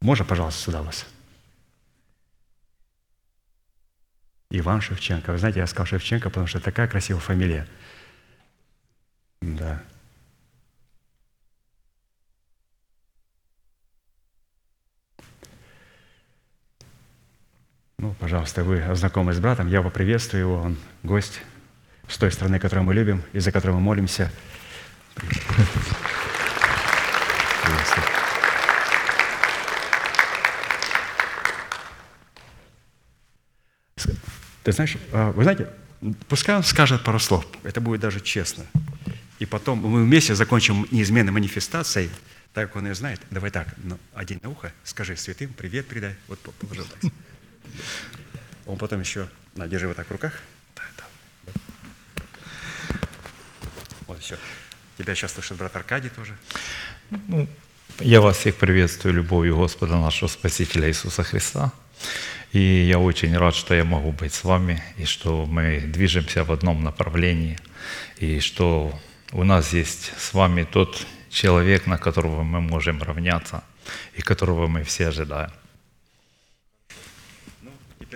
[0.00, 1.06] Можно, пожалуйста, сюда вас?
[4.50, 5.32] Иван Шевченко.
[5.32, 7.68] Вы знаете, я сказал Шевченко, потому что такая красивая фамилия.
[9.42, 9.82] Да.
[17.98, 21.40] Ну, пожалуйста, вы знакомы с братом, я его приветствую, его, он гость
[22.08, 24.30] с той страны, которую мы любим и за которую мы молимся.
[34.64, 35.68] Ты знаешь, а, вы знаете,
[36.28, 38.64] пускай он скажет пару слов, это будет даже честно.
[39.38, 42.10] И потом мы вместе закончим неизменной манифестацией,
[42.54, 43.20] так как он ее знает.
[43.30, 46.16] Давай так, ну, одень на ухо, скажи святым, привет передай.
[46.28, 47.12] Вот так.
[48.66, 50.40] Он потом еще, на, держи вот так в руках.
[50.74, 51.04] Да, да.
[54.06, 54.36] Вот все.
[54.98, 56.36] Тебя сейчас слышит брат Аркадий тоже.
[57.10, 57.48] Ну,
[58.00, 61.72] я вас всех приветствую любовью Господа нашего Спасителя Иисуса Христа.
[62.52, 66.52] И я очень рад, что я могу быть с вами, и что мы движемся в
[66.52, 67.58] одном направлении,
[68.18, 68.98] и что
[69.32, 73.64] у нас есть с вами тот человек, на которого мы можем равняться,
[74.14, 75.50] и которого мы все ожидаем.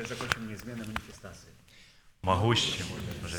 [0.07, 1.53] Закончим неизменной манифестацией.
[2.23, 2.87] Могущим
[3.27, 3.39] же